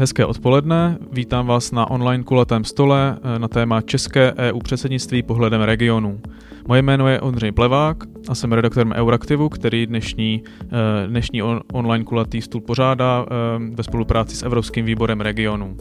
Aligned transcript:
Hezké 0.00 0.26
odpoledne, 0.26 0.98
vítám 1.12 1.46
vás 1.46 1.72
na 1.72 1.90
online 1.90 2.24
kulatém 2.24 2.64
stole 2.64 3.18
eh, 3.22 3.38
na 3.38 3.48
téma 3.48 3.80
České 3.80 4.32
EU 4.32 4.58
předsednictví 4.58 5.22
pohledem 5.22 5.60
regionů. 5.60 6.20
Moje 6.68 6.82
jméno 6.82 7.08
je 7.08 7.20
Ondřej 7.20 7.52
Plevák 7.52 7.96
a 8.28 8.34
jsem 8.34 8.52
redaktorem 8.52 8.92
Euraktivu, 8.92 9.48
který 9.48 9.86
dnešní, 9.86 10.42
eh, 10.62 11.06
dnešní 11.06 11.42
online 11.72 12.04
kulatý 12.04 12.42
stůl 12.42 12.60
pořádá 12.60 13.26
eh, 13.26 13.34
ve 13.74 13.82
spolupráci 13.82 14.36
s 14.36 14.42
Evropským 14.42 14.84
výborem 14.84 15.20
regionů. 15.20 15.76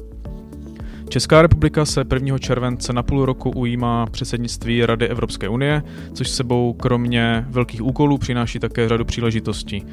Česká 1.09 1.41
republika 1.41 1.85
se 1.85 2.03
1. 2.13 2.37
července 2.37 2.93
na 2.93 3.03
půl 3.03 3.25
roku 3.25 3.49
ujímá 3.49 4.05
předsednictví 4.05 4.85
Rady 4.85 5.07
Evropské 5.07 5.49
unie, 5.49 5.83
což 6.13 6.29
sebou 6.29 6.73
kromě 6.73 7.45
velkých 7.49 7.83
úkolů 7.83 8.17
přináší 8.17 8.59
také 8.59 8.89
řadu 8.89 9.05
příležitostí. 9.05 9.85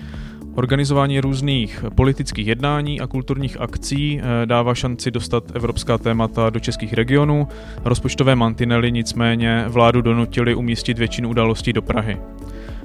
Organizování 0.57 1.21
různých 1.21 1.85
politických 1.95 2.47
jednání 2.47 3.01
a 3.01 3.07
kulturních 3.07 3.61
akcí 3.61 4.21
eh, 4.21 4.47
dává 4.47 4.75
šanci 4.75 5.11
dostat 5.11 5.45
evropská 5.55 5.99
témata 5.99 6.51
do 6.51 6.61
českých 6.61 6.93
regionů. 6.93 7.49
Rozpočtové 7.85 8.37
mantinely 8.37 8.93
nicméně 8.93 9.65
vládu 9.69 10.03
donutili 10.03 10.55
umístit 10.55 10.99
většinu 10.99 11.29
událostí 11.29 11.73
do 11.73 11.83
Prahy. 11.83 12.17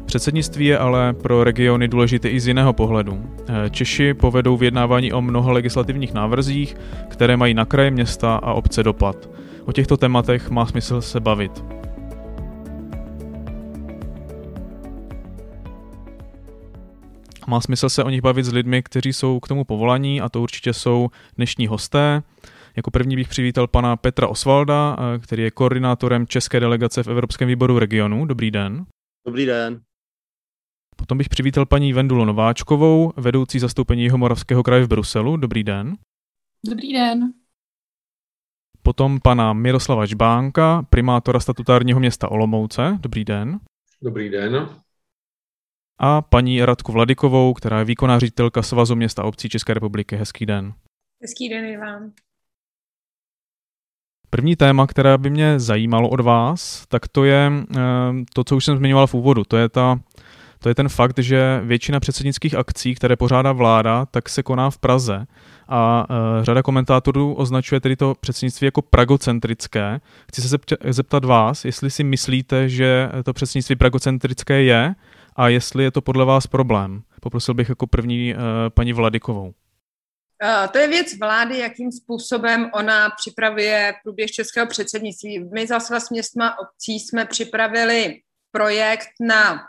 Předsednictví 0.06 0.66
je 0.66 0.78
ale 0.78 1.14
pro 1.14 1.44
regiony 1.44 1.88
důležité 1.88 2.30
i 2.30 2.40
z 2.40 2.48
jiného 2.48 2.74
pohledu. 2.74 3.24
Eh, 3.48 3.70
Češi 3.70 4.14
povedou 4.14 4.58
vyjednávání 4.58 5.14
o 5.14 5.22
mnoha 5.22 5.52
legislativních 5.52 6.14
návrzích, 6.14 6.76
které 7.08 7.38
mají 7.38 7.54
na 7.54 7.66
kraje 7.66 7.92
města 7.92 8.36
a 8.36 8.54
obce 8.54 8.84
dopad. 8.84 9.30
O 9.66 9.72
těchto 9.72 9.98
tématech 9.98 10.50
má 10.50 10.66
smysl 10.66 11.02
se 11.02 11.20
bavit. 11.20 11.64
Má 17.48 17.62
smysl 17.62 17.90
se 17.90 18.04
o 18.04 18.10
nich 18.10 18.22
bavit 18.22 18.44
s 18.44 18.54
lidmi, 18.54 18.84
kteří 18.84 19.14
jsou 19.14 19.40
k 19.40 19.48
tomu 19.48 19.64
povolaní 19.64 20.22
a 20.22 20.30
to 20.30 20.42
určitě 20.42 20.74
jsou 20.74 21.10
dnešní 21.38 21.68
hosté. 21.68 22.24
Jako 22.76 22.92
první 22.92 23.16
bych 23.16 23.28
přivítal 23.28 23.68
pana 23.68 23.98
Petra 23.98 24.28
Osvalda, 24.28 24.98
eh, 25.00 25.20
který 25.20 25.44
je 25.44 25.52
koordinátorem 25.52 26.28
České 26.28 26.60
delegace 26.60 27.04
v 27.04 27.08
Evropském 27.08 27.48
výboru 27.48 27.80
regionu. 27.80 28.26
Dobrý 28.26 28.52
den. 28.52 28.86
Dobrý 29.28 29.46
den. 29.46 29.82
Potom 30.96 31.18
bych 31.18 31.30
přivítal 31.30 31.66
paní 31.66 31.94
Vendulu 31.94 32.26
Nováčkovou, 32.26 33.14
vedoucí 33.18 33.60
zastoupení 33.60 34.04
Jihomoravského 34.04 34.64
kraje 34.64 34.84
v 34.84 34.88
Bruselu. 34.88 35.38
Dobrý 35.38 35.64
den. 35.64 35.98
Dobrý 36.70 36.94
den. 36.94 37.34
Potom 38.84 39.20
pana 39.20 39.54
Miroslava 39.54 40.06
Žbánka, 40.06 40.86
primátora 40.90 41.40
statutárního 41.40 42.00
města 42.00 42.32
Olomouce. 42.32 42.98
Dobrý 43.02 43.26
den. 43.26 43.60
Dobrý 44.02 44.30
den 44.30 44.70
a 46.04 46.22
paní 46.22 46.66
Radku 46.66 46.92
Vladikovou, 46.92 47.54
která 47.54 47.80
je 47.80 47.86
výkonná 47.86 48.20
ředitelka 48.20 48.62
Svazu 48.62 48.96
města 48.96 49.24
obcí 49.24 49.50
České 49.50 49.74
republiky. 49.74 50.16
Hezký 50.16 50.46
den. 50.46 50.74
Hezký 51.22 51.50
den 51.50 51.66
i 51.66 51.78
vám. 51.78 52.12
První 54.30 54.56
téma, 54.56 54.88
které 54.88 55.18
by 55.18 55.30
mě 55.30 55.60
zajímalo 55.60 56.10
od 56.10 56.20
vás, 56.20 56.86
tak 56.88 57.08
to 57.08 57.26
je 57.26 57.52
eh, 57.52 57.82
to, 58.34 58.44
co 58.44 58.56
už 58.56 58.66
jsem 58.66 58.78
zmiňoval 58.78 59.08
v 59.08 59.14
úvodu. 59.14 59.44
To 59.44 59.58
je, 59.58 59.70
ta, 59.70 60.00
to 60.60 60.70
je 60.70 60.76
ten 60.76 60.90
fakt, 60.90 61.20
že 61.20 61.62
většina 61.64 62.00
předsednických 62.00 62.56
akcí, 62.56 62.96
které 62.96 63.16
pořádá 63.16 63.52
vláda, 63.52 64.06
tak 64.06 64.30
se 64.30 64.44
koná 64.44 64.70
v 64.70 64.78
Praze. 64.78 65.26
A 65.74 66.06
uh, 66.10 66.44
řada 66.44 66.64
komentátorů 66.64 67.34
označuje 67.34 67.82
tedy 67.82 67.96
to 67.96 68.16
předsednictví 68.20 68.66
jako 68.66 68.82
pragocentrické. 68.82 70.00
Chci 70.28 70.42
se 70.42 70.58
zeptat 70.90 71.26
vás, 71.26 71.66
jestli 71.66 71.92
si 71.92 72.04
myslíte, 72.04 72.70
že 72.70 73.10
to 73.24 73.34
předsednictví 73.34 73.76
pragocentrické 73.76 74.64
je, 74.64 74.96
a 75.36 75.48
jestli 75.48 75.84
je 75.84 75.92
to 75.92 76.02
podle 76.02 76.26
vás 76.26 76.48
problém. 76.48 77.04
Poprosil 77.22 77.54
bych 77.54 77.70
jako 77.70 77.88
první 77.88 78.34
uh, 78.34 78.40
paní 78.70 78.94
Vladikovou. 78.94 79.46
Uh, 79.46 80.68
to 80.72 80.78
je 80.78 80.88
věc 80.88 81.18
vlády, 81.20 81.58
jakým 81.58 81.92
způsobem 81.92 82.70
ona 82.74 83.10
připravuje 83.10 83.94
průběh 84.04 84.32
českého 84.32 84.68
předsednictví. 84.68 85.40
My 85.54 85.68
za 85.68 85.80
svaz 85.80 86.10
městma 86.10 86.56
obcí 86.60 87.00
jsme 87.00 87.26
připravili 87.26 88.22
projekt 88.52 89.10
na, 89.20 89.60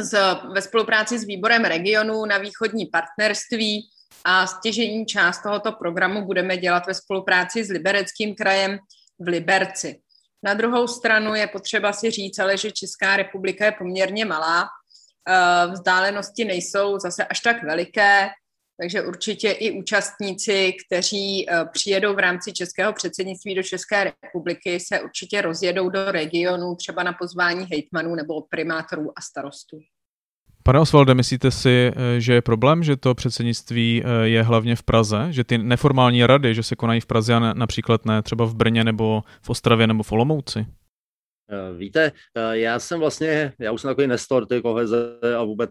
z, 0.00 0.18
ve 0.54 0.62
spolupráci 0.62 1.18
s 1.18 1.24
výborem 1.24 1.64
regionu 1.64 2.24
na 2.24 2.38
východní 2.38 2.86
partnerství 2.86 3.88
a 4.24 4.46
stěžení 4.46 5.06
část 5.06 5.42
tohoto 5.42 5.72
programu 5.72 6.26
budeme 6.26 6.56
dělat 6.56 6.86
ve 6.86 6.94
spolupráci 6.94 7.64
s 7.64 7.70
Libereckým 7.70 8.34
krajem 8.34 8.78
v 9.18 9.28
Liberci. 9.28 10.00
Na 10.42 10.54
druhou 10.54 10.86
stranu 10.86 11.34
je 11.34 11.46
potřeba 11.46 11.92
si 11.92 12.10
říct, 12.10 12.38
ale 12.38 12.56
že 12.56 12.72
Česká 12.72 13.16
republika 13.16 13.64
je 13.64 13.72
poměrně 13.72 14.24
malá, 14.24 14.68
eh, 15.28 15.72
vzdálenosti 15.72 16.44
nejsou 16.44 16.98
zase 16.98 17.24
až 17.24 17.40
tak 17.40 17.62
veliké, 17.62 18.28
takže 18.80 19.02
určitě 19.02 19.50
i 19.50 19.70
účastníci, 19.70 20.72
kteří 20.86 21.50
eh, 21.50 21.64
přijedou 21.72 22.14
v 22.14 22.18
rámci 22.18 22.52
českého 22.52 22.92
předsednictví 22.92 23.54
do 23.54 23.62
České 23.62 24.12
republiky, 24.22 24.80
se 24.80 25.00
určitě 25.00 25.40
rozjedou 25.40 25.90
do 25.90 26.12
regionu, 26.12 26.76
třeba 26.76 27.02
na 27.02 27.12
pozvání 27.12 27.66
hejtmanů 27.70 28.14
nebo 28.14 28.40
primátorů 28.40 29.12
a 29.16 29.20
starostů. 29.22 29.80
Pane 30.70 30.80
Osvalde, 30.80 31.14
myslíte 31.14 31.50
si, 31.50 31.92
eh, 31.96 32.20
že 32.20 32.32
je 32.32 32.42
problém, 32.42 32.82
že 32.82 32.96
to 32.96 33.14
předsednictví 33.14 34.02
eh, 34.04 34.28
je 34.28 34.42
hlavně 34.42 34.76
v 34.76 34.82
Praze, 34.82 35.26
že 35.30 35.44
ty 35.44 35.58
neformální 35.58 36.26
rady, 36.26 36.54
že 36.54 36.62
se 36.62 36.76
konají 36.76 37.00
v 37.00 37.06
Praze 37.06 37.34
a 37.34 37.38
například 37.54 38.06
ne 38.06 38.22
třeba 38.22 38.44
v 38.44 38.54
Brně 38.54 38.84
nebo 38.84 39.22
v 39.42 39.50
Ostravě 39.50 39.86
nebo 39.86 40.02
v 40.02 40.12
Olomouci? 40.12 40.66
Eh, 41.50 41.76
víte, 41.76 42.12
já 42.52 42.78
jsem 42.78 43.00
vlastně, 43.00 43.52
já 43.58 43.72
už 43.72 43.80
jsem 43.80 43.88
takový 43.88 44.06
nestor 44.06 44.46
ty 44.46 44.62
koheze 44.62 45.18
a 45.38 45.42
vůbec 45.42 45.70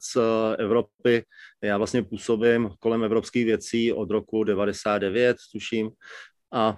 Evropy. 0.57 1.23
Já 1.63 1.77
vlastně 1.77 2.03
působím 2.03 2.69
kolem 2.79 3.03
evropských 3.03 3.45
věcí 3.45 3.93
od 3.93 4.09
roku 4.11 4.43
99, 4.43 5.37
tuším. 5.51 5.89
A 6.53 6.77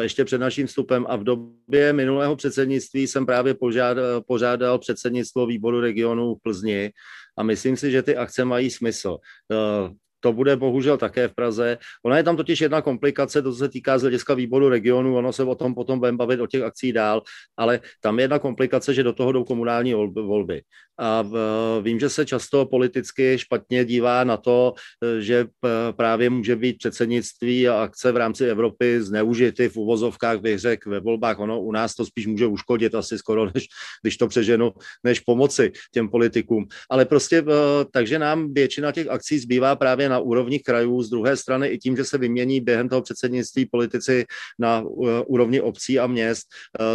ještě 0.00 0.24
před 0.24 0.38
naším 0.38 0.66
vstupem 0.66 1.06
a 1.08 1.16
v 1.16 1.24
době 1.24 1.92
minulého 1.92 2.36
předsednictví 2.36 3.06
jsem 3.06 3.26
právě 3.26 3.54
požádal, 3.54 4.20
pořádal 4.20 4.78
předsednictvo 4.78 5.46
výboru 5.46 5.80
regionu 5.80 6.34
v 6.34 6.42
Plzni 6.42 6.92
a 7.38 7.42
myslím 7.42 7.76
si, 7.76 7.90
že 7.90 8.02
ty 8.02 8.16
akce 8.16 8.44
mají 8.44 8.70
smysl. 8.70 9.18
To 10.20 10.32
bude 10.32 10.56
bohužel 10.56 10.96
také 10.96 11.28
v 11.28 11.34
Praze. 11.34 11.78
Ona 12.04 12.16
je 12.16 12.22
tam 12.22 12.36
totiž 12.36 12.60
jedna 12.60 12.82
komplikace, 12.82 13.42
to 13.42 13.52
se 13.52 13.68
týká 13.68 13.98
z 13.98 14.02
hlediska 14.02 14.34
výboru 14.34 14.68
regionu, 14.68 15.16
ono 15.16 15.32
se 15.32 15.44
o 15.44 15.54
tom 15.54 15.74
potom 15.74 15.98
budeme 15.98 16.18
bavit 16.18 16.40
o 16.40 16.46
těch 16.46 16.62
akcí 16.62 16.92
dál, 16.92 17.22
ale 17.56 17.80
tam 18.00 18.18
je 18.18 18.22
jedna 18.22 18.38
komplikace, 18.38 18.94
že 18.94 19.02
do 19.02 19.12
toho 19.12 19.32
jdou 19.32 19.44
komunální 19.44 19.94
volby. 19.94 20.62
A 21.00 21.24
vím, 21.82 22.00
že 22.00 22.08
se 22.08 22.26
často 22.26 22.66
politicky 22.66 23.38
špatně 23.38 23.84
dívá 23.84 24.24
na 24.24 24.36
to, 24.36 24.74
že 25.18 25.46
právě 25.96 26.30
může 26.30 26.56
být 26.56 26.78
předsednictví 26.78 27.68
a 27.68 27.82
akce 27.82 28.12
v 28.12 28.16
rámci 28.16 28.44
Evropy 28.44 29.02
zneužity 29.02 29.68
v 29.68 29.76
uvozovkách, 29.76 30.40
bych 30.40 30.58
řekl, 30.58 30.90
ve 30.90 31.00
volbách. 31.00 31.38
Ono 31.38 31.60
u 31.60 31.72
nás 31.72 31.94
to 31.94 32.06
spíš 32.06 32.26
může 32.26 32.46
uškodit 32.46 32.94
asi 32.94 33.18
skoro, 33.18 33.50
než, 33.54 33.66
když 34.02 34.16
to 34.16 34.28
přeženu, 34.28 34.72
než 35.04 35.20
pomoci 35.20 35.72
těm 35.94 36.08
politikům. 36.08 36.66
Ale 36.90 37.04
prostě, 37.04 37.44
takže 37.92 38.18
nám 38.18 38.54
většina 38.54 38.92
těch 38.92 39.08
akcí 39.08 39.38
zbývá 39.38 39.76
právě 39.76 40.07
na 40.08 40.18
úrovni 40.18 40.58
krajů, 40.58 41.02
z 41.02 41.10
druhé 41.10 41.36
strany 41.36 41.68
i 41.68 41.78
tím, 41.78 41.96
že 41.96 42.04
se 42.04 42.18
vymění 42.18 42.60
během 42.60 42.88
toho 42.88 43.02
předsednictví 43.02 43.66
politici 43.66 44.24
na 44.58 44.84
úrovni 45.26 45.60
obcí 45.60 45.98
a 45.98 46.06
měst, 46.06 46.46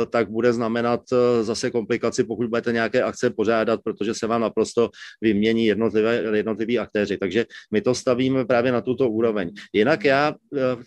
tak 0.09 0.29
bude 0.29 0.53
znamenat 0.53 1.01
zase 1.41 1.71
komplikaci, 1.71 2.23
pokud 2.23 2.47
budete 2.47 2.71
nějaké 2.71 3.03
akce 3.03 3.29
pořádat, 3.29 3.79
protože 3.83 4.13
se 4.13 4.27
vám 4.27 4.41
naprosto 4.41 4.89
vymění 5.21 5.65
jednotlivé, 5.65 6.23
jednotliví 6.33 6.79
aktéři. 6.79 7.17
Takže 7.17 7.45
my 7.71 7.81
to 7.81 7.95
stavíme 7.95 8.45
právě 8.45 8.71
na 8.71 8.81
tuto 8.81 9.09
úroveň. 9.09 9.51
Jinak 9.73 10.05
já 10.05 10.33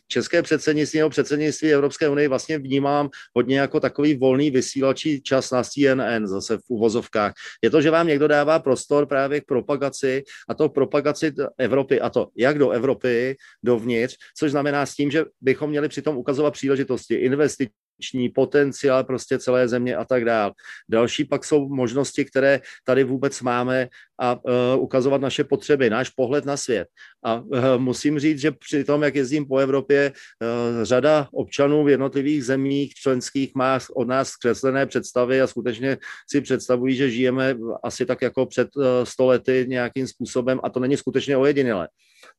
české 0.08 0.42
předsednictví 0.42 0.98
nebo 0.98 1.10
předsednictví 1.10 1.72
Evropské 1.72 2.08
unie 2.08 2.28
vlastně 2.28 2.58
vnímám 2.58 3.08
hodně 3.36 3.60
jako 3.60 3.80
takový 3.80 4.16
volný 4.16 4.50
vysílačí 4.50 5.22
čas 5.22 5.50
na 5.50 5.62
CNN, 5.62 6.26
zase 6.26 6.58
v 6.58 6.62
uvozovkách. 6.68 7.32
Je 7.62 7.70
to, 7.70 7.80
že 7.80 7.90
vám 7.90 8.06
někdo 8.06 8.28
dává 8.28 8.58
prostor 8.58 9.06
právě 9.06 9.40
k 9.40 9.44
propagaci 9.44 10.22
a 10.48 10.54
to 10.54 10.68
propagaci 10.68 11.32
Evropy 11.58 12.00
a 12.00 12.10
to 12.16 12.28
jak 12.36 12.58
do 12.58 12.70
Evropy, 12.70 13.36
dovnitř, 13.64 14.16
což 14.36 14.50
znamená 14.50 14.86
s 14.86 14.94
tím, 14.94 15.10
že 15.10 15.24
bychom 15.40 15.70
měli 15.70 15.88
přitom 15.88 16.16
ukazovat 16.16 16.56
příležitosti, 16.56 17.14
investiční 17.14 18.28
potenciál 18.34 19.04
prostě 19.04 19.38
celé 19.38 19.68
země 19.68 19.96
a 19.96 20.04
tak 20.04 20.24
dále. 20.24 20.52
Další 20.88 21.24
pak 21.24 21.44
jsou 21.44 21.68
možnosti, 21.68 22.24
které 22.24 22.60
tady 22.84 23.04
vůbec 23.04 23.40
máme 23.42 23.88
a 24.20 24.34
uh, 24.34 24.82
ukazovat 24.82 25.20
naše 25.20 25.44
potřeby, 25.44 25.90
náš 25.90 26.10
pohled 26.10 26.44
na 26.44 26.56
svět. 26.56 26.88
A 27.26 27.40
uh, 27.40 27.78
musím 27.78 28.18
říct, 28.18 28.38
že 28.38 28.50
při 28.50 28.84
tom, 28.84 29.02
jak 29.02 29.14
jezdím 29.14 29.46
po 29.46 29.58
Evropě, 29.58 30.12
uh, 30.12 30.84
řada 30.84 31.28
občanů 31.32 31.84
v 31.84 31.88
jednotlivých 31.88 32.44
zemích 32.44 32.94
členských 32.94 33.54
má 33.54 33.78
od 33.94 34.08
nás 34.08 34.28
zkreslené 34.28 34.86
představy 34.86 35.40
a 35.40 35.46
skutečně 35.46 35.98
si 36.30 36.40
představují, 36.40 36.96
že 36.96 37.10
žijeme 37.10 37.56
asi 37.82 38.06
tak 38.06 38.22
jako 38.22 38.46
před 38.46 38.76
uh, 38.76 38.84
stolety 39.04 39.66
nějakým 39.68 40.06
způsobem 40.06 40.60
a 40.62 40.70
to 40.70 40.80
není 40.80 40.96
skutečně 40.96 41.36
ojedinilé. 41.36 41.88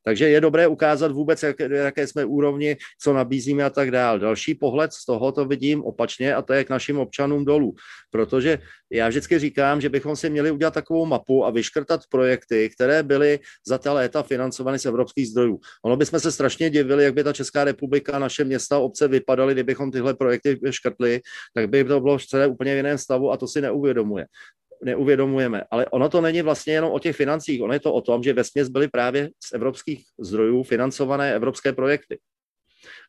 Takže 0.03 0.29
je 0.29 0.41
dobré 0.41 0.67
ukázat 0.67 1.11
vůbec, 1.11 1.43
jak, 1.43 1.59
jaké 1.59 2.07
jsme 2.07 2.25
úrovni, 2.25 2.77
co 3.01 3.13
nabízíme 3.13 3.63
a 3.63 3.69
tak 3.69 3.91
dále. 3.91 4.19
Další 4.19 4.55
pohled 4.55 4.93
z 4.93 5.05
tohoto 5.05 5.45
vidím 5.45 5.83
opačně 5.83 6.35
a 6.35 6.41
to 6.41 6.53
je 6.53 6.63
k 6.63 6.69
našim 6.69 6.99
občanům 6.99 7.45
dolů. 7.45 7.75
Protože 8.11 8.59
já 8.91 9.07
vždycky 9.07 9.39
říkám, 9.39 9.81
že 9.81 9.89
bychom 9.89 10.15
si 10.15 10.29
měli 10.29 10.51
udělat 10.51 10.73
takovou 10.73 11.05
mapu 11.05 11.45
a 11.45 11.49
vyškrtat 11.49 12.01
projekty, 12.09 12.69
které 12.69 13.03
byly 13.03 13.39
za 13.67 13.77
ta 13.77 13.93
léta 13.93 14.23
financovány 14.77 14.79
z 14.79 14.85
evropských 14.85 15.27
zdrojů. 15.27 15.59
Ono 15.85 15.97
bychom 15.97 16.19
se 16.19 16.31
strašně 16.31 16.69
divili, 16.69 17.03
jak 17.03 17.13
by 17.13 17.24
ta 17.24 17.33
Česká 17.33 17.63
republika, 17.63 18.19
naše 18.19 18.44
města, 18.44 18.79
obce 18.79 19.07
vypadaly, 19.07 19.53
kdybychom 19.53 19.91
tyhle 19.91 20.13
projekty 20.13 20.59
škrtli, 20.69 21.21
tak 21.53 21.69
by 21.69 21.83
to 21.83 22.00
bylo 22.00 22.18
v 22.18 22.25
celé 22.25 22.47
úplně 22.47 22.75
jiném 22.75 22.97
stavu 22.97 23.31
a 23.31 23.38
to 23.38 23.47
si 23.47 23.62
neuvědomuje 23.62 24.25
neuvědomujeme. 24.77 25.63
Ale 25.71 25.89
ono 25.89 26.09
to 26.09 26.21
není 26.21 26.41
vlastně 26.41 26.74
jenom 26.74 26.91
o 26.91 27.00
těch 27.00 27.15
financích, 27.15 27.62
ono 27.62 27.74
je 27.74 27.79
to 27.79 27.94
o 27.94 28.01
tom, 28.01 28.24
že 28.24 28.33
ve 28.33 28.44
byly 28.69 28.88
právě 28.88 29.29
z 29.41 29.53
evropských 29.53 30.06
zdrojů 30.21 30.63
financované 30.63 31.33
evropské 31.33 31.73
projekty. 31.73 32.19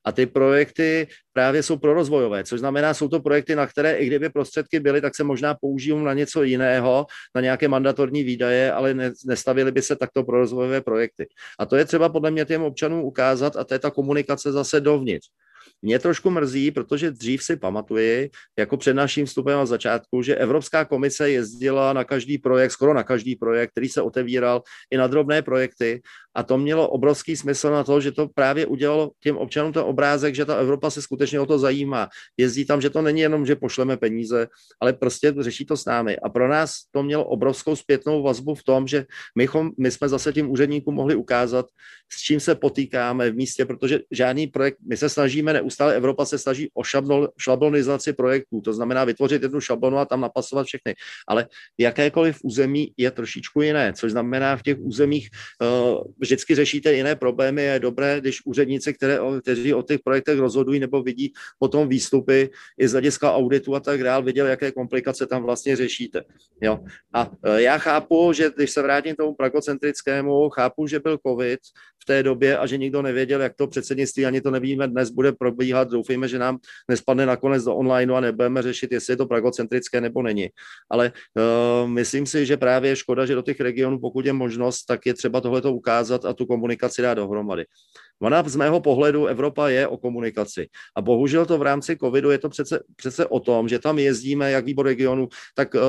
A 0.04 0.12
ty 0.12 0.26
projekty 0.26 1.06
právě 1.32 1.62
jsou 1.62 1.76
prorozvojové, 1.76 2.44
což 2.44 2.60
znamená, 2.60 2.94
jsou 2.94 3.08
to 3.08 3.20
projekty, 3.20 3.54
na 3.54 3.66
které 3.66 3.96
i 3.96 4.06
kdyby 4.06 4.30
prostředky 4.30 4.80
byly, 4.80 5.00
tak 5.00 5.16
se 5.16 5.24
možná 5.24 5.54
použijí 5.54 6.04
na 6.04 6.14
něco 6.14 6.42
jiného, 6.42 7.06
na 7.34 7.40
nějaké 7.40 7.68
mandatorní 7.68 8.22
výdaje, 8.22 8.72
ale 8.72 8.94
ne, 8.94 9.12
nestavily 9.26 9.72
by 9.72 9.82
se 9.82 9.96
takto 9.96 10.24
prorozvojové 10.24 10.80
projekty. 10.80 11.26
A 11.58 11.66
to 11.66 11.76
je 11.76 11.84
třeba 11.84 12.08
podle 12.08 12.30
mě 12.30 12.44
těm 12.44 12.62
občanům 12.62 13.00
ukázat 13.00 13.56
a 13.56 13.64
to 13.64 13.74
je 13.74 13.78
ta 13.78 13.90
komunikace 13.90 14.52
zase 14.52 14.80
dovnitř. 14.80 15.26
Mě 15.82 15.98
trošku 15.98 16.30
mrzí, 16.30 16.70
protože 16.70 17.10
dřív 17.10 17.42
si 17.42 17.56
pamatuji, 17.56 18.30
jako 18.58 18.76
před 18.76 18.94
naším 18.94 19.26
vstupem 19.26 19.58
na 19.58 19.66
začátku, 19.66 20.22
že 20.22 20.36
Evropská 20.36 20.84
komise 20.84 21.30
jezdila 21.30 21.92
na 21.92 22.04
každý 22.04 22.38
projekt, 22.38 22.70
skoro 22.70 22.94
na 22.94 23.02
každý 23.02 23.36
projekt, 23.36 23.70
který 23.70 23.88
se 23.88 24.02
otevíral, 24.02 24.62
i 24.90 24.96
na 24.96 25.06
drobné 25.06 25.42
projekty 25.42 26.02
a 26.38 26.42
to 26.42 26.58
mělo 26.58 26.88
obrovský 26.88 27.36
smysl 27.36 27.70
na 27.70 27.84
to, 27.84 28.00
že 28.00 28.12
to 28.12 28.28
právě 28.28 28.66
udělalo 28.66 29.10
těm 29.20 29.36
občanům 29.36 29.72
ten 29.72 29.82
obrázek, 29.82 30.34
že 30.34 30.44
ta 30.44 30.56
Evropa 30.56 30.90
se 30.90 31.02
skutečně 31.02 31.40
o 31.40 31.46
to 31.46 31.58
zajímá. 31.58 32.08
Jezdí 32.36 32.64
tam, 32.64 32.80
že 32.80 32.90
to 32.90 33.02
není 33.02 33.20
jenom, 33.20 33.46
že 33.46 33.56
pošleme 33.56 33.96
peníze, 33.96 34.48
ale 34.80 34.92
prostě 34.92 35.34
řeší 35.38 35.66
to 35.66 35.76
s 35.76 35.84
námi. 35.84 36.16
A 36.16 36.28
pro 36.28 36.48
nás 36.48 36.74
to 36.90 37.02
mělo 37.02 37.24
obrovskou 37.24 37.76
zpětnou 37.76 38.22
vazbu 38.22 38.54
v 38.54 38.62
tom, 38.62 38.86
že 38.86 39.06
my, 39.38 39.48
my 39.78 39.90
jsme 39.90 40.08
zase 40.08 40.32
tím 40.32 40.50
úředníkům 40.50 40.94
mohli 40.94 41.14
ukázat, 41.14 41.66
s 42.12 42.22
čím 42.22 42.40
se 42.40 42.54
potýkáme 42.54 43.30
v 43.30 43.36
místě, 43.36 43.64
protože 43.64 44.00
žádný 44.10 44.46
projekt, 44.46 44.78
my 44.88 44.96
se 44.96 45.08
snažíme 45.08 45.52
neustále, 45.52 45.67
Evropa 45.94 46.24
se 46.24 46.38
snaží 46.38 46.70
o 46.74 46.82
šablonizaci 47.38 48.12
projektů, 48.12 48.60
to 48.60 48.72
znamená 48.72 49.04
vytvořit 49.04 49.42
jednu 49.42 49.60
šablonu 49.60 49.98
a 49.98 50.04
tam 50.04 50.20
napasovat 50.20 50.66
všechny. 50.66 50.94
Ale 51.28 51.46
jakékoliv 51.78 52.38
území 52.42 52.92
je 52.96 53.10
trošičku 53.10 53.62
jiné, 53.62 53.92
což 53.92 54.12
znamená 54.12 54.56
v 54.56 54.62
těch 54.62 54.76
územích 54.80 55.28
uh, 55.62 56.02
vždycky 56.18 56.54
řešíte 56.54 56.92
jiné 56.92 57.16
problémy. 57.16 57.62
Je 57.62 57.80
dobré, 57.80 58.20
když 58.20 58.46
úředníci, 58.46 58.94
které, 58.94 59.18
kteří 59.42 59.74
o 59.74 59.82
těch 59.82 60.00
projektech 60.04 60.38
rozhodují 60.38 60.80
nebo 60.80 61.02
vidí 61.02 61.32
potom 61.58 61.88
výstupy 61.88 62.50
i 62.78 62.88
z 62.88 62.92
hlediska 62.92 63.34
auditu 63.34 63.74
a 63.74 63.80
tak 63.80 64.02
dále, 64.02 64.24
viděl, 64.24 64.46
jaké 64.46 64.72
komplikace 64.72 65.26
tam 65.26 65.42
vlastně 65.42 65.76
řešíte. 65.76 66.22
Jo. 66.62 66.78
A 67.14 67.30
e, 67.44 67.62
já 67.62 67.78
chápu, 67.78 68.32
že 68.32 68.50
když 68.56 68.70
se 68.70 68.82
vrátím 68.82 69.16
tomu 69.16 69.34
pragocentrickému, 69.34 70.48
chápu, 70.50 70.86
že 70.86 71.00
byl 71.00 71.18
COVID 71.26 71.60
té 72.08 72.22
době 72.22 72.58
a 72.58 72.66
že 72.66 72.76
nikdo 72.76 73.02
nevěděl, 73.02 73.40
jak 73.40 73.54
to 73.54 73.66
předsednictví, 73.66 74.26
ani 74.26 74.40
to 74.40 74.50
nevíme 74.50 74.88
dnes, 74.88 75.10
bude 75.10 75.32
probíhat. 75.32 75.90
Doufejme, 75.90 76.28
že 76.28 76.38
nám 76.38 76.58
nespadne 76.88 77.26
nakonec 77.26 77.64
do 77.64 77.76
online 77.76 78.14
a 78.14 78.20
nebudeme 78.20 78.62
řešit, 78.62 78.92
jestli 78.92 79.12
je 79.12 79.16
to 79.16 79.26
pragocentrické 79.26 80.00
nebo 80.00 80.22
není. 80.22 80.48
Ale 80.90 81.12
uh, 81.12 81.90
myslím 81.90 82.26
si, 82.26 82.46
že 82.46 82.56
právě 82.56 82.90
je 82.90 82.96
škoda, 82.96 83.26
že 83.26 83.34
do 83.34 83.42
těch 83.42 83.60
regionů, 83.60 84.00
pokud 84.00 84.26
je 84.26 84.32
možnost, 84.32 84.84
tak 84.84 85.06
je 85.06 85.14
třeba 85.14 85.40
tohleto 85.40 85.72
ukázat 85.72 86.08
ukázat 86.08 86.24
a 86.24 86.32
tu 86.32 86.46
komunikaci 86.46 87.02
dát 87.02 87.14
dohromady. 87.14 87.64
Ona 88.22 88.42
z 88.42 88.56
mého 88.56 88.80
pohledu 88.80 89.26
Evropa 89.26 89.68
je 89.68 89.88
o 89.88 89.96
komunikaci. 89.96 90.68
A 90.96 91.02
bohužel 91.02 91.46
to 91.46 91.58
v 91.58 91.62
rámci 91.62 91.96
covidu 91.96 92.30
je 92.30 92.38
to 92.38 92.48
přece, 92.48 92.80
přece 92.96 93.26
o 93.26 93.40
tom, 93.40 93.68
že 93.68 93.78
tam 93.78 93.98
jezdíme, 93.98 94.50
jak 94.50 94.64
výbor 94.64 94.86
regionu, 94.86 95.28
tak 95.54 95.74
uh, 95.74 95.80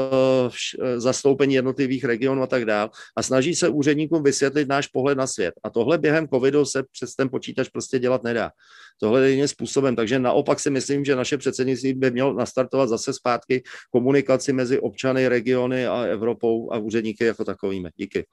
zastoupení 0.98 1.54
jednotlivých 1.54 2.06
regionů 2.06 2.42
a 2.42 2.48
tak 2.48 2.66
dále. 2.66 2.90
A 3.18 3.24
snaží 3.24 3.56
se 3.56 3.70
úředníkům 3.70 4.24
vysvětlit 4.24 4.68
náš 4.68 4.88
pohled 4.88 5.18
na 5.18 5.28
svět. 5.28 5.54
A 5.64 5.70
tohle 5.70 5.98
během 5.98 6.28
covidu 6.28 6.66
se 6.66 6.84
přes 6.92 7.16
ten 7.16 7.30
počítač 7.30 7.70
prostě 7.70 8.00
dělat 8.00 8.24
nedá. 8.24 8.52
Tohle 9.00 9.26
je 9.26 9.32
jiným 9.32 9.48
způsobem. 9.48 9.96
Takže 9.96 10.20
naopak 10.20 10.60
si 10.60 10.70
myslím, 10.70 11.06
že 11.06 11.16
naše 11.16 11.38
předsednictví 11.38 11.94
by 11.94 12.12
mělo 12.12 12.34
nastartovat 12.34 12.90
zase 12.90 13.14
zpátky 13.14 13.64
komunikaci 13.92 14.54
mezi 14.54 14.80
občany, 14.80 15.28
regiony 15.28 15.88
a 15.88 16.02
Evropou 16.02 16.72
a 16.72 16.78
úředníky 16.78 17.24
jako 17.24 17.46
takovými. 17.46 17.90
Díky. 17.96 18.26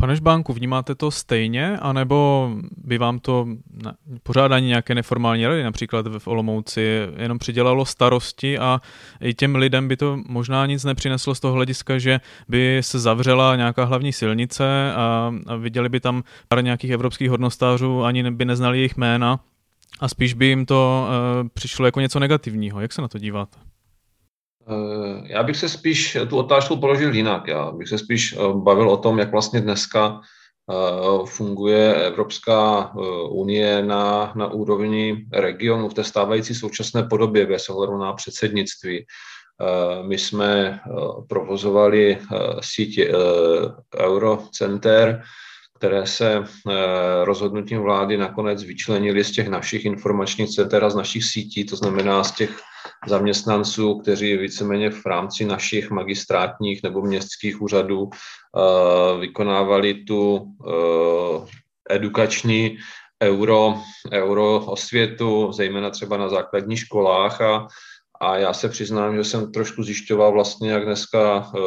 Pane 0.00 0.16
Žbánku, 0.16 0.52
vnímáte 0.52 0.94
to 0.94 1.10
stejně, 1.10 1.78
anebo 1.78 2.50
by 2.76 2.98
vám 2.98 3.18
to 3.18 3.46
pořádání 4.22 4.66
nějaké 4.66 4.94
neformální 4.94 5.46
rady, 5.46 5.62
například 5.62 6.06
v 6.18 6.28
Olomouci, 6.28 7.08
jenom 7.16 7.38
přidělalo 7.38 7.84
starosti 7.84 8.58
a 8.58 8.80
i 9.20 9.34
těm 9.34 9.56
lidem 9.56 9.88
by 9.88 9.96
to 9.96 10.18
možná 10.28 10.66
nic 10.66 10.84
nepřineslo 10.84 11.34
z 11.34 11.40
toho 11.40 11.54
hlediska, 11.54 11.98
že 11.98 12.20
by 12.48 12.78
se 12.80 12.98
zavřela 12.98 13.56
nějaká 13.56 13.84
hlavní 13.84 14.12
silnice 14.12 14.92
a, 14.94 15.34
a 15.46 15.56
viděli 15.56 15.88
by 15.88 16.00
tam 16.00 16.22
pár 16.48 16.64
nějakých 16.64 16.90
evropských 16.90 17.30
hodnostářů, 17.30 18.04
ani 18.04 18.30
by 18.30 18.44
neznali 18.44 18.78
jejich 18.78 18.96
jména 18.96 19.40
a 20.00 20.08
spíš 20.08 20.34
by 20.34 20.46
jim 20.46 20.66
to 20.66 21.08
uh, 21.42 21.48
přišlo 21.48 21.86
jako 21.86 22.00
něco 22.00 22.20
negativního. 22.20 22.80
Jak 22.80 22.92
se 22.92 23.02
na 23.02 23.08
to 23.08 23.18
díváte? 23.18 23.58
Eh, 24.70 25.22
já 25.24 25.42
bych 25.42 25.56
se 25.56 25.68
spíš 25.68 26.18
tu 26.28 26.36
otázku 26.36 26.76
položil 26.76 27.14
jinak. 27.14 27.46
Já 27.48 27.70
bych 27.70 27.88
se 27.88 27.98
spíš 27.98 28.32
eh, 28.32 28.36
bavil 28.54 28.90
o 28.90 28.96
tom, 28.96 29.18
jak 29.18 29.30
vlastně 29.30 29.60
dneska 29.60 30.20
eh, 30.20 31.26
funguje 31.26 31.94
Evropská 31.94 32.92
unie 33.30 33.82
na, 33.82 34.32
na 34.36 34.46
úrovni 34.46 35.26
regionu 35.32 35.88
v 35.88 35.94
té 35.94 36.04
stávající 36.04 36.54
současné 36.54 37.02
podobě 37.02 37.46
bez 37.46 37.68
ohledu 37.68 37.98
na 37.98 38.12
předsednictví. 38.12 39.06
My 40.02 40.18
jsme 40.18 40.80
provozovali 41.28 42.18
síť 42.60 43.00
Eurocenter, 43.96 45.22
které 45.78 46.06
se 46.06 46.44
rozhodnutím 47.24 47.80
vlády 47.80 48.16
nakonec 48.16 48.62
vyčlenili 48.62 49.24
z 49.24 49.32
těch 49.32 49.48
našich 49.48 49.84
informačních 49.84 50.54
center 50.54 50.84
a 50.84 50.90
z 50.90 50.94
našich 50.94 51.24
sítí, 51.24 51.64
to 51.64 51.76
znamená 51.76 52.24
z 52.24 52.32
těch 52.32 52.50
zaměstnanců, 53.06 53.98
kteří 53.98 54.36
víceméně 54.36 54.90
v 54.90 55.06
rámci 55.06 55.44
našich 55.44 55.90
magistrátních 55.90 56.82
nebo 56.82 57.02
městských 57.02 57.62
úřadů 57.62 58.10
eh, 58.10 59.20
vykonávali 59.20 59.94
tu 59.94 60.46
eh, 60.68 61.94
edukační 61.94 62.78
euro, 63.22 63.74
euro 64.12 64.60
osvětu, 64.66 65.52
zejména 65.52 65.90
třeba 65.90 66.16
na 66.16 66.28
základních 66.28 66.80
školách 66.80 67.40
a 67.40 67.66
a 68.20 68.36
já 68.36 68.52
se 68.52 68.68
přiznám, 68.68 69.16
že 69.16 69.24
jsem 69.24 69.52
trošku 69.52 69.82
zjišťoval 69.82 70.32
vlastně, 70.32 70.70
jak 70.70 70.84
dneska 70.84 71.38
uh, 71.38 71.60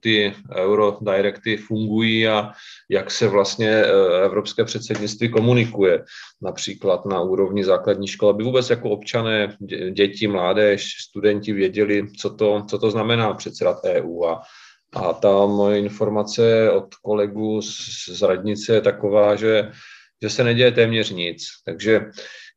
ty 0.00 0.34
Eurodirecty 0.54 1.56
fungují 1.56 2.28
a 2.28 2.50
jak 2.90 3.10
se 3.10 3.28
vlastně 3.28 3.84
uh, 3.84 4.24
evropské 4.24 4.64
předsednictví 4.64 5.28
komunikuje, 5.28 6.04
například 6.42 7.06
na 7.06 7.20
úrovni 7.20 7.64
základní 7.64 8.06
školy, 8.08 8.30
aby 8.30 8.44
vůbec 8.44 8.70
jako 8.70 8.90
občané, 8.90 9.56
děti, 9.92 10.28
mládež, 10.28 10.90
studenti 11.08 11.52
věděli, 11.52 12.06
co 12.18 12.30
to, 12.30 12.62
co 12.70 12.78
to 12.78 12.90
znamená 12.90 13.34
předsedat 13.34 13.84
EU. 13.84 14.24
A, 14.24 14.42
a 14.94 15.12
ta 15.12 15.46
moje 15.46 15.78
informace 15.78 16.70
od 16.70 16.94
kolegů 16.94 17.62
z, 17.62 17.74
z 18.08 18.22
radnice 18.22 18.74
je 18.74 18.80
taková, 18.80 19.36
že, 19.36 19.70
že 20.22 20.30
se 20.30 20.44
neděje 20.44 20.72
téměř 20.72 21.10
nic. 21.10 21.46
Takže 21.64 22.00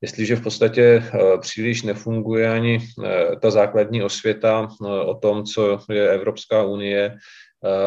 jestliže 0.02 0.36
v 0.36 0.44
podstatě 0.44 0.84
eh, 0.84 1.38
příliš 1.38 1.84
nefunguje 1.84 2.50
ani 2.50 2.80
eh, 2.80 3.36
ta 3.42 3.52
základní 3.52 4.04
osvěta 4.04 4.68
eh, 4.70 4.88
o 4.88 5.16
tom, 5.16 5.44
co 5.44 5.80
je 5.92 6.10
Evropská 6.10 6.64
unie 6.64 7.18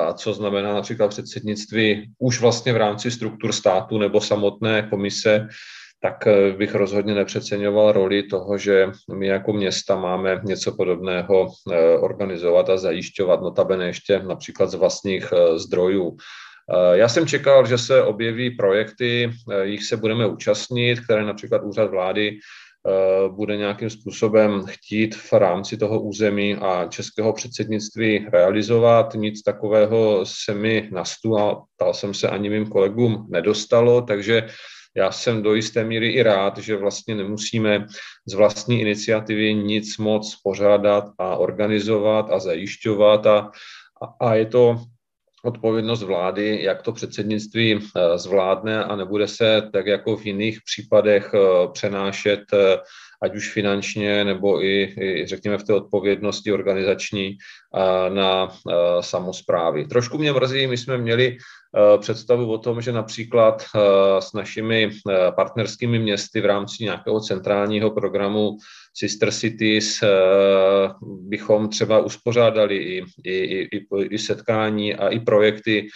a 0.07 0.13
co 0.13 0.35
znamená 0.35 0.75
například 0.75 1.09
předsednictví 1.09 2.13
už 2.19 2.41
vlastně 2.41 2.73
v 2.73 2.77
rámci 2.77 3.11
struktur 3.11 3.53
státu 3.53 3.99
nebo 3.99 4.21
samotné 4.21 4.83
komise, 4.91 5.49
tak 6.03 6.29
bych 6.59 6.75
rozhodně 6.75 7.15
nepřeceňoval 7.15 7.93
roli 7.93 8.23
toho, 8.23 8.59
že 8.59 8.89
my 9.15 9.27
jako 9.27 9.53
města 9.53 9.97
máme 9.97 10.41
něco 10.45 10.73
podobného 10.73 11.49
organizovat 12.01 12.71
a 12.71 12.77
zajišťovat, 12.77 13.41
notabene 13.41 13.87
ještě 13.87 14.19
například 14.19 14.71
z 14.71 14.75
vlastních 14.75 15.33
zdrojů. 15.57 16.17
Eh, 16.71 16.99
já 16.99 17.09
jsem 17.09 17.27
čekal, 17.27 17.67
že 17.67 17.79
se 17.79 18.03
objeví 18.03 18.51
projekty, 18.51 19.31
eh, 19.53 19.67
jich 19.67 19.85
se 19.85 19.97
budeme 19.97 20.27
účastnit, 20.27 21.01
které 21.01 21.25
například 21.25 21.63
úřad 21.63 21.91
vlády 21.91 22.39
eh, 22.87 23.29
bude 23.29 23.57
nějakým 23.57 23.91
způsobem 23.91 24.65
chtít 24.67 25.15
v 25.15 25.33
rámci 25.33 25.77
toho 25.77 26.01
území 26.01 26.55
a 26.55 26.87
českého 26.89 27.33
předsednictví 27.33 28.27
realizovat. 28.33 29.15
Nic 29.15 29.43
takového 29.43 30.27
se 30.27 30.55
mi 30.55 30.89
na 30.93 31.05
stůl 31.05 31.39
a 31.39 31.63
ptal 31.77 31.95
jsem 31.95 32.15
se 32.15 32.29
ani 32.29 32.51
mým 32.51 32.67
kolegům 32.67 33.27
nedostalo, 33.31 34.03
takže 34.03 34.49
já 34.97 35.13
jsem 35.13 35.43
do 35.43 35.55
jisté 35.55 35.85
míry 35.85 36.09
i 36.09 36.23
rád, 36.23 36.59
že 36.59 36.77
vlastně 36.77 37.15
nemusíme 37.15 37.87
z 38.27 38.35
vlastní 38.35 38.81
iniciativy 38.81 39.55
nic 39.55 39.99
moc 39.99 40.37
pořádat 40.43 41.05
a 41.19 41.37
organizovat 41.37 42.31
a 42.31 42.39
zajišťovat 42.39 43.27
a, 43.27 43.51
a 44.21 44.35
je 44.35 44.47
to 44.47 44.77
odpovědnost 45.45 46.03
vlády, 46.03 46.59
jak 46.63 46.83
to 46.83 46.93
předsednictví 46.93 47.81
zvládne 48.17 48.85
a 48.85 48.97
nebude 48.97 49.29
se 49.29 49.63
tak 49.73 49.87
jako 49.87 50.17
v 50.17 50.27
jiných 50.27 50.59
případech 50.65 51.35
přenášet 51.73 52.41
ať 53.23 53.37
už 53.37 53.53
finančně 53.53 54.25
nebo 54.25 54.65
i, 54.65 54.95
i 55.01 55.27
řekněme 55.27 55.59
v 55.59 55.65
té 55.65 55.75
odpovědnosti 55.75 56.53
organizační 56.53 57.37
na 58.09 58.53
samozprávy. 59.01 59.87
Trošku 59.87 60.19
mě 60.19 60.33
mrzí, 60.33 60.67
my 60.67 60.77
jsme 60.77 60.99
měli 60.99 61.37
představu 61.99 62.53
o 62.53 62.59
tom, 62.59 62.83
že 62.83 62.93
například 62.93 63.65
s 64.19 64.33
našimi 64.33 64.91
partnerskými 65.37 65.99
městy 65.99 66.41
v 66.41 66.47
rámci 66.47 66.85
nějakého 66.85 67.21
centrálního 67.21 67.91
programu 67.91 68.57
Sister 68.97 69.31
Cities 69.31 70.01
bychom 71.03 71.69
třeba 71.69 72.01
uspořádali 72.01 72.77
i, 72.77 73.05
i, 73.25 73.69
i, 73.77 73.87
i 74.11 74.19
setkání 74.19 74.95
a 74.95 75.09
i 75.09 75.21
projekty 75.21 75.89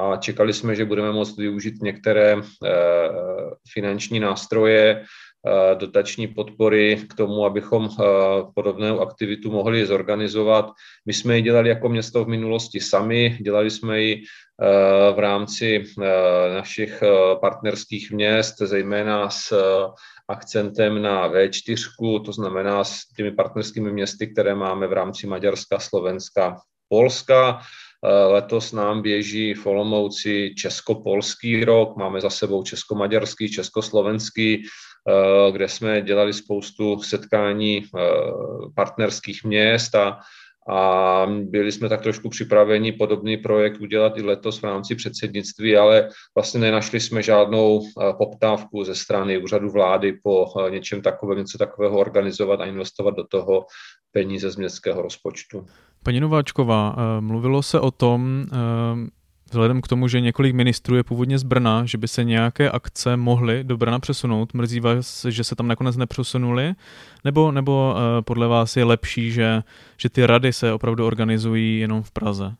a 0.00 0.16
čekali 0.16 0.52
jsme, 0.52 0.74
že 0.74 0.84
budeme 0.84 1.12
moct 1.12 1.38
využít 1.38 1.82
některé 1.82 2.36
finanční 3.72 4.20
nástroje, 4.20 5.04
Eh, 5.04 5.04
dotační 5.74 6.26
podpory 6.26 6.96
k 7.10 7.14
tomu, 7.14 7.44
abychom 7.44 7.88
eh, 7.90 8.04
podobnou 8.54 9.00
aktivitu 9.00 9.50
mohli 9.50 9.86
zorganizovat. 9.86 10.70
My 11.06 11.12
jsme 11.12 11.36
ji 11.36 11.42
dělali 11.42 11.68
jako 11.68 11.88
město 11.88 12.24
v 12.24 12.28
minulosti 12.28 12.80
sami, 12.80 13.38
dělali 13.40 13.70
jsme 13.70 14.00
ji 14.00 14.22
eh, 14.22 15.12
v 15.12 15.18
rámci 15.18 15.84
našich 16.54 17.02
partnerských 17.40 18.12
měst, 18.12 18.54
zejména 18.58 19.30
s 19.30 19.52
akcentem 20.28 21.02
na 21.02 21.28
V4, 21.28 22.24
to 22.24 22.32
znamená 22.32 22.84
s 22.84 23.08
těmi 23.16 23.30
partnerskými 23.30 23.92
městy, 23.92 24.26
které 24.26 24.54
máme 24.54 24.86
v 24.86 24.92
rámci 24.92 25.26
Maďarska, 25.26 25.78
Slovenska, 25.78 26.56
Polska. 26.88 27.60
Letos 28.28 28.72
nám 28.72 29.02
běží 29.02 29.54
v 29.54 29.66
Olomouci 29.66 30.54
česko-polský 30.56 31.64
rok, 31.64 31.96
máme 31.96 32.20
za 32.20 32.30
sebou 32.30 32.62
česko-maďarský, 32.62 33.50
československý, 33.50 34.64
Eh, 34.64 34.93
kde 35.50 35.68
jsme 35.68 36.02
dělali 36.02 36.32
spoustu 36.32 37.02
setkání 37.02 37.82
eh, 37.84 38.00
partnerských 38.74 39.44
měst 39.44 39.94
a, 39.94 40.18
a 40.68 41.26
byli 41.42 41.72
jsme 41.72 41.88
tak 41.88 42.02
trošku 42.02 42.28
připraveni 42.28 42.92
podobný 42.92 43.36
projekt 43.36 43.80
udělat 43.80 44.18
i 44.18 44.22
letos 44.22 44.60
v 44.60 44.64
rámci 44.64 44.94
předsednictví, 44.94 45.76
ale 45.76 46.08
vlastně 46.34 46.60
nenašli 46.60 47.00
jsme 47.00 47.22
žádnou 47.22 47.82
eh, 47.82 48.12
poptávku 48.18 48.84
ze 48.84 48.94
strany 48.94 49.38
úřadu 49.38 49.70
vlády 49.70 50.12
po 50.22 50.46
něčem 50.70 51.02
takovém, 51.02 51.38
něco 51.38 51.58
takového 51.58 51.98
organizovat 51.98 52.60
a 52.60 52.64
investovat 52.64 53.14
do 53.16 53.24
toho 53.24 53.66
peníze 54.12 54.50
z 54.50 54.56
městského 54.56 55.02
rozpočtu. 55.02 55.66
Paní 56.02 56.20
Nováčková, 56.20 56.96
mluvilo 57.20 57.62
se 57.62 57.80
o 57.80 57.90
tom, 57.90 58.44
Vzhledem 59.46 59.80
k 59.80 59.88
tomu, 59.88 60.08
že 60.08 60.20
několik 60.20 60.54
ministrů 60.54 60.96
je 60.96 61.04
původně 61.04 61.38
z 61.38 61.42
Brna, 61.42 61.84
že 61.86 61.98
by 61.98 62.08
se 62.08 62.24
nějaké 62.24 62.70
akce 62.70 63.16
mohly 63.16 63.64
do 63.64 63.76
Brna 63.76 63.98
přesunout, 63.98 64.54
mrzí 64.54 64.80
vás, 64.80 65.26
že 65.28 65.44
se 65.44 65.56
tam 65.56 65.68
nakonec 65.68 65.96
nepřesunuli? 65.96 66.74
Nebo, 67.24 67.52
nebo 67.52 67.94
uh, 67.94 68.00
podle 68.24 68.46
vás 68.46 68.76
je 68.76 68.84
lepší, 68.84 69.32
že, 69.32 69.62
že 69.96 70.08
ty 70.08 70.26
rady 70.26 70.52
se 70.52 70.72
opravdu 70.72 71.06
organizují 71.06 71.80
jenom 71.80 72.02
v 72.02 72.10
Praze? 72.10 72.54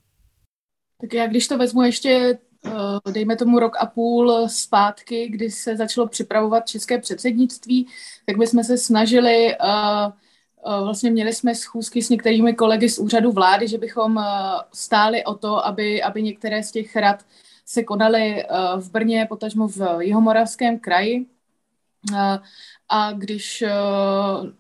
Tak 1.01 1.13
já 1.15 1.27
když 1.27 1.49
to 1.49 1.59
vezmu 1.59 1.83
ještě, 1.83 2.39
uh, 2.67 3.13
dejme 3.13 3.37
tomu 3.37 3.59
rok 3.59 3.77
a 3.81 3.87
půl 3.87 4.49
zpátky, 4.49 5.29
kdy 5.29 5.51
se 5.51 5.77
začalo 5.77 6.09
připravovat 6.09 6.69
české 6.69 6.99
předsednictví, 6.99 7.87
tak 8.27 8.37
my 8.37 8.47
jsme 8.47 8.65
se 8.65 8.79
snažili 8.79 9.57
uh, 9.61 10.13
vlastně 10.83 11.11
měli 11.11 11.33
jsme 11.33 11.55
schůzky 11.55 12.03
s 12.03 12.11
některými 12.11 12.55
kolegy 12.55 12.89
z 12.89 12.99
úřadu 12.99 13.33
vlády, 13.33 13.69
že 13.69 13.79
bychom 13.79 14.19
eh, 14.19 14.23
stáli 14.73 15.25
o 15.25 15.35
to, 15.35 15.67
aby, 15.67 16.03
aby 16.03 16.23
některé 16.23 16.63
z 16.63 16.71
těch 16.71 16.97
rad 16.97 17.25
se 17.67 17.85
konaly 17.85 18.43
eh, 18.43 18.47
v 18.77 18.91
Brně, 18.91 19.27
potažmo 19.29 19.69
v 19.69 19.81
Jihomoravském 20.01 20.79
kraji. 20.79 21.27
A 22.89 23.13
když 23.13 23.65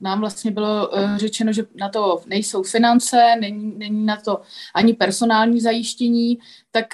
nám 0.00 0.20
vlastně 0.20 0.50
bylo 0.50 0.90
řečeno, 1.16 1.52
že 1.52 1.66
na 1.74 1.88
to 1.88 2.22
nejsou 2.26 2.62
finance, 2.62 3.36
není, 3.40 3.74
není 3.78 4.06
na 4.06 4.16
to 4.16 4.40
ani 4.74 4.94
personální 4.94 5.60
zajištění, 5.60 6.38
tak, 6.70 6.86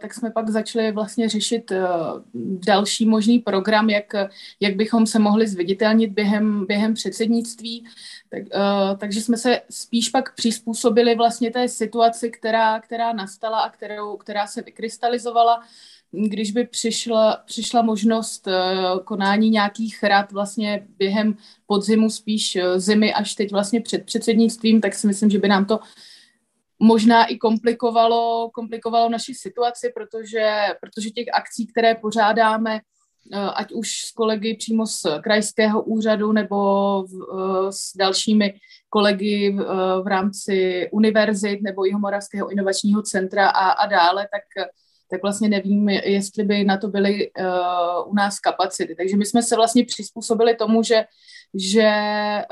tak 0.00 0.14
jsme 0.14 0.30
pak 0.30 0.48
začali 0.48 0.92
vlastně 0.92 1.28
řešit 1.28 1.72
další 2.66 3.06
možný 3.06 3.38
program, 3.38 3.90
jak, 3.90 4.14
jak 4.60 4.76
bychom 4.76 5.06
se 5.06 5.18
mohli 5.18 5.48
zviditelnit 5.48 6.10
během, 6.10 6.66
během 6.66 6.94
předsednictví. 6.94 7.84
Tak, 8.30 8.42
takže 8.98 9.20
jsme 9.20 9.36
se 9.36 9.60
spíš 9.70 10.08
pak 10.08 10.34
přizpůsobili 10.34 11.14
vlastně 11.14 11.50
té 11.50 11.68
situaci, 11.68 12.30
která, 12.30 12.80
která 12.80 13.12
nastala 13.12 13.60
a 13.60 13.70
kterou, 13.70 14.16
která 14.16 14.46
se 14.46 14.62
vykrystalizovala. 14.62 15.62
Když 16.12 16.52
by 16.52 16.66
přišla, 16.66 17.36
přišla 17.46 17.82
možnost 17.82 18.46
uh, 18.46 19.04
konání 19.04 19.50
nějakých 19.50 20.02
rad 20.02 20.32
vlastně 20.32 20.86
během 20.98 21.36
podzimu, 21.66 22.10
spíš 22.10 22.56
uh, 22.56 22.78
zimy 22.78 23.14
až 23.14 23.34
teď 23.34 23.52
vlastně 23.52 23.80
před 23.80 24.04
předsednictvím, 24.04 24.80
tak 24.80 24.94
si 24.94 25.06
myslím, 25.06 25.30
že 25.30 25.38
by 25.38 25.48
nám 25.48 25.64
to 25.64 25.80
možná 26.78 27.24
i 27.24 27.36
komplikovalo, 27.36 28.50
komplikovalo 28.54 29.08
naši 29.08 29.34
situaci, 29.34 29.92
protože, 29.94 30.66
protože 30.80 31.10
těch 31.10 31.26
akcí, 31.32 31.66
které 31.66 31.94
pořádáme, 31.94 32.80
Eh, 33.32 33.50
ať 33.54 33.72
už 33.72 33.90
s 33.90 34.12
kolegy 34.12 34.56
přímo 34.56 34.86
z 34.86 35.06
krajského 35.22 35.82
úřadu 35.82 36.32
nebo 36.32 36.56
v, 37.02 37.12
eh, 37.12 37.72
s 37.72 37.96
dalšími 37.96 38.54
kolegy 38.88 39.52
v, 39.52 39.60
eh, 39.60 40.02
v 40.02 40.06
rámci 40.06 40.88
univerzit 40.92 41.62
nebo 41.62 41.84
Jihomoravského 41.84 42.48
inovačního 42.48 43.02
centra 43.02 43.48
a, 43.48 43.70
a 43.70 43.86
dále, 43.86 44.28
tak, 44.32 44.68
tak 45.10 45.22
vlastně 45.22 45.48
nevím, 45.48 45.88
jestli 45.88 46.44
by 46.44 46.64
na 46.64 46.76
to 46.76 46.88
byly 46.88 47.30
uh, 47.30 48.10
u 48.12 48.14
nás 48.14 48.40
kapacity. 48.40 48.94
Takže 48.94 49.16
my 49.16 49.26
jsme 49.26 49.42
se 49.42 49.56
vlastně 49.56 49.84
přizpůsobili 49.84 50.54
tomu, 50.54 50.82
že, 50.82 51.04
že 51.54 51.90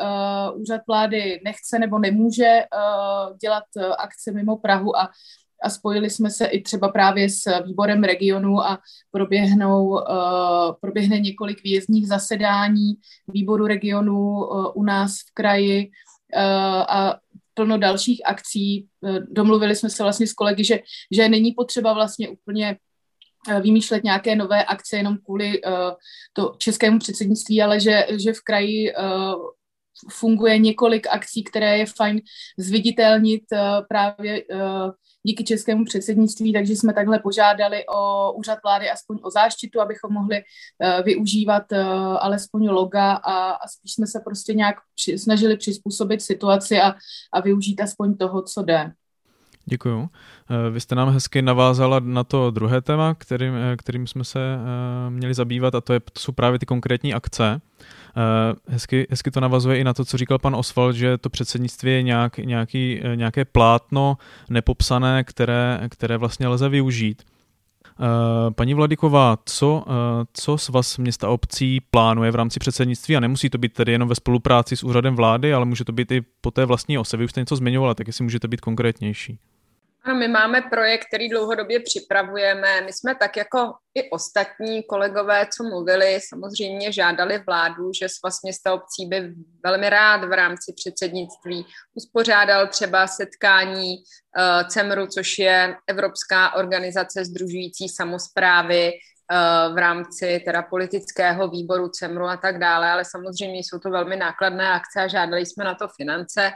uh, 0.00 0.60
úřad 0.60 0.80
vlády 0.88 1.40
nechce 1.44 1.78
nebo 1.78 1.98
nemůže 1.98 2.64
uh, 2.74 3.36
dělat 3.36 3.64
akce 3.98 4.32
mimo 4.32 4.56
Prahu 4.56 4.96
a 4.96 5.10
a 5.62 5.70
spojili 5.70 6.10
jsme 6.10 6.30
se 6.30 6.46
i 6.46 6.62
třeba 6.62 6.88
právě 6.88 7.30
s 7.30 7.60
výborem 7.64 8.04
regionu 8.04 8.60
a 8.60 8.78
proběhnou, 9.10 9.88
uh, 9.88 10.00
proběhne 10.80 11.20
několik 11.20 11.62
výjezdních 11.64 12.08
zasedání 12.08 12.94
výboru 13.28 13.66
regionu 13.66 14.20
uh, 14.20 14.66
u 14.74 14.82
nás 14.82 15.12
v 15.12 15.34
kraji 15.34 15.90
uh, 16.36 16.42
a 16.88 17.18
plno 17.56 17.78
dalších 17.78 18.20
akcí. 18.24 18.86
Domluvili 19.28 19.76
jsme 19.76 19.90
se 19.90 20.02
vlastně 20.02 20.26
s 20.26 20.32
kolegy, 20.32 20.64
že, 20.64 20.80
že 21.10 21.28
není 21.28 21.52
potřeba 21.52 21.92
vlastně 21.92 22.28
úplně 22.28 22.76
vymýšlet 23.60 24.04
nějaké 24.04 24.36
nové 24.36 24.64
akce 24.64 24.96
jenom 24.96 25.18
kvůli 25.24 25.62
uh, 25.62 25.72
to 26.32 26.54
českému 26.58 26.98
předsednictví, 26.98 27.62
ale 27.62 27.80
že, 27.80 28.06
že 28.10 28.32
v 28.32 28.40
kraji 28.40 28.94
uh, 28.94 29.34
funguje 30.10 30.58
několik 30.58 31.06
akcí, 31.10 31.44
které 31.44 31.78
je 31.78 31.86
fajn 31.86 32.20
zviditelnit 32.58 33.42
uh, 33.52 33.58
právě 33.88 34.44
uh, 34.44 34.90
díky 35.22 35.44
českému 35.44 35.84
předsednictví, 35.84 36.52
takže 36.52 36.72
jsme 36.72 36.92
takhle 36.92 37.18
požádali 37.18 37.84
o 37.86 38.32
úřad 38.32 38.58
vlády 38.64 38.90
aspoň 38.90 39.18
o 39.22 39.30
záštitu, 39.30 39.80
abychom 39.80 40.12
mohli 40.12 40.36
uh, 40.36 41.04
využívat 41.04 41.72
alespoň 42.20 42.68
loga 42.68 43.12
a, 43.12 43.66
spíš 43.68 43.92
jsme 43.92 44.06
se 44.06 44.20
prostě 44.24 44.54
nějak 44.54 44.76
při, 44.94 45.18
snažili 45.18 45.56
přizpůsobit 45.56 46.22
situaci 46.22 46.80
a, 46.80 46.94
a 47.32 47.40
využít 47.40 47.80
aspoň 47.80 48.16
toho, 48.16 48.42
co 48.42 48.62
jde. 48.62 48.92
Děkuju. 49.68 50.08
Eh, 50.50 50.70
vy 50.70 50.80
jste 50.80 50.94
nám 50.94 51.10
hezky 51.10 51.42
navázala 51.42 52.00
na 52.00 52.24
to 52.24 52.50
druhé 52.50 52.80
téma, 52.80 53.14
kterým, 53.14 53.54
kterým 53.78 54.06
jsme 54.06 54.24
se 54.24 54.38
měli 55.08 55.34
zabývat, 55.34 55.74
a 55.74 55.80
to, 55.80 55.92
je, 55.92 56.00
to 56.00 56.20
jsou 56.20 56.32
právě 56.32 56.58
ty 56.58 56.66
konkrétní 56.66 57.14
akce. 57.14 57.60
Eh, 58.16 58.54
hezky, 58.68 59.06
hezky 59.10 59.30
to 59.30 59.40
navazuje 59.40 59.78
i 59.78 59.84
na 59.84 59.94
to, 59.94 60.04
co 60.04 60.16
říkal 60.16 60.38
pan 60.38 60.54
Oswald, 60.54 60.96
že 60.96 61.18
to 61.18 61.30
předsednictví 61.30 61.90
je 61.90 62.02
nějak, 62.02 62.38
nějaký, 62.38 63.00
eh, 63.04 63.16
nějaké 63.16 63.44
plátno 63.44 64.18
nepopsané, 64.50 65.24
které, 65.24 65.80
které 65.88 66.16
vlastně 66.16 66.48
lze 66.48 66.68
využít. 66.68 67.22
Eh, 67.26 68.50
paní 68.50 68.74
Vladiková, 68.74 69.38
co, 69.44 69.84
co 70.32 70.58
s 70.58 70.68
vás 70.68 70.98
města 70.98 71.28
obcí 71.28 71.80
plánuje 71.90 72.30
v 72.30 72.34
rámci 72.34 72.60
předsednictví 72.60 73.16
a 73.16 73.20
nemusí 73.20 73.50
to 73.50 73.58
být 73.58 73.72
tedy 73.72 73.92
jenom 73.92 74.08
ve 74.08 74.14
spolupráci 74.14 74.76
s 74.76 74.84
úřadem 74.84 75.16
vlády, 75.16 75.54
ale 75.54 75.64
může 75.64 75.84
to 75.84 75.92
být 75.92 76.12
i 76.12 76.22
po 76.40 76.50
té 76.50 76.64
vlastní 76.64 76.98
ose. 76.98 77.16
Vy 77.16 77.24
už 77.24 77.30
jste 77.30 77.40
něco 77.40 77.56
zmiňovala, 77.56 77.94
tak 77.94 78.06
jestli 78.06 78.24
můžete 78.24 78.48
být 78.48 78.60
konkrétnější. 78.60 79.38
My 80.14 80.28
máme 80.28 80.62
projekt, 80.62 81.04
který 81.06 81.28
dlouhodobě 81.28 81.80
připravujeme. 81.80 82.80
My 82.80 82.92
jsme 82.92 83.14
tak 83.14 83.36
jako 83.36 83.74
i 83.94 84.10
ostatní 84.10 84.82
kolegové, 84.82 85.46
co 85.56 85.64
mluvili, 85.64 86.18
samozřejmě 86.28 86.92
žádali 86.92 87.42
vládu, 87.46 87.92
že 88.00 88.08
svaz 88.08 88.42
města 88.42 88.74
obcí 88.74 89.06
by 89.06 89.34
velmi 89.64 89.90
rád 89.90 90.24
v 90.24 90.32
rámci 90.32 90.72
předsednictví 90.76 91.66
uspořádal 91.94 92.66
třeba 92.66 93.06
setkání 93.06 93.96
uh, 93.96 94.68
CEMRu, 94.68 95.06
což 95.06 95.38
je 95.38 95.76
Evropská 95.86 96.54
organizace 96.54 97.24
združující 97.24 97.88
samozprávy, 97.88 98.92
v 99.74 99.78
rámci 99.78 100.42
teda 100.44 100.62
politického 100.62 101.48
výboru 101.48 101.88
CEMRu 101.88 102.26
a 102.26 102.36
tak 102.36 102.58
dále, 102.58 102.90
ale 102.90 103.04
samozřejmě 103.04 103.58
jsou 103.58 103.78
to 103.78 103.90
velmi 103.90 104.16
nákladné 104.16 104.68
akce 104.68 105.00
a 105.00 105.08
žádali 105.08 105.46
jsme 105.46 105.64
na 105.64 105.74
to 105.74 105.88
finance. 105.96 106.50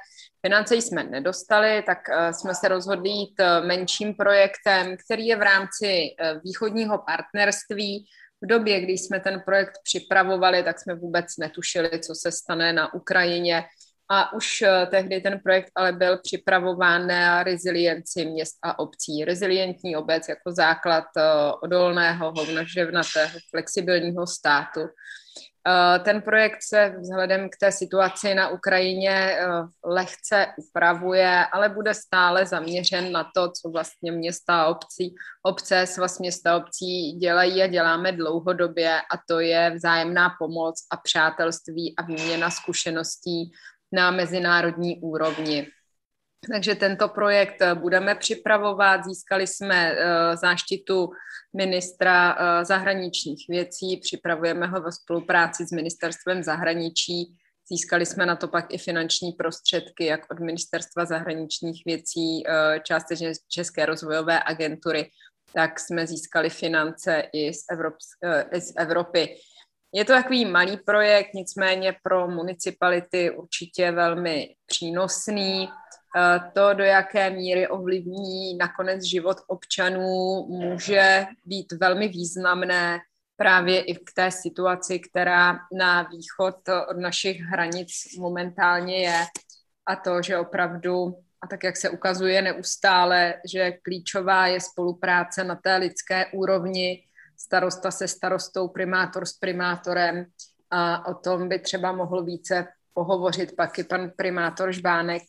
Finance 0.47 0.77
jsme 0.77 1.05
nedostali, 1.05 1.83
tak 1.87 1.99
jsme 2.31 2.55
se 2.55 2.69
rozhodli 2.69 3.09
jít 3.09 3.35
menším 3.67 4.15
projektem, 4.15 4.97
který 5.05 5.27
je 5.27 5.37
v 5.37 5.43
rámci 5.43 6.09
východního 6.45 6.99
partnerství, 6.99 8.07
v 8.43 8.47
době, 8.47 8.81
kdy 8.81 8.93
jsme 8.93 9.21
ten 9.21 9.43
projekt 9.45 9.79
připravovali, 9.85 10.63
tak 10.63 10.81
jsme 10.81 10.95
vůbec 10.95 11.27
netušili, 11.39 11.91
co 12.01 12.15
se 12.15 12.33
stane 12.33 12.73
na 12.73 12.95
Ukrajině. 12.95 13.65
A 14.13 14.33
už 14.33 14.63
eh, 14.63 14.87
tehdy 14.91 15.21
ten 15.21 15.41
projekt 15.41 15.71
ale 15.77 15.93
byl 15.93 16.19
připravován 16.19 17.07
na 17.07 17.43
rezilienci 17.43 18.25
měst 18.25 18.59
a 18.63 18.79
obcí. 18.79 19.25
Rezilientní 19.25 19.97
obec 19.97 20.29
jako 20.29 20.53
základ 20.53 21.05
eh, 21.17 21.23
odolného, 21.63 22.33
hovnoževnatého, 22.37 23.39
flexibilního 23.51 24.27
státu. 24.27 24.81
Eh, 25.69 25.99
ten 25.99 26.23
projekt 26.23 26.59
se 26.63 26.95
vzhledem 27.01 27.49
k 27.51 27.57
té 27.57 27.73
situaci 27.73 28.35
na 28.35 28.49
Ukrajině 28.49 29.11
eh, 29.11 29.47
lehce 29.85 30.47
upravuje, 30.57 31.47
ale 31.53 31.69
bude 31.69 31.95
stále 31.95 32.47
zaměřen 32.47 33.13
na 33.13 33.31
to, 33.37 33.53
co 33.63 33.71
vlastně 33.71 34.13
města 34.13 34.63
a 34.63 34.67
obcí, 34.67 35.15
obce, 35.43 35.87
svaz 35.87 36.19
města 36.19 36.57
obcí 36.57 37.13
dělají 37.13 37.63
a 37.63 37.67
děláme 37.67 38.13
dlouhodobě 38.13 39.01
a 39.01 39.17
to 39.29 39.41
je 39.41 39.71
vzájemná 39.75 40.31
pomoc 40.39 40.75
a 40.93 40.97
přátelství 40.97 41.95
a 41.97 42.03
výměna 42.03 42.51
zkušeností 42.51 43.53
na 43.93 44.11
mezinárodní 44.11 45.01
úrovni. 45.01 45.67
Takže 46.49 46.75
tento 46.75 47.09
projekt 47.09 47.63
eh, 47.63 47.75
budeme 47.75 48.15
připravovat. 48.15 49.05
Získali 49.05 49.47
jsme 49.47 49.93
eh, 49.93 50.37
záštitu 50.37 51.11
ministra 51.57 52.37
eh, 52.39 52.65
zahraničních 52.65 53.45
věcí, 53.49 53.97
připravujeme 53.97 54.67
ho 54.67 54.81
ve 54.81 54.93
spolupráci 54.93 55.67
s 55.67 55.71
ministerstvem 55.71 56.43
zahraničí. 56.43 57.37
Získali 57.73 58.07
jsme 58.07 58.27
na 58.27 58.37
to 58.37 58.49
pak 58.49 58.75
i 58.75 58.79
finanční 58.79 59.33
prostředky, 59.33 60.05
jak 60.05 60.21
od 60.31 60.41
ministerstva 60.41 61.05
zahraničních 61.05 61.83
věcí, 61.87 62.43
částečně 62.83 63.33
České 63.49 63.87
rozvojové 63.87 64.43
agentury, 64.47 65.11
tak 65.55 65.81
jsme 65.81 66.07
získali 66.07 66.51
finance 66.51 67.23
i 67.33 67.55
z, 67.55 67.65
Evrop- 67.73 68.47
i 68.53 68.61
z 68.61 68.73
Evropy. 68.79 69.37
Je 69.95 70.05
to 70.05 70.13
takový 70.13 70.45
malý 70.45 70.77
projekt, 70.77 71.35
nicméně 71.35 71.97
pro 72.03 72.29
municipality 72.29 73.31
určitě 73.31 73.91
velmi 73.91 74.55
přínosný. 74.67 75.69
Eh, 76.17 76.41
to, 76.55 76.75
do 76.75 76.85
jaké 76.85 77.31
míry 77.31 77.69
ovlivní 77.69 78.57
nakonec 78.57 79.03
život 79.03 79.37
občanů, 79.47 80.47
může 80.49 81.27
být 81.45 81.73
velmi 81.73 82.09
významné 82.09 82.99
právě 83.37 83.85
i 83.85 83.95
k 83.95 84.13
té 84.15 84.31
situaci, 84.31 84.99
která 84.99 85.59
na 85.79 86.03
východ 86.03 86.57
od 86.91 86.97
našich 86.97 87.41
hranic 87.41 87.89
momentálně 88.19 88.97
je. 88.97 89.25
A 89.87 89.97
to, 89.97 90.23
že 90.23 90.39
opravdu, 90.39 91.17
a 91.43 91.47
tak 91.47 91.65
jak 91.65 91.77
se 91.77 91.91
ukazuje 91.91 92.43
neustále, 92.43 93.35
že 93.45 93.73
klíčová 93.83 94.47
je 94.47 94.61
spolupráce 94.61 95.45
na 95.45 95.55
té 95.55 95.77
lidské 95.77 96.27
úrovni, 96.27 97.05
starosta 97.37 97.91
se 97.91 98.09
starostou, 98.09 98.69
primátor 98.69 99.27
s 99.27 99.33
primátorem, 99.33 100.27
a 100.71 101.07
o 101.07 101.15
tom 101.15 101.49
by 101.49 101.59
třeba 101.59 101.93
mohl 101.93 102.25
více 102.25 102.67
pohovořit 103.01 103.57
pak 103.57 103.79
i 103.79 103.85
pan 103.85 104.11
primátor 104.17 104.73
Žbánek, 104.73 105.23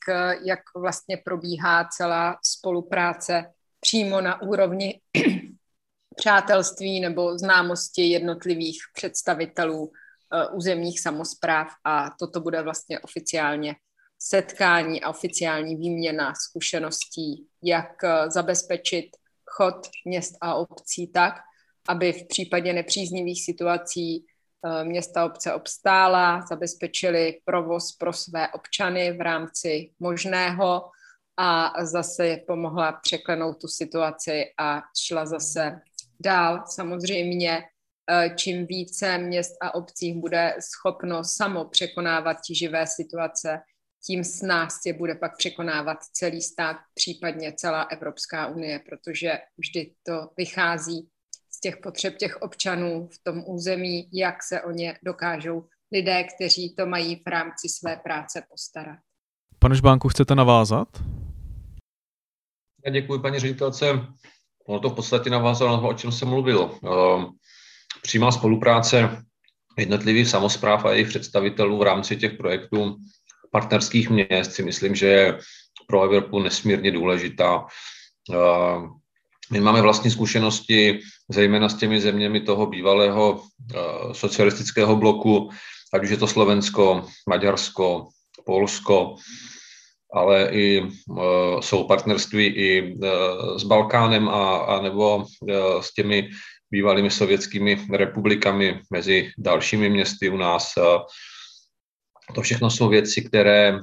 jak 0.46 0.60
vlastně 0.76 1.18
probíhá 1.18 1.88
celá 1.98 2.38
spolupráce 2.44 3.46
přímo 3.80 4.22
na 4.22 4.42
úrovni 4.42 5.02
přátelství 6.16 7.00
nebo 7.00 7.38
známosti 7.38 8.02
jednotlivých 8.02 8.78
představitelů 8.94 9.80
uh, 9.80 9.92
územních 10.58 11.02
samozpráv 11.02 11.68
a 11.84 12.10
toto 12.20 12.42
bude 12.42 12.62
vlastně 12.62 13.00
oficiálně 13.00 13.76
setkání 14.20 15.02
a 15.02 15.10
oficiální 15.10 15.76
výměna 15.76 16.34
zkušeností, 16.36 17.48
jak 17.64 17.92
uh, 18.04 18.30
zabezpečit 18.30 19.06
chod 19.46 19.88
měst 20.06 20.36
a 20.42 20.56
obcí 20.56 21.08
tak, 21.08 21.34
aby 21.88 22.14
v 22.14 22.28
případě 22.28 22.74
nepříznivých 22.74 23.46
situací 23.46 24.26
Eh, 24.26 24.31
města 24.84 25.26
obce 25.26 25.54
obstála, 25.54 26.46
zabezpečili 26.50 27.40
provoz 27.46 27.92
pro 27.92 28.14
své 28.14 28.48
občany 28.48 29.18
v 29.18 29.22
rámci 29.22 29.92
možného 30.00 30.82
a 31.38 31.74
zase 31.86 32.38
pomohla 32.48 32.92
překlenout 32.92 33.62
tu 33.62 33.68
situaci 33.68 34.44
a 34.60 34.82
šla 34.98 35.26
zase 35.26 35.82
dál. 36.20 36.64
Samozřejmě 36.66 37.64
eh, 38.12 38.30
čím 38.36 38.66
více 38.66 39.18
měst 39.18 39.54
a 39.62 39.76
obcí 39.76 40.14
bude 40.14 40.56
schopno 40.60 41.24
samo 41.24 41.66
překonávat 41.66 42.38
živé 42.54 42.88
situace, 42.88 43.60
tím 44.06 44.24
s 44.24 44.42
nás 44.42 44.80
je 44.86 44.94
bude 44.94 45.16
pak 45.16 45.38
překonávat 45.38 45.98
celý 46.14 46.42
stát, 46.42 46.78
případně 46.94 47.54
celá 47.54 47.82
Evropská 47.82 48.48
unie, 48.48 48.80
protože 48.90 49.40
vždy 49.58 49.94
to 50.04 50.30
vychází 50.38 51.10
těch 51.62 51.78
potřeb 51.78 52.18
těch 52.18 52.42
občanů 52.42 53.10
v 53.14 53.24
tom 53.24 53.44
území, 53.48 54.10
jak 54.14 54.44
se 54.44 54.62
o 54.62 54.72
ně 54.72 54.98
dokážou 55.04 55.68
lidé, 55.92 56.24
kteří 56.24 56.76
to 56.76 56.86
mají 56.86 57.16
v 57.16 57.28
rámci 57.28 57.70
své 57.70 57.96
práce 57.96 58.44
postarat. 58.50 59.00
Pane 59.60 59.76
Žbánku, 59.76 60.10
chcete 60.10 60.36
navázat? 60.36 60.88
Já 62.86 62.92
děkuji 62.92 63.20
paní 63.20 63.40
ředitelce. 63.40 63.86
Ono 64.68 64.80
to 64.80 64.90
v 64.90 64.96
podstatě 64.96 65.30
navázalo 65.30 65.72
na 65.72 65.82
to, 65.82 65.88
o 65.88 65.94
čem 65.94 66.12
jsem 66.12 66.28
mluvil. 66.28 66.72
Ehm, 66.84 67.28
přímá 68.02 68.32
spolupráce 68.32 69.24
jednotlivých 69.78 70.28
samozpráv 70.28 70.86
a 70.86 70.92
jejich 70.92 71.08
představitelů 71.08 71.78
v 71.78 71.84
rámci 71.84 72.18
těch 72.18 72.34
projektů 72.34 72.98
partnerských 73.52 74.10
měst 74.10 74.54
si 74.54 74.64
myslím, 74.64 74.96
že 74.96 75.08
je 75.08 75.40
pro 75.88 76.04
Evropu 76.04 76.40
nesmírně 76.40 76.92
důležitá. 76.92 77.66
My 79.52 79.60
máme 79.60 79.82
vlastní 79.82 80.12
zkušenosti, 80.12 81.00
zejména 81.30 81.70
s 81.70 81.76
těmi 81.76 82.02
zeměmi 82.02 82.42
toho 82.42 82.66
bývalého 82.66 83.32
uh, 83.32 84.14
socialistického 84.14 84.96
bloku, 84.96 85.50
ať 85.94 86.04
už 86.04 86.10
je 86.10 86.18
to 86.18 86.28
Slovensko, 86.28 87.06
Maďarsko, 87.30 88.08
Polsko, 88.46 89.16
ale 90.14 90.50
i 90.52 90.82
uh, 90.82 91.60
jsou 91.60 91.84
partnerství 91.84 92.46
i 92.46 92.96
uh, 92.96 93.58
s 93.58 93.64
Balkánem 93.64 94.30
a, 94.30 94.58
a 94.58 94.82
nebo 94.82 95.26
s 95.82 95.94
těmi 95.94 96.30
bývalými 96.72 97.12
sovětskými 97.12 97.88
republikami 97.94 98.80
mezi 98.90 99.32
dalšími 99.38 99.90
městy 99.90 100.30
u 100.30 100.38
nás. 100.38 100.74
To 102.36 102.42
všechno 102.42 102.70
jsou 102.70 102.90
věci, 102.90 103.22
které, 103.22 103.80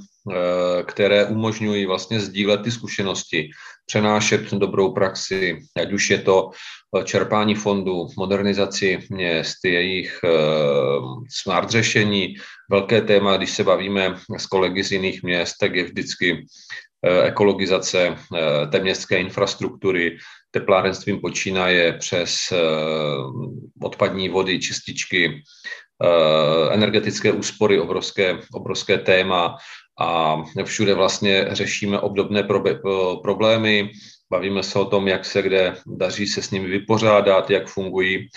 které 0.87 1.25
umožňují 1.25 1.87
vlastně 1.87 2.21
sdílet 2.21 2.63
ty 2.63 2.71
zkušenosti 2.71 3.51
přenášet 3.89 4.53
dobrou 4.53 4.93
praxi, 4.93 5.59
ať 5.81 5.93
už 5.93 6.11
je 6.11 6.19
to 6.19 6.51
eh, 6.51 7.05
čerpání 7.05 7.55
fondů, 7.55 8.09
modernizaci 8.17 8.99
měst, 9.11 9.65
jejich 9.65 10.21
eh, 10.25 10.29
smart 11.33 11.71
řešení. 11.71 12.35
Velké 12.71 13.01
téma, 13.01 13.37
když 13.37 13.51
se 13.51 13.65
bavíme 13.65 14.15
s 14.37 14.47
kolegy 14.47 14.85
z 14.85 14.93
jiných 14.93 15.23
měst, 15.23 15.55
tak 15.61 15.75
je 15.75 15.85
vždycky 15.85 16.45
eh, 17.05 17.23
ekologizace 17.33 18.17
té 18.71 18.81
městské 18.81 19.21
infrastruktury, 19.21 20.19
teplárenstvím 20.51 21.21
počínaje 21.21 21.93
přes 21.93 22.53
odpadní 23.83 24.29
vody, 24.29 24.59
čističky, 24.59 25.43
energetické 26.71 27.33
úspory, 27.33 27.81
obrovské, 27.81 28.39
obrovské 28.53 28.99
téma 28.99 29.57
a 29.99 30.43
všude 30.65 30.95
vlastně 30.95 31.47
řešíme 31.51 32.01
obdobné 32.01 32.49
problémy. 33.23 33.91
Bavíme 34.31 34.63
se 34.63 34.79
o 34.79 34.85
tom, 34.85 35.09
jak 35.09 35.25
se 35.25 35.43
kde 35.43 35.75
daří 35.87 36.27
se 36.27 36.43
s 36.43 36.51
nimi 36.51 36.69
vypořádat, 36.69 37.51
jak 37.51 37.69
fungují 37.69 38.29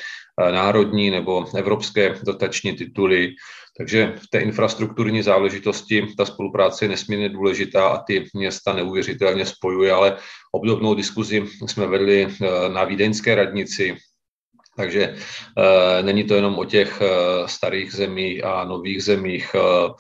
eh, 0.42 0.52
národní 0.52 1.10
nebo 1.10 1.46
evropské 1.58 2.16
dotační 2.24 2.74
tituly. 2.74 3.30
Takže 3.78 4.14
v 4.16 4.28
té 4.30 4.40
infrastrukturní 4.40 5.22
záležitosti 5.22 6.08
ta 6.18 6.26
spolupráce 6.26 6.86
je 6.86 6.90
nesmírně 6.90 7.30
důležitá 7.30 7.88
a 7.88 8.04
ty 8.04 8.26
města 8.34 8.74
neuvěřitelně 8.74 9.46
spojuje, 9.46 9.92
ale 9.92 10.18
obdobnou 10.52 10.96
diskuzi 10.96 11.44
jsme 11.66 11.88
vedli 11.88 12.28
eh, 12.28 12.70
na 12.70 12.84
Vídeňské 12.84 13.36
radnici, 13.36 13.96
takže 14.78 15.04
e, 15.04 16.04
není 16.04 16.24
to 16.24 16.36
jenom 16.36 16.60
o 16.60 16.66
těch 16.66 17.02
e, 17.02 17.08
starých 17.48 17.94
zemích 17.94 18.44
a 18.44 18.64
nových 18.64 19.04
zemích. 19.04 19.56
E, 19.56 19.60
Eh, 19.60 19.94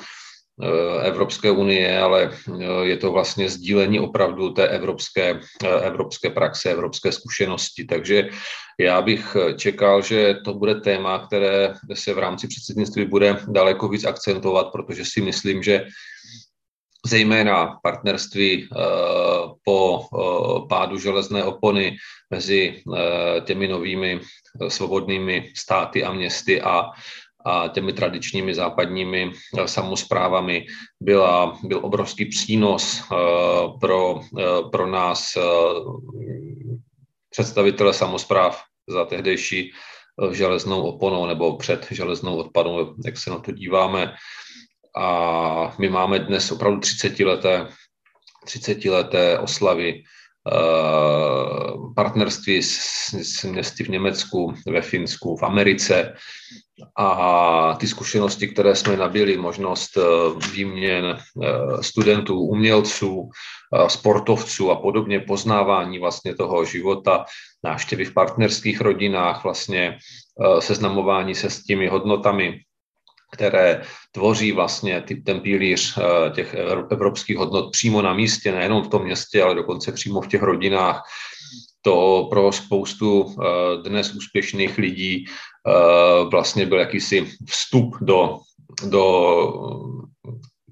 Evropské 1.04 1.52
unie, 1.52 2.00
ale 2.00 2.30
eh, 2.32 2.64
je 2.84 2.98
to 2.98 3.12
vlastně 3.12 3.50
sdílení 3.50 4.00
opravdu 4.00 4.50
té 4.50 4.68
evropské, 4.68 5.40
eh, 5.64 5.68
evropské 5.68 6.30
praxe, 6.30 6.72
evropské 6.72 7.12
zkušenosti. 7.12 7.86
Takže 7.86 8.30
já 8.80 9.02
bych 9.02 9.38
čekal, 9.58 10.02
že 10.02 10.36
to 10.46 10.54
bude 10.54 10.76
téma, 10.76 11.20
které 11.28 11.74
se 11.94 12.14
v 12.14 12.20
rámci 12.20 12.48
předsednictví 12.48 13.06
bude 13.06 13.38
daleko 13.48 13.88
víc 13.88 14.06
akcentovat, 14.06 14.72
protože 14.72 15.06
si 15.06 15.22
myslím, 15.22 15.64
že 15.64 15.86
zejména 17.06 17.80
partnerství 17.84 18.70
po 19.66 20.06
pádu 20.70 20.98
železné 21.00 21.44
opony 21.44 21.98
mezi 22.30 22.84
těmi 23.46 23.68
novými 23.68 24.20
svobodnými 24.68 25.52
státy 25.58 26.04
a 26.04 26.14
městy 26.14 26.62
a 26.62 26.92
a 27.46 27.68
těmi 27.68 27.94
tradičními 27.94 28.56
západními 28.56 29.32
samozprávami 29.66 30.66
byla, 31.00 31.58
byl 31.64 31.80
obrovský 31.84 32.26
přínos 32.26 33.04
pro, 33.80 34.22
pro 34.72 34.88
nás 34.88 35.38
představitele 37.32 37.94
samozpráv 37.94 38.62
za 38.88 39.06
tehdejší 39.06 39.72
eh, 39.72 40.36
železnou 40.36 40.82
oponou 40.82 41.26
nebo 41.26 41.58
před 41.58 41.88
železnou 41.92 42.36
odpadou, 42.38 42.96
jak 43.06 43.18
se 43.18 43.30
na 43.30 43.40
to 43.40 43.52
díváme. 43.52 44.14
A 44.98 45.76
my 45.80 45.90
máme 45.90 46.20
dnes 46.20 46.52
opravdu 46.52 46.80
30 46.80 47.20
leté, 47.20 47.68
30 48.46 48.86
leté 48.86 49.40
oslavy 49.40 50.04
eh, 50.04 50.21
partnerství 51.96 52.64
s, 52.64 52.80
s 53.14 53.44
městy 53.44 53.84
v 53.84 53.90
Německu, 53.90 54.54
ve 54.68 54.82
Finsku, 54.82 55.38
v 55.38 55.44
Americe. 55.44 56.16
A 56.98 57.78
ty 57.80 57.88
zkušenosti, 57.88 58.48
které 58.48 58.76
jsme 58.76 58.98
nabili, 58.98 59.38
možnost 59.38 59.98
eh, 59.98 60.02
výměn 60.54 61.18
studentů, 61.82 62.40
umělců, 62.40 63.30
sportovců 63.88 64.72
a 64.72 64.76
podobně, 64.76 65.20
poznávání 65.20 66.00
vlastně 66.00 66.36
toho 66.36 66.66
života, 66.66 67.26
návštěvy 67.64 68.06
v 68.06 68.14
partnerských 68.14 68.82
rodinách, 68.82 69.44
vlastně 69.44 69.98
seznamování 70.60 71.36
se 71.36 71.50
s 71.50 71.64
těmi 71.64 71.88
hodnotami, 71.88 72.60
které 73.32 73.82
tvoří 74.12 74.52
vlastně 74.52 75.02
ty, 75.02 75.16
ten 75.16 75.40
pilíř 75.40 76.00
těch 76.36 76.54
evropských 76.92 77.38
hodnot 77.38 77.72
přímo 77.72 78.02
na 78.02 78.14
místě, 78.14 78.52
nejenom 78.52 78.84
v 78.84 78.88
tom 78.88 79.04
městě, 79.04 79.44
ale 79.44 79.56
dokonce 79.56 79.92
přímo 79.92 80.22
v 80.22 80.28
těch 80.28 80.42
rodinách. 80.42 81.04
To 81.82 82.28
pro 82.30 82.52
spoustu 82.52 83.36
dnes 83.84 84.14
úspěšných 84.14 84.78
lidí 84.78 85.26
vlastně 86.32 86.66
byl 86.66 86.80
jakýsi 86.80 87.28
vstup 87.50 87.96
do, 88.02 88.40
do 88.86 89.04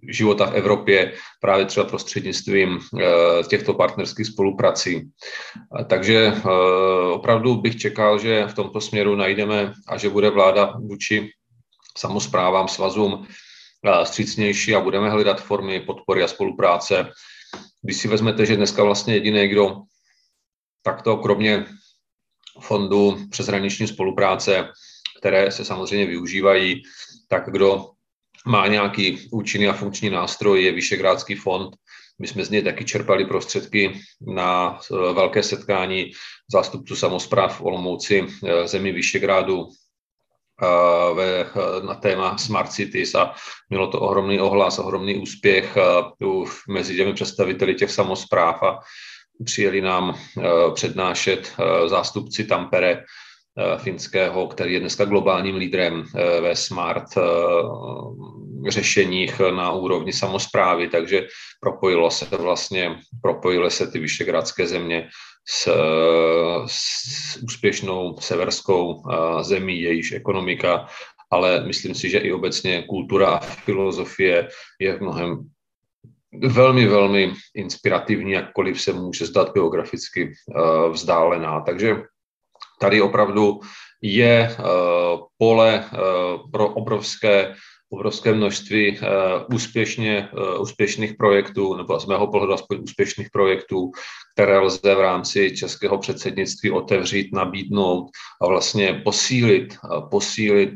života 0.10 0.46
v 0.46 0.54
Evropě 0.54 1.14
právě 1.42 1.66
třeba 1.66 1.86
prostřednictvím 1.86 2.80
eh, 2.80 3.04
těchto 3.48 3.74
partnerských 3.74 4.28
spoluprací. 4.28 5.10
Takže 5.88 6.34
eh, 6.36 6.50
opravdu 7.12 7.56
bych 7.56 7.78
čekal, 7.78 8.20
že 8.20 8.48
v 8.48 8.54
tomto 8.54 8.82
směru 8.82 9.16
najdeme 9.16 9.74
a 9.88 9.98
že 9.98 10.10
bude 10.10 10.30
vláda 10.30 10.74
vůči 10.80 11.30
samozprávám, 12.00 12.68
svazům 12.68 13.28
eh, 13.86 14.06
střícnější 14.06 14.76
a 14.76 14.80
budeme 14.80 15.10
hledat 15.10 15.42
formy 15.42 15.80
podpory 15.80 16.24
a 16.24 16.28
spolupráce. 16.28 17.12
Když 17.82 17.98
si 17.98 18.08
vezmete, 18.08 18.46
že 18.46 18.56
dneska 18.56 18.84
vlastně 18.84 19.14
jediný, 19.14 19.48
kdo 19.48 19.76
takto 20.82 21.18
kromě 21.18 21.66
fondu 22.60 23.28
přeshraniční 23.32 23.88
spolupráce, 23.88 24.68
které 25.20 25.52
se 25.52 25.66
samozřejmě 25.66 26.06
využívají, 26.06 26.84
tak 27.28 27.52
kdo 27.52 27.92
má 28.48 28.68
nějaký 28.68 29.28
účinný 29.32 29.68
a 29.68 29.74
funkční 29.74 30.10
nástroj, 30.10 30.64
je 30.64 30.72
Vyšegrádský 30.72 31.36
fond. 31.36 31.76
My 32.20 32.28
jsme 32.28 32.46
z 32.46 32.50
něj 32.50 32.64
taky 32.64 32.86
čerpali 32.86 33.26
prostředky 33.26 34.00
na 34.22 34.80
eh, 34.80 35.14
velké 35.14 35.44
setkání 35.44 36.12
zástupců 36.52 36.96
samozpráv 36.96 37.58
v 37.58 37.62
Olomouci 37.62 38.28
eh, 38.28 38.68
zemi 38.68 38.92
Vyšegrádu 38.92 39.68
ve, 41.14 41.46
na 41.86 41.96
téma 41.96 42.38
Smart 42.38 42.72
Cities 42.72 43.16
a 43.16 43.34
mělo 43.70 43.88
to 43.88 44.00
ohromný 44.00 44.40
ohlas, 44.40 44.80
ohromný 44.80 45.18
úspěch 45.18 45.78
mezi 46.70 46.96
těmi 46.96 47.14
představiteli 47.14 47.76
těch 47.76 47.92
samozpráv 47.92 48.64
a 48.64 48.80
přijeli 49.46 49.82
nám 49.82 50.20
přednášet 50.74 51.54
zástupci 51.86 52.44
Tampere, 52.44 53.04
finského, 53.78 54.48
který 54.48 54.74
je 54.74 54.80
dneska 54.80 55.06
globálním 55.06 55.56
lídrem 55.56 56.04
ve 56.42 56.56
smart 56.56 57.06
řešeních 58.68 59.40
na 59.40 59.72
úrovni 59.72 60.14
samozprávy, 60.14 60.88
takže 60.88 61.28
propojilo 61.60 62.12
se 62.12 62.38
vlastně, 62.38 63.00
propojily 63.22 63.72
se 63.72 63.88
ty 63.88 64.00
vyšegradské 64.00 64.68
země 64.68 65.10
s, 65.50 65.68
s 66.66 67.38
úspěšnou 67.44 68.18
severskou 68.20 69.04
zemí, 69.42 69.82
jejíž 69.82 70.12
ekonomika, 70.12 70.88
ale 71.32 71.64
myslím 71.66 71.96
si, 71.96 72.10
že 72.10 72.18
i 72.18 72.32
obecně 72.32 72.84
kultura 72.90 73.30
a 73.30 73.40
filozofie 73.40 74.50
je 74.80 74.98
v 74.98 75.02
mnohem 75.02 75.50
velmi, 76.48 76.88
velmi 76.88 77.34
inspirativní, 77.56 78.32
jakkoliv 78.32 78.82
se 78.82 78.94
může 78.94 79.26
zdát 79.26 79.54
geograficky 79.54 80.34
vzdálená. 80.92 81.62
Takže 81.62 81.96
tady 82.80 83.02
opravdu 83.02 83.60
je 84.02 84.56
pole 85.38 85.90
pro 86.52 86.70
obrovské 86.70 87.56
obrovské 87.90 88.34
množství 88.34 89.00
uh, 89.00 89.08
úspěšně, 89.56 90.30
uh, 90.34 90.62
úspěšných 90.62 91.14
projektů, 91.14 91.76
nebo 91.76 92.00
z 92.00 92.06
mého 92.06 92.28
pohledu 92.28 92.54
aspoň 92.54 92.84
úspěšných 92.84 93.30
projektů, 93.30 93.92
které 94.34 94.60
lze 94.60 94.96
v 94.96 95.02
rámci 95.02 95.56
českého 95.58 95.98
předsednictví 95.98 96.72
otevřít, 96.72 97.34
nabídnout 97.34 98.10
a 98.42 98.48
vlastně 98.48 99.02
posílit, 99.04 99.78
uh, 99.84 100.10
posílit 100.10 100.70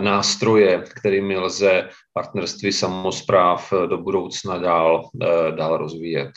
nástroje, 0.00 0.84
kterými 1.00 1.36
lze 1.36 1.88
partnerství 2.12 2.72
samozpráv 2.72 3.72
do 3.86 3.98
budoucna 3.98 4.58
dál, 4.58 5.08
dál 5.56 5.76
rozvíjet 5.76 6.30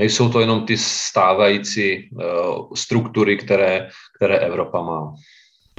nejsou 0.00 0.28
to 0.28 0.40
jenom 0.40 0.66
ty 0.66 0.78
stávající 0.78 2.10
struktury, 2.74 3.36
které, 3.36 3.88
které 4.16 4.38
Evropa 4.38 4.82
má. 4.82 5.12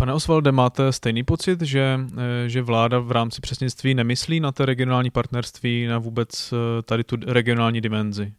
Pane 0.01 0.13
Osvalde, 0.13 0.51
máte 0.51 0.91
stejný 0.91 1.23
pocit, 1.23 1.61
že, 1.61 1.99
eh, 2.17 2.49
že 2.49 2.61
vláda 2.61 2.99
v 2.99 3.11
rámci 3.11 3.41
přesnictví 3.41 3.93
nemyslí 3.93 4.39
na 4.39 4.51
to 4.51 4.65
regionální 4.65 5.09
partnerství, 5.09 5.85
na 5.87 5.99
vůbec 5.99 6.53
eh, 6.53 6.81
tady 6.81 7.03
tu 7.03 7.17
regionální 7.27 7.81
dimenzi? 7.81 8.33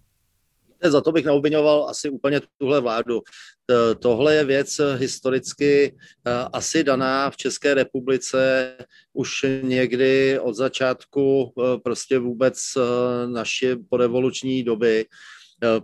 Za 0.83 1.01
to 1.01 1.13
bych 1.13 1.25
neobvinoval 1.25 1.89
asi 1.89 2.11
úplně 2.11 2.41
tuhle 2.59 2.81
vládu. 2.81 3.21
Tohle 3.99 4.35
je 4.35 4.45
věc 4.45 4.81
historicky 4.97 5.97
asi 6.53 6.85
daná 6.85 7.31
v 7.31 7.37
České 7.37 7.75
republice 7.75 8.73
už 9.13 9.47
někdy 9.63 10.39
od 10.39 10.55
začátku 10.55 11.53
prostě 11.85 12.19
vůbec 12.19 12.59
naší 13.27 13.67
podevoluční 13.89 14.63
doby 14.63 15.07
Eh, 15.07 15.07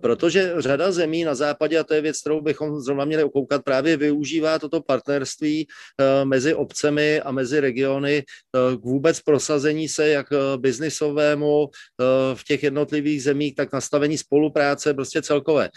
protože 0.01 0.53
řada 0.59 0.93
zemí 0.93 1.25
na 1.25 1.35
západě, 1.35 1.79
a 1.79 1.85
to 1.85 1.95
je 1.95 2.01
věc, 2.01 2.21
kterou 2.21 2.41
bychom 2.41 2.81
zrovna 2.81 3.05
měli 3.05 3.25
okoukat, 3.25 3.63
právě 3.65 3.97
využívá 3.97 4.59
toto 4.59 4.81
partnerství 4.81 5.67
eh, 5.67 6.25
mezi 6.25 6.55
obcemi 6.55 7.21
a 7.21 7.31
mezi 7.31 7.61
regiony 7.61 8.23
eh, 8.23 8.77
k 8.77 8.85
vůbec 8.85 9.21
prosazení 9.21 9.89
se 9.89 10.09
jak 10.09 10.27
biznisovému 10.57 11.69
v 12.35 12.45
těch 12.45 12.63
jednotlivých 12.63 13.23
zemích, 13.23 13.55
tak 13.55 13.73
nastavení 13.73 14.19
spolupráce 14.19 14.95
prostě 14.95 15.23
celkové. 15.23 15.69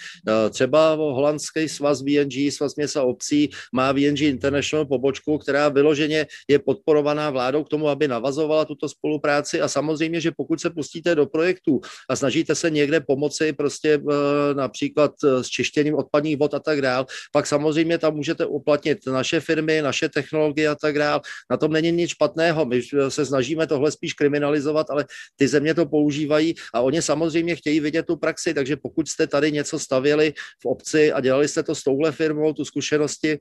Třeba 0.50 0.94
holandský 0.94 1.70
svaz 1.70 2.02
VNG, 2.02 2.52
svaz 2.52 2.76
měst 2.76 2.98
a 2.98 3.04
obcí, 3.04 3.50
má 3.74 3.92
VNG 3.92 4.22
International 4.22 4.86
pobočku, 4.86 5.38
která 5.38 5.70
vyloženě 5.70 6.26
je 6.48 6.60
podporovaná 6.60 7.30
vládou 7.30 7.64
k 7.64 7.70
tomu, 7.70 7.90
aby 7.90 8.08
navazovala 8.08 8.66
tuto 8.66 8.90
spolupráci 8.90 9.62
a 9.62 9.68
samozřejmě, 9.68 10.22
že 10.22 10.32
pokud 10.32 10.62
se 10.62 10.70
pustíte 10.70 11.16
do 11.16 11.26
projektů 11.26 11.82
a 12.10 12.16
snažíte 12.16 12.56
se 12.56 12.70
někde 12.70 13.00
pomoci 13.00 13.54
prostě 13.54 13.91
Eh, 13.94 14.54
například 14.54 15.12
eh, 15.24 15.44
s 15.44 15.48
čištěním 15.48 15.96
odpadních 15.96 16.38
vod 16.38 16.54
a 16.54 16.60
tak 16.60 16.82
dál, 16.82 17.06
pak 17.32 17.48
samozřejmě 17.48 17.98
tam 17.98 18.16
můžete 18.16 18.46
uplatnit 18.46 19.08
naše 19.08 19.40
firmy, 19.40 19.82
naše 19.82 20.10
technologie 20.10 20.68
a 20.68 20.76
tak 20.76 20.98
dál. 20.98 21.22
Na 21.52 21.58
tom 21.58 21.72
není 21.72 21.92
nic 21.92 22.10
špatného. 22.10 22.66
My 22.66 22.82
eh, 22.82 23.12
se 23.12 23.26
snažíme 23.26 23.68
tohle 23.68 23.92
spíš 23.92 24.14
kriminalizovat, 24.14 24.90
ale 24.90 25.06
ty 25.36 25.48
země 25.48 25.74
to 25.74 25.86
používají 25.86 26.56
a 26.74 26.82
oni 26.82 27.02
samozřejmě 27.02 27.56
chtějí 27.56 27.80
vidět 27.80 28.06
tu 28.06 28.18
praxi, 28.18 28.54
takže 28.54 28.76
pokud 28.76 29.08
jste 29.08 29.28
tady 29.28 29.52
něco 29.52 29.80
stavěli 29.80 30.34
v 30.62 30.66
obci 30.66 31.12
a 31.14 31.20
dělali 31.20 31.48
jste 31.48 31.64
to 31.64 31.76
s 31.76 31.84
touhle 31.84 32.12
firmou, 32.12 32.54
tu 32.54 32.66
zkušenosti 32.66 33.40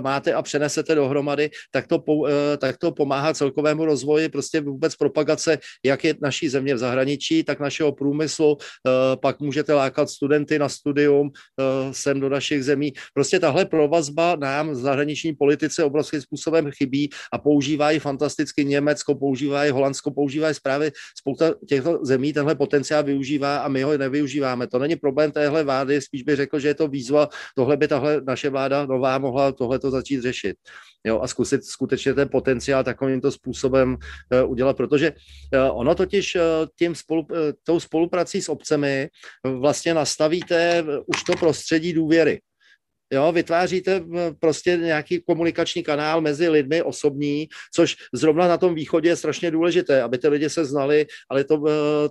máte 0.00 0.32
a 0.32 0.42
přenesete 0.42 0.94
dohromady, 0.94 1.50
tak 1.70 1.86
to, 1.86 2.02
tak 2.58 2.76
to 2.76 2.92
pomáhá 2.92 3.34
celkovému 3.34 3.84
rozvoji, 3.84 4.28
prostě 4.28 4.60
vůbec 4.60 4.96
propagace, 4.96 5.58
jak 5.84 6.04
je 6.04 6.14
naší 6.22 6.48
země 6.48 6.74
v 6.74 6.78
zahraničí, 6.78 7.44
tak 7.44 7.60
našeho 7.60 7.92
průmyslu, 7.92 8.58
pak 9.20 9.40
můžete 9.40 9.73
lákat 9.74 10.10
studenty 10.10 10.58
na 10.58 10.68
studium 10.68 11.30
sem 11.92 12.20
do 12.20 12.28
našich 12.28 12.64
zemí. 12.64 12.92
Prostě 13.14 13.40
tahle 13.40 13.64
provazba 13.64 14.36
nám 14.36 14.70
v 14.70 14.74
zahraniční 14.74 15.32
politice 15.32 15.84
obrovským 15.84 16.20
způsobem 16.20 16.70
chybí 16.70 17.10
a 17.32 17.38
používají 17.38 17.98
fantasticky 17.98 18.64
Německo, 18.64 19.14
používají 19.14 19.70
Holandsko, 19.70 20.10
používají 20.10 20.54
zprávy. 20.54 20.90
Spousta 21.18 21.54
těchto 21.68 22.04
zemí 22.04 22.32
tenhle 22.32 22.54
potenciál 22.54 23.02
využívá 23.02 23.56
a 23.56 23.68
my 23.68 23.82
ho 23.82 23.98
nevyužíváme. 23.98 24.66
To 24.66 24.78
není 24.78 24.96
problém 24.96 25.32
téhle 25.32 25.64
vlády, 25.64 26.00
spíš 26.00 26.22
bych 26.22 26.36
řekl, 26.36 26.58
že 26.58 26.68
je 26.68 26.74
to 26.74 26.88
výzva, 26.88 27.28
tohle 27.56 27.76
by 27.76 27.88
tahle 27.88 28.20
naše 28.26 28.50
vláda 28.50 28.86
nová 28.86 29.18
mohla 29.18 29.52
tohleto 29.52 29.90
začít 29.90 30.20
řešit 30.20 30.56
jo, 31.04 31.20
a 31.20 31.26
zkusit 31.26 31.64
skutečně 31.64 32.14
ten 32.14 32.28
potenciál 32.28 32.84
takovýmto 32.84 33.32
způsobem 33.32 33.96
uh, 34.44 34.50
udělat, 34.50 34.76
protože 34.76 35.12
uh, 35.12 35.78
ono 35.80 35.94
totiž 35.94 36.34
uh, 36.34 36.42
tím 36.78 36.94
spolu, 36.94 37.20
uh, 37.20 37.36
tou 37.64 37.80
spoluprací 37.80 38.42
s 38.42 38.48
obcemi 38.48 39.08
vlastně 39.60 39.94
nastavíte 39.94 40.84
už 41.06 41.22
to 41.22 41.32
prostředí 41.32 41.92
důvěry. 41.92 42.40
Jo, 43.12 43.32
vytváříte 43.32 44.04
prostě 44.40 44.76
nějaký 44.76 45.22
komunikační 45.26 45.82
kanál 45.82 46.20
mezi 46.20 46.48
lidmi 46.48 46.82
osobní, 46.82 47.48
což 47.74 47.96
zrovna 48.12 48.48
na 48.48 48.58
tom 48.58 48.74
východě 48.74 49.08
je 49.08 49.16
strašně 49.16 49.50
důležité, 49.50 50.02
aby 50.02 50.18
ty 50.18 50.28
lidi 50.28 50.50
se 50.50 50.64
znali, 50.64 51.06
ale 51.30 51.44
to, 51.44 51.62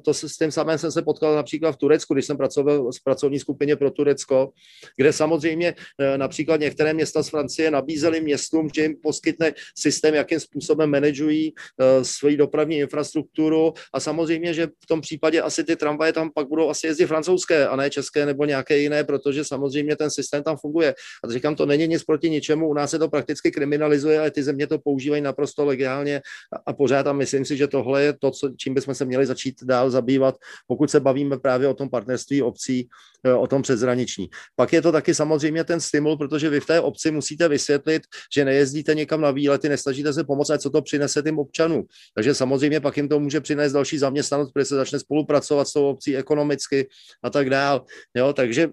to 0.06 0.14
s 0.14 0.38
tím 0.38 0.52
samým 0.52 0.78
jsem 0.78 0.92
se 0.92 1.02
potkal 1.02 1.36
například 1.36 1.72
v 1.72 1.78
Turecku, 1.78 2.14
když 2.14 2.26
jsem 2.26 2.38
pracoval 2.38 2.92
v 2.92 3.04
pracovní 3.04 3.40
skupině 3.40 3.76
pro 3.76 3.92
Turecko, 3.92 4.52
kde 4.98 5.14
samozřejmě 5.14 5.76
eh, 6.00 6.18
například 6.18 6.60
některé 6.60 6.94
města 6.94 7.24
z 7.24 7.30
Francie 7.30 7.72
nabízely 7.72 8.22
městům, 8.22 8.70
že 8.76 8.82
jim 8.82 8.96
poskytne 9.04 9.54
systém, 9.78 10.16
jakým 10.16 10.40
způsobem 10.40 10.90
manažují 10.90 11.54
uh, 11.54 12.04
svoji 12.04 12.38
dopravní 12.38 12.78
infrastrukturu. 12.78 13.74
A 13.94 14.00
samozřejmě, 14.00 14.54
že 14.54 14.68
v 14.68 14.88
tom 14.88 15.02
případě 15.02 15.42
asi 15.42 15.64
ty 15.64 15.76
tramvaje 15.76 16.14
tam 16.14 16.32
pak 16.36 16.48
budou 16.48 16.70
asi 16.70 16.88
jezdit 16.88 17.08
francouzské 17.08 17.68
a 17.68 17.76
ne 17.76 17.90
české 17.90 18.26
nebo 18.26 18.46
nějaké 18.46 18.78
jiné, 18.78 19.04
protože 19.04 19.44
samozřejmě 19.44 19.96
ten 19.96 20.12
systém 20.12 20.44
tam 20.44 20.58
funguje 20.58 20.83
a 20.91 21.28
to 21.28 21.34
říkám, 21.34 21.56
to 21.56 21.65
není 21.65 21.88
nic 21.88 22.04
proti 22.04 22.30
ničemu, 22.30 22.67
u 22.67 22.74
nás 22.74 22.91
se 22.91 23.00
to 23.00 23.10
prakticky 23.10 23.52
kriminalizuje, 23.52 24.19
ale 24.19 24.32
ty 24.32 24.43
země 24.43 24.67
to 24.67 24.80
používají 24.80 25.22
naprosto 25.22 25.65
legálně 25.65 26.22
a 26.65 26.74
pořád 26.74 27.08
a 27.08 27.13
myslím 27.13 27.46
si, 27.46 27.58
že 27.58 27.67
tohle 27.67 28.04
je 28.04 28.13
to, 28.13 28.32
co, 28.32 28.50
čím 28.58 28.74
bychom 28.74 28.96
se 28.96 29.06
měli 29.06 29.26
začít 29.26 29.63
dál 29.63 29.89
zabývat, 29.89 30.36
pokud 30.67 30.91
se 30.91 31.00
bavíme 31.00 31.38
právě 31.38 31.67
o 31.67 31.74
tom 31.74 31.89
partnerství 31.89 32.41
obcí, 32.41 32.88
e, 33.26 33.34
o 33.34 33.48
tom 33.48 33.62
přezraniční. 33.62 34.30
Pak 34.56 34.74
je 34.74 34.82
to 34.82 34.91
taky 34.91 35.13
samozřejmě 35.13 35.63
ten 35.63 35.80
stimul, 35.80 36.17
protože 36.17 36.50
vy 36.50 36.60
v 36.60 36.65
té 36.65 36.82
obci 36.82 37.12
musíte 37.12 37.48
vysvětlit, 37.48 38.04
že 38.34 38.46
nejezdíte 38.46 38.96
někam 38.96 39.22
na 39.22 39.32
výlety, 39.32 39.69
nesnažíte 39.69 40.13
se 40.13 40.24
pomoct, 40.24 40.50
a 40.50 40.58
co 40.58 40.69
to 40.69 40.82
přinese 40.82 41.22
těm 41.22 41.39
občanům. 41.39 41.84
Takže 42.15 42.36
samozřejmě 42.36 42.80
pak 42.80 42.98
jim 42.98 43.10
to 43.10 43.19
může 43.19 43.41
přinést 43.41 43.74
další 43.74 43.98
zaměstnanost, 43.98 44.52
protože 44.52 44.65
se 44.65 44.76
začne 44.76 45.00
spolupracovat 45.00 45.67
s 45.67 45.74
tou 45.74 45.89
obcí 45.89 46.17
ekonomicky 46.17 46.88
a 47.24 47.30
tak 47.30 47.50
dál. 47.50 47.86
Jo, 48.15 48.34
takže 48.34 48.63
e, 48.63 48.67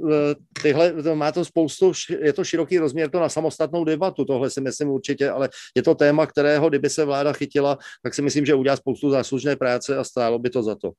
tyhle, 0.62 0.94
má 1.14 1.32
to 1.32 1.44
spoustu 1.44 1.92
je 2.10 2.32
to 2.32 2.44
široký 2.44 2.78
rozměr 2.78 3.10
to 3.10 3.20
na 3.20 3.28
samostatnou 3.28 3.84
debatu, 3.84 4.24
tohle 4.24 4.50
si 4.50 4.60
myslím 4.60 4.88
určitě, 4.88 5.30
ale 5.30 5.48
je 5.76 5.82
to 5.82 5.94
téma, 5.94 6.26
kterého, 6.26 6.68
kdyby 6.68 6.90
se 6.90 7.04
vláda 7.04 7.32
chytila, 7.32 7.78
tak 8.02 8.14
si 8.14 8.22
myslím, 8.22 8.46
že 8.46 8.54
udělá 8.54 8.76
spoustu 8.76 9.10
záslužné 9.10 9.56
práce 9.56 9.96
a 9.96 10.04
stálo 10.04 10.38
by 10.38 10.50
to 10.50 10.62
za 10.62 10.74
to. 10.74 10.92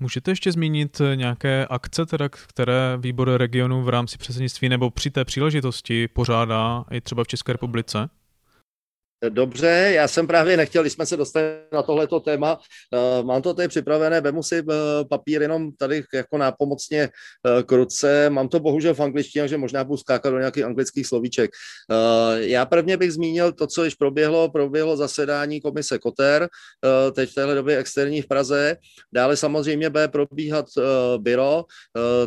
Můžete 0.00 0.30
ještě 0.30 0.52
zmínit 0.52 1.00
nějaké 1.14 1.66
akce, 1.70 2.06
teda, 2.06 2.28
které 2.28 2.96
výbor 3.00 3.30
regionu 3.36 3.82
v 3.82 3.88
rámci 3.88 4.18
předsednictví 4.18 4.68
nebo 4.68 4.90
při 4.90 5.10
té 5.10 5.24
příležitosti 5.24 6.08
pořádá 6.08 6.84
i 6.90 7.00
třeba 7.00 7.24
v 7.24 7.26
České 7.26 7.52
republice? 7.52 8.08
Dobře, 9.28 9.90
já 9.94 10.08
jsem 10.08 10.26
právě 10.26 10.56
nechtěl, 10.56 10.82
když 10.82 10.92
jsme 10.92 11.06
se 11.06 11.16
dostali 11.16 11.46
na 11.72 11.82
tohleto 11.82 12.20
téma, 12.20 12.58
uh, 12.58 13.26
mám 13.26 13.42
to 13.42 13.54
tady 13.54 13.68
připravené, 13.68 14.20
vemu 14.20 14.42
si 14.42 14.62
uh, 14.62 14.74
papír 15.10 15.42
jenom 15.42 15.72
tady 15.72 16.02
jako 16.14 16.38
nápomocně 16.38 17.08
uh, 17.08 17.62
k 17.62 17.72
ruce, 17.72 18.30
mám 18.30 18.48
to 18.48 18.60
bohužel 18.60 18.94
v 18.94 19.00
angličtině, 19.00 19.48
že 19.48 19.56
možná 19.56 19.84
budu 19.84 19.96
skákat 19.96 20.32
do 20.32 20.38
nějakých 20.38 20.64
anglických 20.64 21.06
slovíček. 21.06 21.50
Já 22.36 22.66
prvně 22.66 22.96
bych 22.96 23.12
zmínil 23.12 23.52
to, 23.52 23.66
co 23.66 23.84
již 23.84 23.94
proběhlo, 23.94 24.50
proběhlo 24.50 24.96
zasedání 24.96 25.60
komise 25.60 25.98
Koter, 25.98 26.48
teď 27.12 27.30
v 27.30 27.34
téhle 27.34 27.54
době 27.54 27.78
externí 27.78 28.22
v 28.22 28.26
Praze, 28.26 28.76
dále 29.12 29.36
samozřejmě 29.36 29.90
bude 29.90 30.08
probíhat 30.08 30.66
byro, 31.18 31.64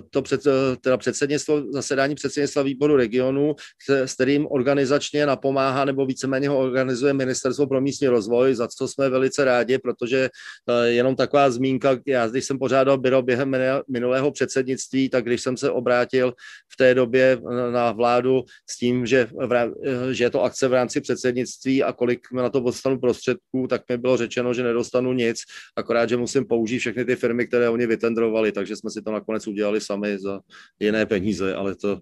to 0.10 0.22
před, 0.22 0.42
teda 0.82 0.98
předsednictvo, 0.98 1.72
zasedání 1.72 2.16
předsednictva 2.16 2.62
výboru 2.62 2.96
regionu, 2.96 3.56
s 3.90 4.14
kterým 4.14 4.48
organizačně 4.50 5.26
napomáhá 5.26 5.86
nebo 5.86 6.06
víceméně 6.06 6.50
ho 6.50 6.60
organizuje 6.60 6.87
organizuje 6.88 7.14
Ministerstvo 7.14 7.68
pro 7.68 7.82
místní 7.82 8.08
rozvoj, 8.08 8.56
za 8.56 8.68
co 8.68 8.88
jsme 8.88 9.10
velice 9.10 9.46
rádi, 9.46 9.78
protože 9.78 10.30
eh, 10.30 10.88
jenom 10.88 11.16
taková 11.16 11.52
zmínka, 11.52 12.00
já 12.08 12.28
když 12.28 12.46
jsem 12.46 12.60
pořádal 12.60 12.98
byro 12.98 13.22
během 13.22 13.52
minulého 13.92 14.32
předsednictví, 14.32 15.10
tak 15.10 15.26
když 15.26 15.42
jsem 15.42 15.58
se 15.58 15.72
obrátil 15.72 16.34
v 16.72 16.78
té 16.78 16.96
době 16.96 17.36
eh, 17.36 17.72
na 17.72 17.92
vládu 17.92 18.44
s 18.70 18.78
tím, 18.78 19.06
že, 19.06 19.28
eh, 19.28 20.14
že 20.14 20.24
je 20.24 20.30
to 20.30 20.44
akce 20.44 20.68
v 20.68 20.74
rámci 20.74 21.02
předsednictví 21.02 21.84
a 21.84 21.92
kolik 21.94 22.32
na 22.32 22.50
to 22.50 22.60
dostanu 22.60 23.00
prostředků, 23.00 23.68
tak 23.68 23.82
mi 23.90 23.98
bylo 23.98 24.18
řečeno, 24.18 24.54
že 24.54 24.64
nedostanu 24.64 25.14
nic, 25.14 25.44
akorát, 25.76 26.10
že 26.10 26.18
musím 26.18 26.46
použít 26.48 26.80
všechny 26.80 27.06
ty 27.06 27.16
firmy, 27.16 27.48
které 27.48 27.70
oni 27.70 27.88
vytendrovali, 27.88 28.52
takže 28.52 28.76
jsme 28.76 28.90
si 28.90 29.02
to 29.02 29.12
nakonec 29.12 29.48
udělali 29.48 29.82
sami 29.82 30.20
za 30.20 30.40
jiné 30.80 31.06
peníze, 31.06 31.56
ale 31.56 31.76
to 31.76 32.00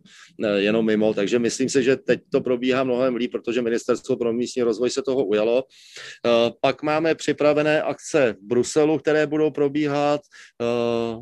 jenom 0.56 0.86
mimo. 0.86 1.14
Takže 1.14 1.40
myslím 1.40 1.70
si, 1.70 1.84
že 1.84 1.96
teď 1.98 2.20
to 2.30 2.42
probíhá 2.42 2.84
mnohem 2.84 3.16
líp, 3.16 3.32
protože 3.32 3.62
Ministerstvo 3.62 4.18
pro 4.18 4.34
místní 4.34 4.64
rozvoj 4.64 4.75
se 4.76 5.02
toho 5.02 5.26
ujalo. 5.26 5.64
Eh, 6.26 6.52
pak 6.62 6.84
máme 6.84 7.16
připravené 7.16 7.82
akce 7.82 8.34
v 8.34 8.48
Bruselu, 8.48 8.98
které 8.98 9.28
budou 9.28 9.52
probíhat 9.52 10.22
eh, 10.62 11.18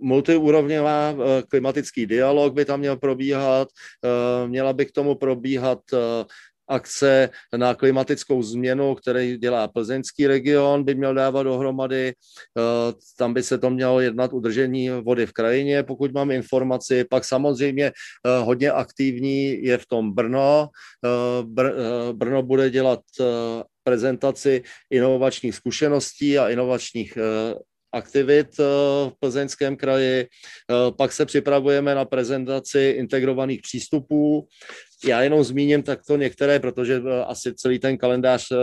multiúrovňová 0.00 1.10
eh, 1.10 1.42
klimatický 1.50 2.06
dialog 2.06 2.54
by 2.54 2.64
tam 2.64 2.80
měl 2.80 2.96
probíhat, 2.96 3.68
měla 4.46 4.72
by 4.72 4.86
k 4.86 4.92
tomu 4.92 5.14
probíhat 5.14 5.78
akce 6.68 7.30
na 7.56 7.74
klimatickou 7.74 8.42
změnu, 8.42 8.94
který 8.94 9.36
dělá 9.36 9.68
plzeňský 9.68 10.26
region, 10.26 10.84
by 10.84 10.94
měl 10.94 11.14
dávat 11.14 11.42
dohromady. 11.42 12.08
Eh, 12.08 12.92
tam 13.18 13.34
by 13.34 13.42
se 13.42 13.58
to 13.58 13.70
mělo 13.70 14.00
jednat 14.00 14.32
udržení 14.32 14.90
vody 14.90 15.26
v 15.26 15.32
krajině, 15.32 15.82
pokud 15.82 16.12
mám 16.12 16.30
informaci. 16.30 17.04
Pak 17.04 17.24
samozřejmě 17.24 17.86
eh, 17.86 18.38
hodně 18.38 18.70
aktivní 18.70 19.64
je 19.64 19.78
v 19.78 19.86
tom 19.86 20.14
Brno. 20.14 20.68
Eh, 21.04 22.12
Brno 22.12 22.42
bude 22.42 22.70
dělat 22.70 23.00
prezentaci 23.84 24.62
inovačních 24.90 25.54
zkušeností 25.54 26.38
a 26.38 26.48
inovačních 26.48 27.18
aktivit 27.92 28.58
v 28.58 29.12
plzeňském 29.20 29.76
kraji. 29.76 30.26
Pak 30.96 31.12
se 31.12 31.26
připravujeme 31.26 31.94
na 31.94 32.04
prezentaci 32.04 32.94
integrovaných 32.98 33.60
přístupů. 33.62 34.48
Já 35.04 35.22
jenom 35.22 35.44
zmíním 35.44 35.82
takto 35.82 36.16
některé, 36.16 36.60
protože 36.60 37.02
eh, 37.06 37.24
asi 37.24 37.54
celý 37.54 37.78
ten 37.78 37.98
kalendář 37.98 38.46
eh, 38.52 38.56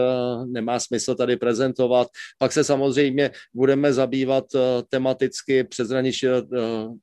nemá 0.46 0.80
smysl 0.80 1.16
tady 1.16 1.38
prezentovat. 1.38 2.08
Pak 2.38 2.52
se 2.52 2.64
samozřejmě 2.64 3.32
budeme 3.54 3.94
zabývat 3.94 4.46
eh, 4.56 4.60
tematicky 4.90 5.64
přeshraničně 5.64 6.30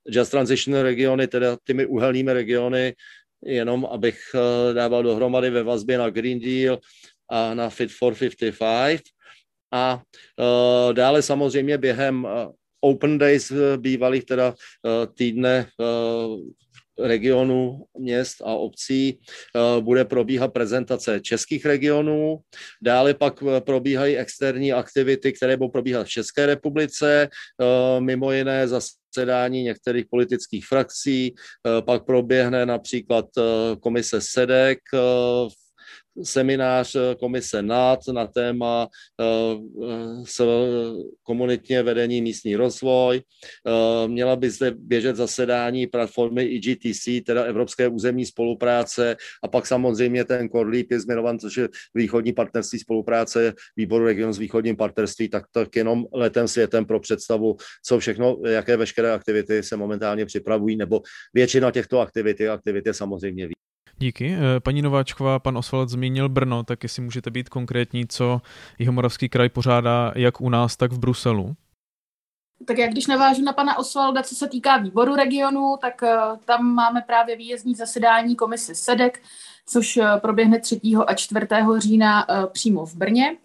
Just 0.09 0.31
Transition 0.31 0.81
regiony, 0.81 1.27
teda 1.27 1.57
těmi 1.65 1.87
uhelnými 1.87 2.33
regiony, 2.33 2.95
jenom 3.45 3.87
abych 3.87 4.19
dával 4.73 5.03
dohromady 5.03 5.51
ve 5.51 5.63
vazbě 5.63 5.99
na 5.99 6.11
Green 6.11 6.41
Deal 6.41 6.79
a 7.31 7.55
na 7.55 7.71
Fit 7.71 7.93
for 7.93 8.15
55. 8.15 9.01
A 9.73 10.03
dále 10.93 11.23
samozřejmě 11.23 11.79
během 11.79 12.27
Open 12.81 13.19
Days 13.19 13.53
bývalých 13.77 14.25
teda 14.25 14.55
týdne 15.15 15.67
regionů, 16.99 17.85
měst 17.99 18.43
a 18.43 18.55
obcí 18.55 19.19
eh, 19.19 19.81
bude 19.81 20.05
probíhat 20.05 20.49
prezentace 20.53 21.21
českých 21.21 21.67
regionů, 21.67 22.39
dále 22.83 23.15
pak 23.15 23.43
eh, 23.43 23.61
probíhají 23.61 24.17
externí 24.17 24.73
aktivity, 24.73 25.33
které 25.33 25.57
budou 25.57 25.71
probíhat 25.71 26.07
v 26.07 26.11
České 26.11 26.47
republice, 26.47 27.29
eh, 27.29 28.01
mimo 28.01 28.33
jiné 28.33 28.69
zasedání 28.69 29.63
některých 29.63 30.05
politických 30.11 30.67
frakcí, 30.67 31.35
pak 31.87 32.05
proběhne 32.05 32.67
například 32.67 33.25
komise 33.81 34.21
SEDEK 34.21 34.79
seminář 36.23 36.95
eh, 36.95 37.15
komise 37.15 37.63
NAD 37.63 37.99
na 38.13 38.27
téma 38.27 38.89
eh, 39.21 40.25
s 40.25 40.43
komunitně 41.23 41.83
vedení 41.83 42.23
místní 42.23 42.57
rozvoj. 42.57 43.23
Eh, 43.23 44.09
měla 44.09 44.37
by 44.37 44.51
zde 44.51 44.71
běžet 44.77 45.17
zasedání 45.17 45.87
platformy 45.87 46.43
IGTC, 46.43 47.25
teda 47.27 47.43
Evropské 47.43 47.89
územní 47.89 48.27
spolupráce 48.27 49.17
a 49.43 49.49
pak 49.49 49.67
samozřejmě 49.67 50.25
ten 50.25 50.49
Korlíp 50.49 50.91
je 50.91 51.01
zmiňovan, 51.01 51.39
což 51.39 51.57
je 51.57 51.69
východní 51.95 52.33
partnerství 52.33 52.79
spolupráce 52.79 53.53
výboru 53.77 54.05
regionu 54.05 54.33
s 54.33 54.39
východním 54.39 54.77
partnerství, 54.77 55.29
tak, 55.29 55.45
tak 55.53 55.77
jenom 55.77 56.05
letem 56.13 56.49
světem 56.49 56.85
pro 56.85 57.01
představu, 57.01 57.57
co 57.85 57.99
všechno, 57.99 58.39
jaké 58.47 58.77
veškeré 58.77 59.13
aktivity 59.13 59.63
se 59.63 59.77
momentálně 59.77 60.27
připravují, 60.27 60.77
nebo 60.77 61.01
většina 61.35 61.71
těchto 61.71 62.01
aktivit 62.01 62.41
je 62.41 62.51
aktivity 62.51 62.95
samozřejmě 62.95 63.47
ví. 63.47 63.53
Díky. 64.03 64.35
Eh, 64.35 64.61
paní 64.61 64.83
Nováčková, 64.83 65.39
pan 65.39 65.59
Osvald 65.59 65.89
zmínil 65.89 66.29
Brno, 66.29 66.63
tak 66.65 66.83
jestli 66.83 67.03
můžete 67.03 67.31
být 67.31 67.49
konkrétní, 67.49 68.07
co 68.07 68.41
Jihomoravský 68.79 69.29
kraj 69.29 69.49
pořádá 69.49 70.13
jak 70.15 70.41
u 70.41 70.49
nás, 70.49 70.77
tak 70.77 70.93
v 70.93 70.99
Bruselu? 70.99 71.55
Tak 72.67 72.79
jak 72.79 72.91
když 72.91 73.07
navážu 73.07 73.43
na 73.43 73.53
pana 73.53 73.79
Osvalda, 73.79 74.23
co 74.23 74.35
se 74.35 74.49
týká 74.49 74.77
výboru 74.77 75.15
regionu, 75.15 75.77
tak 75.81 76.03
uh, 76.03 76.39
tam 76.45 76.75
máme 76.75 77.03
právě 77.07 77.37
výjezdní 77.37 77.75
zasedání 77.75 78.37
komise 78.37 78.75
SEDEK, 78.75 79.23
což 79.67 79.97
uh, 79.97 80.17
proběhne 80.17 80.61
3. 80.61 80.81
a 81.07 81.15
4. 81.15 81.47
října 81.79 82.27
přímo 82.53 82.87
v 82.87 82.95
Brně. 82.95 83.37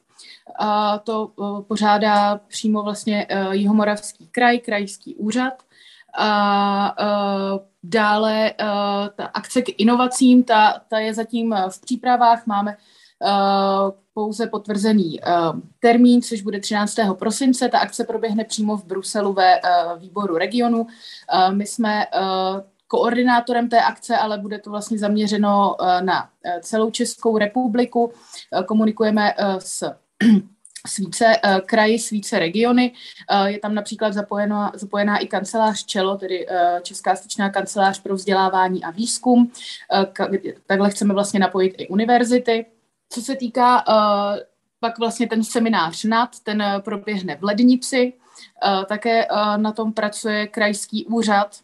Uh, 0.62 0.68
to 1.04 1.32
pořádá 1.68 2.38
přímo 2.48 2.84
vlastně 2.84 3.28
Jihomoravský 3.52 4.28
kraj, 4.28 4.60
krajský 4.60 5.16
úřad. 5.16 5.54
A 6.20 6.96
dále 7.90 8.54
uh, 8.62 8.68
ta 9.16 9.26
akce 9.26 9.62
k 9.62 9.70
inovacím, 9.78 10.44
ta, 10.44 10.82
ta 10.88 11.00
je 11.00 11.14
zatím 11.14 11.56
v 11.70 11.82
přípravách. 11.82 12.46
Máme 12.46 12.78
uh, 13.22 13.92
pouze 14.14 14.48
potvrzený 14.48 15.20
termín, 15.80 16.22
což 16.22 16.42
bude 16.42 16.60
13. 16.60 16.96
prosince. 17.14 17.70
Ta 17.70 17.80
akce 17.80 18.04
proběhne 18.04 18.44
přímo 18.44 18.78
v 18.78 18.86
Bruselu 18.86 19.34
ve 19.34 19.62
výboru 19.98 20.38
regionu. 20.38 20.88
My 21.52 21.66
jsme 21.66 22.06
koordinátorem 22.88 23.70
té 23.70 23.82
akce, 23.82 24.18
ale 24.18 24.38
bude 24.38 24.60
to 24.60 24.70
vlastně 24.70 24.98
zaměřeno 25.00 25.76
na 26.02 26.30
celou 26.62 26.92
Českou 26.92 27.38
republiku. 27.38 28.12
Komunikujeme 28.66 29.34
s 29.60 29.94
s 30.88 30.98
více 30.98 31.26
uh, 31.26 31.60
kraji, 31.60 32.00
s 32.00 32.10
více 32.10 32.40
regiony. 32.40 32.92
Uh, 33.32 33.46
je 33.46 33.60
tam 33.60 33.76
například 33.76 34.14
zapojeno, 34.14 34.72
zapojená 34.74 35.18
i 35.18 35.28
kancelář 35.28 35.86
ČELO, 35.86 36.18
tedy 36.18 36.48
uh, 36.48 36.80
Česká 36.82 37.16
styčná 37.16 37.50
kancelář 37.50 38.02
pro 38.02 38.16
vzdělávání 38.16 38.84
a 38.84 38.92
výzkum. 38.92 39.52
Uh, 39.94 40.04
ka, 40.06 40.30
takhle 40.66 40.90
chceme 40.90 41.14
vlastně 41.14 41.40
napojit 41.40 41.76
i 41.78 41.88
univerzity. 41.88 42.66
Co 43.10 43.22
se 43.22 43.36
týká 43.36 43.88
uh, 43.88 44.40
pak 44.80 45.00
vlastně 45.00 45.28
ten 45.28 45.44
seminář 45.44 46.04
NAD, 46.04 46.40
ten 46.44 46.62
uh, 46.62 46.82
proběhne 46.82 47.36
v 47.36 47.44
Lednici, 47.44 48.14
uh, 48.66 48.84
také 48.84 49.28
uh, 49.28 49.58
na 49.58 49.72
tom 49.72 49.94
pracuje 49.94 50.48
krajský 50.48 51.06
úřad. 51.06 51.60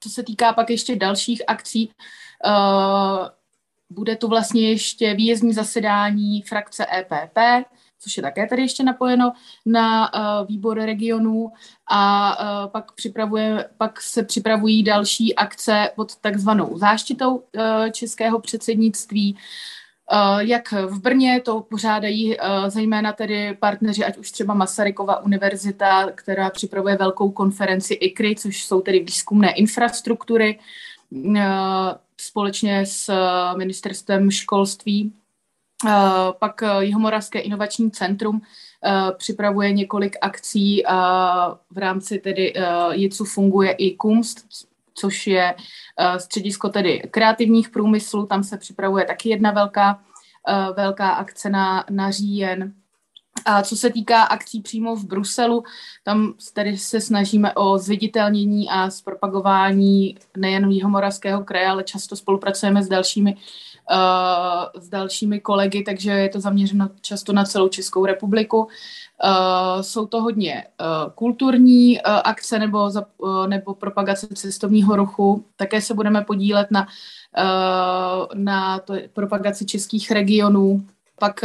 Co 0.00 0.08
se 0.08 0.22
týká 0.22 0.52
pak 0.52 0.70
ještě 0.70 0.96
dalších 0.96 1.42
akcí, 1.46 1.90
uh, 2.46 3.28
bude 3.90 4.16
tu 4.16 4.28
vlastně 4.28 4.70
ještě 4.70 5.14
výjezdní 5.14 5.52
zasedání 5.52 6.42
frakce 6.42 6.86
EPP, 6.96 7.38
což 8.00 8.16
je 8.16 8.22
také 8.22 8.46
tady 8.46 8.62
ještě 8.62 8.82
napojeno 8.82 9.32
na 9.66 10.14
uh, 10.14 10.46
výbor 10.48 10.78
regionů 10.78 11.52
a 11.90 12.36
uh, 12.40 12.70
pak, 12.70 12.92
připravuje, 12.92 13.68
pak 13.78 14.00
se 14.00 14.22
připravují 14.22 14.82
další 14.82 15.36
akce 15.36 15.90
pod 15.96 16.16
takzvanou 16.16 16.78
záštitou 16.78 17.36
uh, 17.36 17.42
českého 17.92 18.40
předsednictví. 18.40 19.36
Jak 20.38 20.72
v 20.72 21.00
Brně 21.00 21.40
to 21.44 21.60
pořádají 21.60 22.36
zejména 22.68 23.12
tedy 23.12 23.56
partneři, 23.60 24.04
ať 24.04 24.18
už 24.18 24.30
třeba 24.30 24.54
Masarykova 24.54 25.22
univerzita, 25.22 26.10
která 26.14 26.50
připravuje 26.50 26.96
velkou 26.96 27.30
konferenci 27.30 27.94
ICRI, 27.94 28.34
což 28.36 28.64
jsou 28.64 28.80
tedy 28.80 29.00
výzkumné 29.00 29.52
infrastruktury, 29.52 30.58
společně 32.16 32.86
s 32.86 33.12
ministerstvem 33.56 34.30
školství 34.30 35.12
pak 36.38 36.62
Jihomoravské 36.80 37.40
inovační 37.40 37.90
centrum 37.90 38.36
uh, 38.36 38.40
připravuje 39.16 39.72
několik 39.72 40.16
akcí 40.20 40.82
v 41.70 41.78
rámci 41.78 42.18
tedy 42.18 42.54
JICu 42.92 43.24
funguje 43.24 43.72
i 43.72 43.96
Kunst, 43.96 44.46
což 44.94 45.26
je 45.26 45.54
středisko 46.18 46.68
tedy 46.68 47.02
kreativních 47.10 47.68
průmyslů, 47.68 48.26
tam 48.26 48.44
se 48.44 48.56
připravuje 48.56 49.04
taky 49.04 49.28
jedna 49.28 49.50
velká, 49.50 50.00
velká 50.76 51.10
akce 51.10 51.50
na, 51.50 51.84
na 51.90 52.10
říjen. 52.10 52.72
A 53.44 53.62
co 53.62 53.76
se 53.76 53.90
týká 53.90 54.22
akcí 54.22 54.60
přímo 54.60 54.96
v 54.96 55.04
Bruselu, 55.04 55.64
tam 56.04 56.34
tedy 56.52 56.78
se 56.78 57.00
snažíme 57.00 57.54
o 57.54 57.78
zviditelnění 57.78 58.70
a 58.70 58.90
zpropagování 58.90 60.18
nejen 60.36 60.70
Jihomoravského 60.70 61.44
kraje, 61.44 61.66
ale 61.68 61.84
často 61.84 62.16
spolupracujeme 62.16 62.82
s 62.82 62.88
dalšími 62.88 63.36
s 64.78 64.88
dalšími 64.88 65.40
kolegy, 65.40 65.82
takže 65.82 66.10
je 66.10 66.28
to 66.28 66.40
zaměřeno 66.40 66.88
často 67.00 67.32
na 67.32 67.44
celou 67.44 67.68
Českou 67.68 68.06
republiku. 68.06 68.68
Uh, 69.24 69.80
jsou 69.80 70.06
to 70.06 70.22
hodně 70.22 70.64
uh, 70.80 71.12
kulturní 71.12 72.00
akce 72.00 72.58
nebo, 72.58 72.90
nebo 73.46 73.74
propagace 73.74 74.26
cestovního 74.34 74.96
ruchu. 74.96 75.44
Také 75.56 75.80
se 75.80 75.94
budeme 75.94 76.24
podílet 76.24 76.70
na, 76.70 76.86
na 78.34 78.78
to, 78.78 78.94
propagaci 79.12 79.66
českých 79.66 80.10
regionů. 80.10 80.84
Pak 81.18 81.40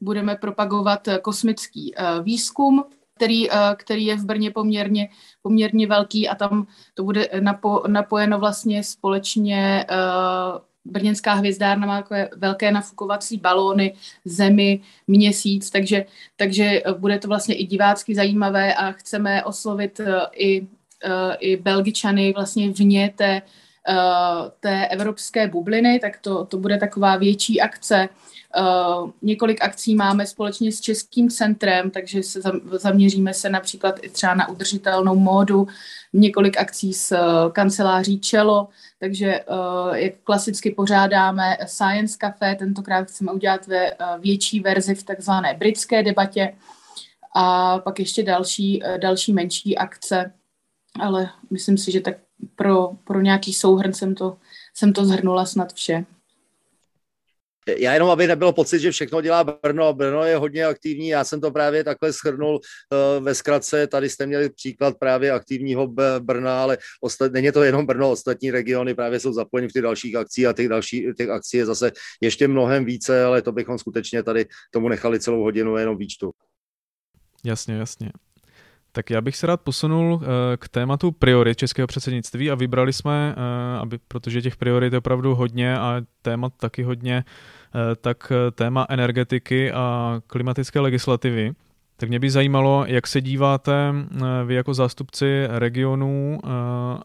budeme 0.00 0.36
propagovat 0.36 1.08
kosmický 1.22 1.94
výzkum, 2.22 2.84
který, 3.16 3.48
který 3.76 4.04
je 4.04 4.16
v 4.16 4.24
Brně 4.24 4.50
poměrně, 4.50 5.08
poměrně 5.42 5.86
velký 5.86 6.28
a 6.28 6.34
tam 6.34 6.66
to 6.94 7.04
bude 7.04 7.28
napo, 7.40 7.82
napojeno 7.86 8.38
vlastně 8.38 8.84
společně 8.84 9.86
brněnská 10.84 11.34
hvězdárna 11.34 11.86
má 11.86 12.02
takové 12.02 12.28
velké 12.36 12.72
nafukovací 12.72 13.36
balóny, 13.36 13.94
zemi, 14.24 14.80
měsíc, 15.06 15.70
takže, 15.70 16.04
takže 16.36 16.64
eh, 16.64 16.92
bude 16.92 17.18
to 17.18 17.28
vlastně 17.28 17.54
i 17.54 17.66
divácky 17.66 18.14
zajímavé 18.14 18.74
a 18.74 18.92
chceme 18.92 19.44
oslovit 19.44 20.00
uh, 20.00 20.06
i, 20.32 20.60
uh, 20.60 20.66
i 21.38 21.56
Belgičany 21.56 22.32
vlastně 22.32 22.70
vně 22.70 23.12
té, 23.16 23.42
uh, 23.88 24.48
té 24.60 24.86
evropské 24.86 25.48
bubliny, 25.48 25.98
tak 25.98 26.18
to, 26.20 26.44
to 26.44 26.56
bude 26.56 26.78
taková 26.78 27.16
větší 27.16 27.60
akce. 27.60 28.08
Uh, 28.58 29.10
několik 29.22 29.62
akcí 29.62 29.94
máme 29.94 30.26
společně 30.26 30.72
s 30.72 30.80
Českým 30.80 31.30
centrem, 31.30 31.90
takže 31.90 32.22
se 32.22 32.40
zaměříme 32.72 33.34
se 33.34 33.48
například 33.48 33.98
i 34.02 34.08
třeba 34.08 34.34
na 34.34 34.48
udržitelnou 34.48 35.14
módu, 35.14 35.68
několik 36.12 36.56
akcí 36.56 36.92
s 36.92 37.12
uh, 37.12 37.52
kanceláří 37.52 38.20
Čelo, 38.20 38.68
takže 38.98 39.40
jak 39.94 40.12
klasicky 40.24 40.70
pořádáme 40.70 41.56
Science 41.66 42.16
Cafe, 42.20 42.54
tentokrát 42.54 43.08
chceme 43.08 43.32
udělat 43.32 43.66
ve 43.66 43.92
větší 44.18 44.60
verzi 44.60 44.94
v 44.94 45.02
takzvané 45.02 45.54
britské 45.54 46.02
debatě 46.02 46.54
a 47.36 47.78
pak 47.78 47.98
ještě 47.98 48.22
další, 48.22 48.82
další 48.98 49.32
menší 49.32 49.78
akce, 49.78 50.32
ale 51.00 51.30
myslím 51.50 51.78
si, 51.78 51.92
že 51.92 52.00
tak 52.00 52.14
pro, 52.56 52.88
pro 53.04 53.20
nějaký 53.20 53.54
souhrn 53.54 53.92
jsem 53.92 54.14
to, 54.14 54.36
jsem 54.74 54.92
to 54.92 55.04
zhrnula 55.04 55.46
snad 55.46 55.72
vše. 55.72 56.04
Já 57.78 57.92
jenom, 57.92 58.10
aby 58.10 58.26
nebylo 58.26 58.52
pocit, 58.52 58.78
že 58.78 58.90
všechno 58.90 59.20
dělá 59.20 59.44
Brno. 59.44 59.92
Brno 59.92 60.24
je 60.24 60.36
hodně 60.36 60.64
aktivní, 60.64 61.08
já 61.08 61.24
jsem 61.24 61.40
to 61.40 61.50
právě 61.50 61.84
takhle 61.84 62.12
schrnul 62.12 62.54
uh, 62.54 63.24
ve 63.24 63.34
zkratce. 63.34 63.86
Tady 63.86 64.08
jste 64.08 64.26
měli 64.26 64.50
příklad 64.50 64.98
právě 64.98 65.30
aktivního 65.30 65.86
Brna, 66.18 66.62
ale 66.62 66.78
ostat, 67.00 67.32
není 67.32 67.52
to 67.52 67.62
jenom 67.62 67.86
Brno, 67.86 68.10
ostatní 68.10 68.50
regiony 68.50 68.94
právě 68.94 69.20
jsou 69.20 69.32
zapojeny 69.32 69.68
v 69.68 69.72
těch 69.72 69.82
dalších 69.82 70.16
akcí 70.16 70.46
a 70.46 70.52
těch 70.52 70.68
dalších 70.68 71.06
těch 71.16 71.28
akcí 71.28 71.56
je 71.56 71.66
zase 71.66 71.92
ještě 72.20 72.48
mnohem 72.48 72.84
více, 72.84 73.24
ale 73.24 73.42
to 73.42 73.52
bychom 73.52 73.78
skutečně 73.78 74.22
tady 74.22 74.46
tomu 74.70 74.88
nechali 74.88 75.20
celou 75.20 75.42
hodinu 75.42 75.76
jenom 75.76 75.96
výčtu. 75.96 76.32
Jasně, 77.44 77.74
jasně. 77.74 78.12
Tak 78.96 79.10
já 79.10 79.20
bych 79.20 79.36
se 79.36 79.46
rád 79.46 79.60
posunul 79.60 80.14
uh, 80.14 80.22
k 80.58 80.68
tématu 80.68 81.12
priorit 81.12 81.58
českého 81.58 81.86
předsednictví 81.86 82.50
a 82.50 82.54
vybrali 82.54 82.92
jsme, 82.92 83.34
uh, 83.36 83.80
aby, 83.80 83.98
protože 84.08 84.42
těch 84.42 84.56
priorit 84.56 84.92
je 84.92 84.98
opravdu 84.98 85.34
hodně 85.34 85.78
a 85.78 86.02
témat 86.22 86.52
taky 86.56 86.82
hodně, 86.82 87.24
uh, 87.74 87.80
tak 88.00 88.32
téma 88.52 88.86
energetiky 88.88 89.72
a 89.72 90.20
klimatické 90.26 90.80
legislativy. 90.80 91.52
Tak 91.96 92.08
mě 92.08 92.18
by 92.20 92.30
zajímalo, 92.30 92.84
jak 92.88 93.06
se 93.06 93.20
díváte 93.20 93.94
vy 94.44 94.54
jako 94.54 94.74
zástupci 94.74 95.46
regionů 95.48 96.40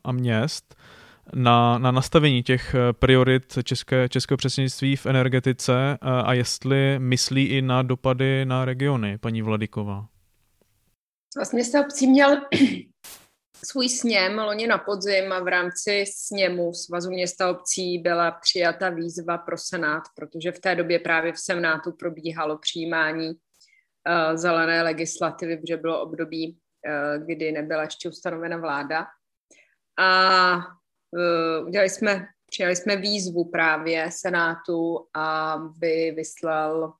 a 0.03 0.11
měst 0.11 0.75
na, 1.33 1.77
na 1.77 1.91
nastavení 1.91 2.43
těch 2.43 2.75
priorit 2.91 3.57
české, 3.63 4.09
českého 4.09 4.37
předsednictví 4.37 4.95
v 4.95 5.05
energetice 5.05 5.97
a 6.01 6.33
jestli 6.33 6.95
myslí 6.99 7.45
i 7.45 7.61
na 7.61 7.81
dopady 7.81 8.45
na 8.45 8.65
regiony, 8.65 9.17
paní 9.17 9.41
Vladiková. 9.41 10.05
Vlastně 11.35 11.63
obcí 11.79 12.07
měl 12.07 12.41
svůj 13.65 13.89
sněm 13.89 14.37
loni 14.37 14.67
na 14.67 14.77
podzim 14.77 15.31
a 15.31 15.39
v 15.39 15.47
rámci 15.47 16.05
sněmu 16.07 16.73
Svazu 16.73 17.09
města 17.09 17.49
obcí 17.49 17.97
byla 17.97 18.31
přijata 18.31 18.89
výzva 18.89 19.37
pro 19.37 19.57
Senát, 19.57 20.03
protože 20.15 20.51
v 20.51 20.59
té 20.59 20.75
době 20.75 20.99
právě 20.99 21.33
v 21.33 21.39
Senátu 21.39 21.91
probíhalo 21.91 22.57
přijímání 22.57 23.27
uh, 23.29 24.35
zelené 24.35 24.81
legislativy, 24.81 25.57
protože 25.57 25.77
bylo 25.77 26.01
období, 26.01 26.57
uh, 26.87 27.25
kdy 27.25 27.51
nebyla 27.51 27.83
ještě 27.83 28.09
ustanovena 28.09 28.57
vláda. 28.57 29.05
A 29.99 30.55
uh, 30.57 31.67
udělali 31.67 31.89
jsme, 31.89 32.25
přijali 32.45 32.75
jsme 32.75 32.95
výzvu 32.95 33.49
právě 33.51 34.09
Senátu, 34.11 35.07
aby 35.15 36.13
vyslal 36.15 36.93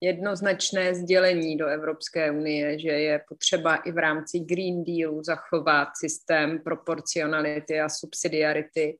jednoznačné 0.00 0.94
sdělení 0.94 1.56
do 1.56 1.66
Evropské 1.66 2.30
unie, 2.30 2.78
že 2.78 2.88
je 2.88 3.20
potřeba 3.28 3.76
i 3.76 3.92
v 3.92 3.98
rámci 3.98 4.38
Green 4.38 4.84
Dealu 4.84 5.22
zachovat 5.22 5.88
systém 6.00 6.58
proporcionality 6.58 7.80
a 7.80 7.88
subsidiarity, 7.88 8.98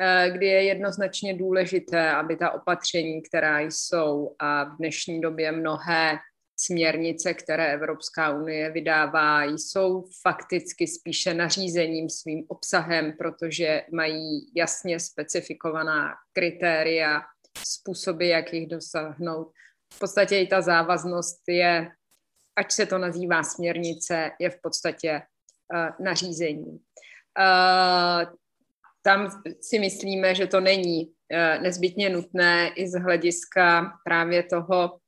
eh, 0.00 0.30
kdy 0.30 0.46
je 0.46 0.62
jednoznačně 0.62 1.34
důležité, 1.34 2.10
aby 2.10 2.36
ta 2.36 2.50
opatření, 2.50 3.22
která 3.22 3.60
jsou 3.60 4.34
a 4.38 4.64
v 4.64 4.76
dnešní 4.76 5.20
době 5.20 5.52
mnohé 5.52 6.18
směrnice, 6.64 7.34
které 7.34 7.72
Evropská 7.72 8.30
unie 8.30 8.70
vydává, 8.70 9.44
jsou 9.44 10.04
fakticky 10.22 10.86
spíše 10.86 11.34
nařízením 11.34 12.08
svým 12.08 12.44
obsahem, 12.48 13.12
protože 13.18 13.82
mají 13.92 14.52
jasně 14.56 15.00
specifikovaná 15.00 16.14
kritéria, 16.32 17.22
způsoby, 17.66 18.30
jak 18.30 18.52
jich 18.52 18.66
dosáhnout. 18.66 19.52
V 19.94 19.98
podstatě 19.98 20.38
i 20.38 20.46
ta 20.46 20.60
závaznost 20.60 21.48
je, 21.48 21.88
ať 22.56 22.72
se 22.72 22.86
to 22.86 22.98
nazývá 22.98 23.42
směrnice, 23.42 24.30
je 24.40 24.50
v 24.50 24.60
podstatě 24.62 25.22
uh, 25.74 26.04
nařízení. 26.06 26.80
Uh, 27.38 28.32
tam 29.02 29.42
si 29.60 29.78
myslíme, 29.78 30.34
že 30.34 30.46
to 30.46 30.60
není 30.60 31.06
uh, 31.06 31.62
nezbytně 31.62 32.10
nutné 32.10 32.68
i 32.74 32.88
z 32.88 33.00
hlediska 33.00 33.92
právě 34.04 34.42
toho, 34.42 34.98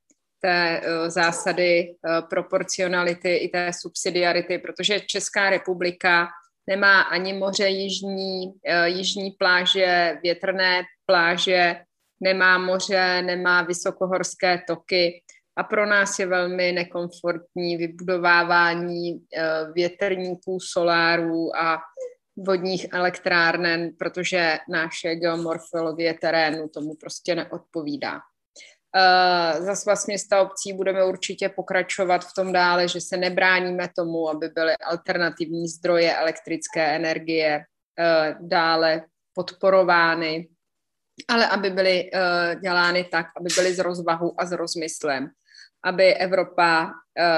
té 0.41 0.81
uh, 0.81 1.09
zásady 1.09 1.95
uh, 1.95 2.29
proporcionality 2.29 3.37
i 3.37 3.49
té 3.49 3.73
subsidiarity, 3.73 4.59
protože 4.59 5.01
Česká 5.01 5.51
republika 5.51 6.29
nemá 6.67 7.01
ani 7.01 7.33
moře 7.33 7.69
jižní, 7.69 8.53
jižní 8.85 9.31
pláže, 9.31 10.19
větrné 10.23 10.83
pláže, 11.07 11.85
nemá 12.23 12.59
moře, 12.59 13.23
nemá 13.23 13.63
vysokohorské 13.63 14.63
toky 14.67 15.23
a 15.57 15.63
pro 15.63 15.87
nás 15.87 16.19
je 16.19 16.27
velmi 16.27 16.73
nekomfortní 16.73 17.77
vybudovávání 17.77 19.21
větrníků, 19.75 20.61
solárů 20.61 21.57
a 21.57 21.79
vodních 22.37 22.87
elektrárnen, 22.93 23.91
protože 23.99 24.59
naše 24.69 25.15
geomorfologie 25.15 26.15
terénu 26.15 26.69
tomu 26.69 26.95
prostě 27.01 27.35
neodpovídá. 27.35 28.21
Za 29.59 29.75
svaz 29.75 30.07
města 30.07 30.43
obcí 30.43 30.73
budeme 30.73 31.05
určitě 31.05 31.49
pokračovat 31.49 32.25
v 32.25 32.35
tom 32.37 32.53
dále, 32.53 32.89
že 32.89 33.01
se 33.01 33.17
nebráníme 33.17 33.89
tomu, 33.97 34.29
aby 34.29 34.49
byly 34.49 34.73
alternativní 34.77 35.69
zdroje 35.69 36.17
elektrické 36.17 36.97
energie 36.97 37.61
uh, 37.61 38.49
dále 38.49 39.03
podporovány, 39.35 40.49
ale 41.29 41.49
aby 41.49 41.71
byly 41.71 42.11
uh, 42.11 42.61
dělány 42.61 43.05
tak, 43.05 43.27
aby 43.37 43.49
byly 43.57 43.75
z 43.75 43.79
rozvahu 43.79 44.41
a 44.41 44.47
s 44.47 44.53
rozmyslem, 44.53 45.29
aby 45.85 46.15
Evropa 46.15 46.87
uh, 46.87 46.93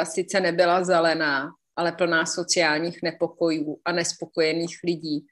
sice 0.04 0.40
nebyla 0.40 0.84
zelená, 0.84 1.50
ale 1.76 1.92
plná 1.92 2.26
sociálních 2.26 3.02
nepokojů 3.02 3.76
a 3.84 3.92
nespokojených 3.92 4.78
lidí, 4.84 5.26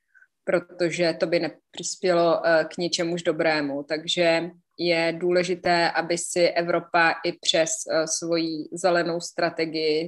protože 0.45 1.17
to 1.21 1.27
by 1.27 1.41
nepřispělo 1.41 2.39
uh, 2.39 2.65
k 2.65 2.77
ničemuž 2.77 3.23
dobrému. 3.23 3.83
Takže 3.83 4.51
je 4.79 5.15
důležité, 5.19 5.91
aby 5.91 6.19
si 6.19 6.49
Evropa 6.49 7.15
i 7.25 7.33
přes 7.33 7.71
uh, 7.87 8.05
svoji 8.05 8.69
zelenou 8.73 9.21
strategii 9.21 10.07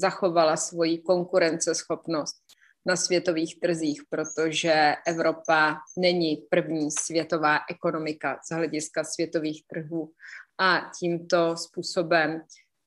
zachovala 0.00 0.56
svoji 0.56 0.98
konkurenceschopnost 0.98 2.47
na 2.88 2.96
světových 2.96 3.60
trzích, 3.60 4.02
protože 4.08 4.94
Evropa 5.06 5.76
není 5.98 6.36
první 6.50 6.90
světová 6.90 7.58
ekonomika 7.70 8.38
z 8.50 8.54
hlediska 8.54 9.04
světových 9.04 9.62
trhů 9.66 10.12
a 10.58 10.90
tímto 11.00 11.56
způsobem 11.56 12.40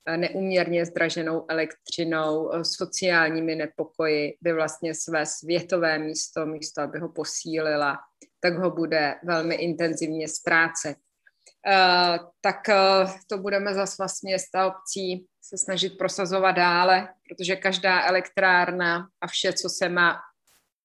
eh, 0.08 0.18
neuměrně 0.18 0.86
zdraženou 0.86 1.45
elektřinou, 1.49 2.54
eh, 2.54 2.66
sociálními 2.66 3.56
nepokoji 3.56 4.38
by 4.41 4.54
vlastně 4.54 4.95
své 4.95 5.26
světové 5.26 5.99
místo, 5.99 6.45
místo, 6.45 6.82
aby 6.82 6.99
ho 6.99 7.10
posílila, 7.10 7.99
tak 8.39 8.58
ho 8.58 8.72
bude 8.72 9.16
velmi 9.24 9.56
intenzivně 9.56 10.28
ztrácet. 10.28 10.97
Uh, 11.68 12.18
tak 12.41 12.68
uh, 12.70 13.12
to 13.28 13.38
budeme 13.38 13.74
zase 13.74 13.95
vlastně 13.99 14.39
z 14.39 14.43
obcí 14.68 15.26
se 15.41 15.57
snažit 15.57 15.97
prosazovat 15.97 16.51
dále, 16.51 17.09
protože 17.30 17.55
každá 17.55 18.05
elektrárna 18.05 19.07
a 19.22 19.28
vše, 19.28 19.53
co 19.53 19.70
se 19.70 19.89
má 19.89 20.20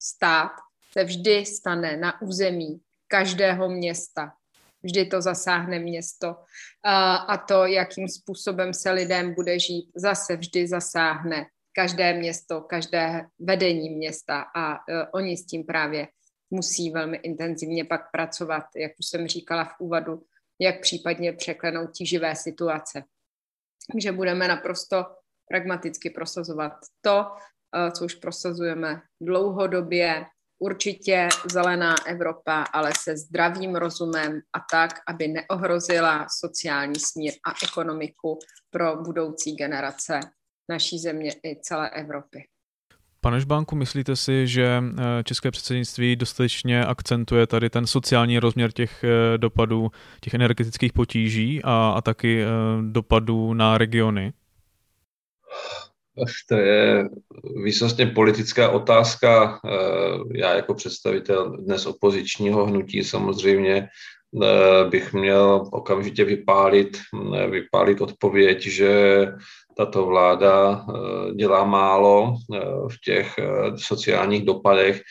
stát, 0.02 0.52
se 0.92 1.04
vždy 1.04 1.46
stane 1.46 1.96
na 1.96 2.22
území 2.22 2.80
každého 3.08 3.68
města. 3.68 4.32
Vždy 4.82 5.04
to 5.04 5.22
zasáhne 5.22 5.78
město. 5.78 6.36
A 7.28 7.36
to, 7.36 7.66
jakým 7.66 8.08
způsobem 8.08 8.74
se 8.74 8.90
lidem 8.90 9.34
bude 9.34 9.58
žít, 9.58 9.90
zase 9.94 10.36
vždy 10.36 10.68
zasáhne 10.68 11.46
každé 11.72 12.14
město, 12.14 12.60
každé 12.60 13.26
vedení 13.38 13.90
města 13.90 14.44
a 14.56 14.78
oni 15.12 15.36
s 15.36 15.46
tím 15.46 15.64
právě 15.64 16.08
musí 16.50 16.90
velmi 16.90 17.16
intenzivně 17.16 17.84
pak 17.84 18.10
pracovat, 18.10 18.64
jak 18.76 18.92
už 18.98 19.06
jsem 19.06 19.28
říkala 19.28 19.64
v 19.64 19.80
úvodu, 19.80 20.22
jak 20.60 20.80
případně 20.80 21.32
překlenout 21.32 21.90
tíživé 21.90 22.36
situace 22.36 23.04
že 23.98 24.12
budeme 24.12 24.48
naprosto 24.48 25.04
pragmaticky 25.48 26.10
prosazovat 26.10 26.72
to, 27.00 27.26
eh, 27.76 27.90
co 27.90 28.04
už 28.04 28.14
prosazujeme 28.14 29.02
dlouhodobě, 29.20 30.26
určitě 30.58 31.28
zelená 31.52 31.94
Evropa, 32.06 32.62
ale 32.62 32.92
se 32.98 33.16
zdravým 33.16 33.76
rozumem 33.76 34.40
a 34.52 34.58
tak, 34.70 34.90
aby 35.08 35.28
neohrozila 35.28 36.26
sociální 36.40 37.00
smír 37.00 37.32
a 37.46 37.54
ekonomiku 37.64 38.38
pro 38.70 38.96
budoucí 38.96 39.56
generace 39.56 40.20
naší 40.70 40.98
země 40.98 41.30
i 41.44 41.60
celé 41.60 41.90
Evropy. 41.90 42.48
Pane 43.26 43.40
Žbánku, 43.40 43.76
myslíte 43.76 44.16
si, 44.16 44.46
že 44.46 44.82
eh, 44.98 45.22
české 45.24 45.50
předsednictví 45.50 46.16
dostatečně 46.16 46.84
akcentuje 46.84 47.46
tady 47.46 47.70
ten 47.70 47.86
sociální 47.86 48.38
rozměr 48.38 48.72
těch 48.72 49.04
eh, 49.04 49.38
dopadů, 49.38 49.90
těch 50.20 50.34
energetických 50.34 50.92
potíží 50.92 51.60
a, 51.64 51.92
a 51.96 52.00
taky 52.00 52.42
eh, 52.42 52.46
dopadů 52.82 53.54
na 53.54 53.78
regiony? 53.78 54.32
To 56.48 56.54
je 56.54 57.08
výsostně 57.64 58.06
politická 58.06 58.70
otázka. 58.70 59.60
Já 60.34 60.54
jako 60.54 60.74
představitel 60.74 61.56
dnes 61.56 61.86
opozičního 61.86 62.66
hnutí 62.66 63.04
samozřejmě 63.04 63.88
bych 64.90 65.12
měl 65.12 65.68
okamžitě 65.72 66.24
vypálit, 66.24 66.98
vypálit 67.50 68.00
odpověď, 68.00 68.66
že 68.66 69.26
tato 69.76 70.06
vláda 70.06 70.84
eh, 70.88 71.34
dělá 71.34 71.64
málo 71.64 72.34
eh, 72.34 72.60
v 72.88 73.00
těch 73.04 73.38
eh, 73.38 73.44
sociálních 73.76 74.44
dopadech. 74.44 75.02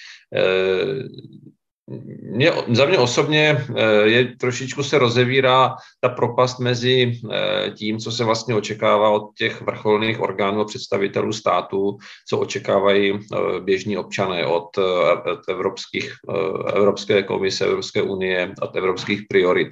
Mě, 2.21 2.51
za 2.71 2.85
mě 2.85 2.97
osobně 2.97 3.65
je 4.03 4.25
trošičku 4.25 4.83
se 4.83 4.97
rozevírá 4.97 5.75
ta 6.01 6.09
propast 6.09 6.59
mezi 6.59 7.21
tím, 7.77 7.99
co 7.99 8.11
se 8.11 8.23
vlastně 8.23 8.55
očekává 8.55 9.09
od 9.09 9.35
těch 9.37 9.61
vrcholných 9.61 10.19
orgánů 10.19 10.61
a 10.61 10.65
představitelů 10.65 11.33
států, 11.33 11.97
co 12.27 12.39
očekávají 12.39 13.19
běžní 13.59 13.97
občané 13.97 14.45
od 14.45 14.69
evropských, 15.49 16.13
Evropské 16.73 17.23
komise, 17.23 17.65
Evropské 17.65 18.01
unie, 18.01 18.53
od 18.61 18.75
evropských 18.75 19.21
priorit. 19.29 19.67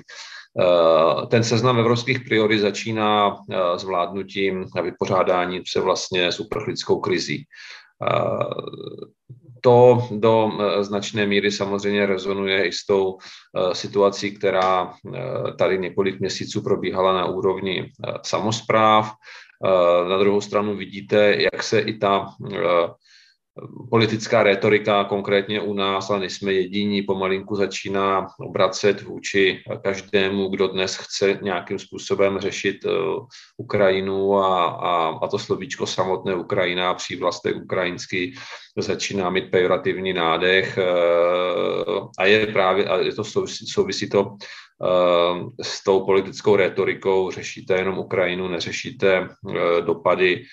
Eh, 0.59 1.27
ten 1.27 1.43
seznam 1.43 1.79
evropských 1.79 2.19
priorit 2.19 2.59
začíná 2.59 3.35
eh, 3.35 3.79
s 3.79 3.83
vládnutím 3.83 4.65
a 4.77 4.81
vypořádání 4.81 5.61
se 5.67 5.81
vlastně 5.81 6.31
s 6.31 6.39
uprchlickou 6.39 6.99
krizí. 6.99 7.45
Eh, 8.09 8.45
to 9.61 10.07
do 10.11 10.51
značné 10.81 11.25
míry 11.25 11.51
samozřejmě 11.51 12.05
rezonuje 12.05 12.67
i 12.67 12.71
s 12.71 12.85
tou 12.85 13.17
situací, 13.73 14.31
která 14.31 14.93
tady 15.57 15.77
několik 15.79 16.19
měsíců 16.19 16.61
probíhala 16.61 17.13
na 17.13 17.25
úrovni 17.25 17.91
samozpráv. 18.23 19.11
Na 20.09 20.17
druhou 20.17 20.41
stranu 20.41 20.75
vidíte, 20.75 21.35
jak 21.35 21.63
se 21.63 21.79
i 21.79 21.97
ta 21.97 22.27
politická 23.89 24.43
retorika, 24.43 25.03
konkrétně 25.03 25.61
u 25.61 25.73
nás, 25.73 26.09
ale 26.09 26.19
nejsme 26.19 26.53
jediní, 26.53 27.01
pomalinku 27.01 27.55
začíná 27.55 28.27
obracet 28.39 29.01
vůči 29.01 29.63
každému, 29.83 30.49
kdo 30.49 30.67
dnes 30.67 30.95
chce 30.97 31.39
nějakým 31.41 31.79
způsobem 31.79 32.39
řešit 32.39 32.85
uh, 32.85 33.25
Ukrajinu 33.57 34.37
a, 34.37 34.65
a, 34.65 35.19
a 35.21 35.27
to 35.27 35.39
slovíčko 35.39 35.87
samotné 35.87 36.35
Ukrajina, 36.35 36.93
přívlastek 36.93 37.55
ukrajinský, 37.55 38.35
začíná 38.77 39.29
mít 39.29 39.51
pejorativní 39.51 40.13
nádech 40.13 40.77
uh, 40.77 42.07
a 42.19 42.25
je 42.25 42.47
právě, 42.47 42.85
a 42.85 42.97
je 42.97 43.13
to 43.13 43.23
souvisí, 43.23 43.65
souvisí 43.67 44.09
to 44.09 44.21
uh, 44.23 45.49
s 45.61 45.83
tou 45.83 46.05
politickou 46.05 46.55
retorikou, 46.55 47.31
řešíte 47.31 47.75
jenom 47.75 47.97
Ukrajinu, 47.97 48.47
neřešíte 48.47 49.29
dopady 49.85 50.43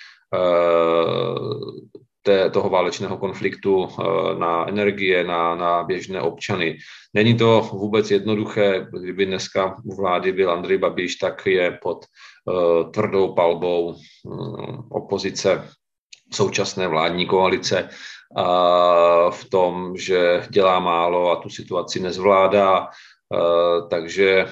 té, 2.22 2.50
toho 2.50 2.68
válečného 2.68 3.16
konfliktu 3.16 3.88
eh, 3.88 4.04
na 4.38 4.68
energie, 4.68 5.24
na, 5.24 5.54
na 5.54 5.82
běžné 5.82 6.20
občany. 6.20 6.78
Není 7.14 7.36
to 7.36 7.68
vůbec 7.72 8.10
jednoduché, 8.10 8.86
kdyby 9.00 9.26
dneska 9.26 9.76
u 9.84 9.96
vlády 9.96 10.32
byl 10.32 10.50
Andrej 10.50 10.78
Babiš, 10.78 11.16
tak 11.16 11.46
je 11.46 11.78
pod 11.82 12.04
uh, 12.44 12.90
tvrdou 12.90 13.34
palbou 13.34 13.94
um, 14.24 14.88
opozice 14.90 15.68
současné 16.32 16.88
vládní 16.88 17.26
koalice 17.26 17.88
a 18.36 19.30
v 19.30 19.44
tom, 19.44 19.96
že 19.96 20.46
dělá 20.50 20.80
málo 20.80 21.30
a 21.30 21.36
tu 21.36 21.50
situaci 21.50 22.00
nezvládá. 22.00 22.80
Uh, 22.80 23.88
takže 23.88 24.46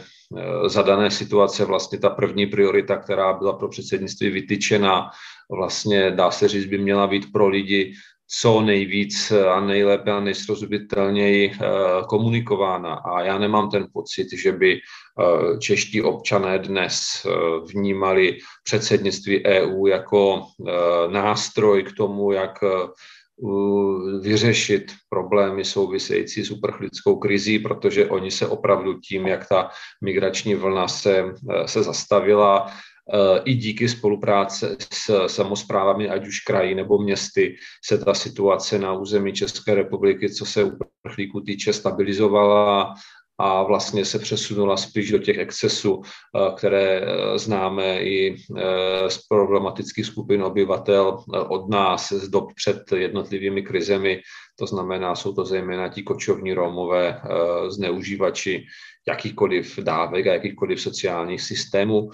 za 0.67 0.83
dané 0.83 1.11
situace 1.11 1.65
vlastně 1.65 1.99
ta 1.99 2.11
první 2.11 2.47
priorita, 2.47 2.97
která 2.97 3.33
byla 3.33 3.53
pro 3.53 3.69
předsednictví 3.69 4.31
vytyčena, 4.31 5.11
vlastně 5.51 6.11
dá 6.11 6.31
se 6.31 6.49
říct, 6.49 6.67
by 6.67 6.79
měla 6.79 7.07
být 7.07 7.33
pro 7.33 7.49
lidi 7.49 7.93
co 8.31 8.61
nejvíc 8.61 9.31
a 9.31 9.61
nejlépe 9.61 10.13
a 10.13 10.21
nejsrozumitelněji 10.21 11.53
eh, 11.53 11.67
komunikována. 12.09 12.95
A 12.95 13.23
já 13.23 13.39
nemám 13.39 13.71
ten 13.71 13.87
pocit, 13.93 14.29
že 14.33 14.53
by 14.53 14.75
eh, 14.75 15.59
čeští 15.59 16.03
občané 16.03 16.59
dnes 16.59 17.27
eh, 17.27 17.31
vnímali 17.73 18.39
předsednictví 18.65 19.45
EU 19.47 19.87
jako 19.87 20.43
nástroj 21.11 21.83
k 21.83 21.93
tomu, 21.97 22.33
jak 22.33 22.59
vyřešit 24.21 24.93
problémy 25.09 25.65
související 25.65 26.45
s 26.45 26.51
uprchlickou 26.51 27.17
krizí, 27.17 27.59
protože 27.59 28.07
oni 28.07 28.31
se 28.31 28.49
opravdu 28.49 29.01
tím, 29.01 29.27
jak 29.27 29.49
ta 29.49 29.71
migrační 30.05 30.55
vlna 30.55 30.89
se, 30.89 31.25
se 31.67 31.83
zastavila, 31.83 32.73
i 33.45 33.55
díky 33.55 33.89
spolupráce 33.89 34.77
s 34.93 35.27
samozprávami, 35.27 36.09
ať 36.09 36.27
už 36.27 36.41
krají 36.41 36.75
nebo 36.75 36.99
městy, 36.99 37.57
se 37.85 37.99
ta 37.99 38.15
situace 38.15 38.79
na 38.79 38.93
území 38.93 39.33
České 39.33 39.75
republiky, 39.75 40.31
co 40.31 40.47
se 40.47 40.65
uprchlíků 40.65 41.41
týče, 41.41 41.73
stabilizovala 41.73 42.95
a 43.39 43.63
vlastně 43.63 44.05
se 44.05 44.19
přesunula 44.19 44.77
spíš 44.77 45.11
do 45.11 45.19
těch 45.19 45.39
excesů, 45.39 46.03
eh, 46.03 46.53
které 46.57 47.01
eh, 47.01 47.39
známe 47.39 48.01
i 48.03 48.37
eh, 48.57 49.11
z 49.11 49.19
problematických 49.29 50.07
skupin 50.07 50.43
obyvatel 50.43 51.25
od 51.49 51.69
nás 51.69 52.13
z 52.13 52.29
dob 52.29 52.55
před 52.55 52.93
jednotlivými 52.97 53.63
krizemi. 53.63 54.21
To 54.59 54.67
znamená, 54.67 55.15
jsou 55.15 55.33
to 55.33 55.45
zejména 55.45 55.89
ti 55.89 56.03
kočovní 56.03 56.53
Romové, 56.53 57.21
zneužívači 57.69 58.65
jakýchkoliv 59.09 59.79
dávek 59.79 60.27
a 60.27 60.33
jakýchkoliv 60.33 60.81
sociálních 60.81 61.43
systémů 61.43 62.11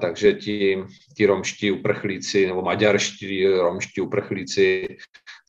takže 0.00 0.32
ti, 0.32 0.84
ti 1.16 1.26
romští 1.26 1.70
uprchlíci 1.70 2.46
nebo 2.46 2.62
maďarští 2.62 3.46
romští 3.46 4.00
uprchlíci 4.00 4.96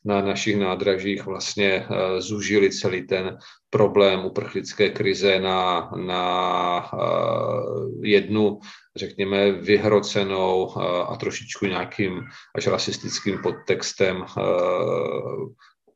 na 0.04 0.20
našich 0.20 0.56
nádražích 0.56 1.26
vlastně 1.26 1.86
uh, 1.90 1.96
zužili 2.20 2.70
celý 2.70 3.06
ten 3.06 3.38
problém 3.70 4.24
uprchlické 4.24 4.90
krize 4.90 5.38
na, 5.38 5.90
na 5.96 6.92
uh, 6.92 8.04
jednu, 8.04 8.58
řekněme, 8.96 9.52
vyhrocenou 9.52 10.64
uh, 10.64 10.82
a 10.84 11.16
trošičku 11.16 11.66
nějakým 11.66 12.22
až 12.54 12.66
rasistickým 12.66 13.38
podtextem 13.42 14.24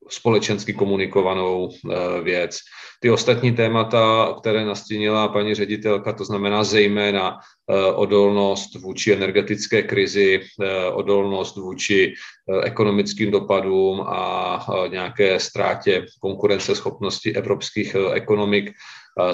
společensky 0.09 0.73
komunikovanou 0.73 1.71
eh, 1.71 2.21
věc. 2.23 2.59
Ty 3.01 3.11
ostatní 3.11 3.53
témata, 3.53 4.35
které 4.41 4.65
nastínila 4.65 5.29
paní 5.29 5.55
ředitelka, 5.55 6.13
to 6.13 6.25
znamená 6.25 6.65
zejména 6.65 7.39
eh, 7.39 7.93
odolnost 7.93 8.75
vůči 8.75 9.13
energetické 9.13 9.83
krizi, 9.83 10.41
eh, 10.41 10.91
odolnost 10.91 11.57
vůči 11.57 12.15
ekonomickým 12.63 13.31
dopadům 13.31 14.01
a 14.01 14.67
nějaké 14.89 15.41
ztrátě 15.41 16.07
konkurenceschopnosti 16.21 17.37
evropských 17.37 17.97
ekonomik. 18.13 18.73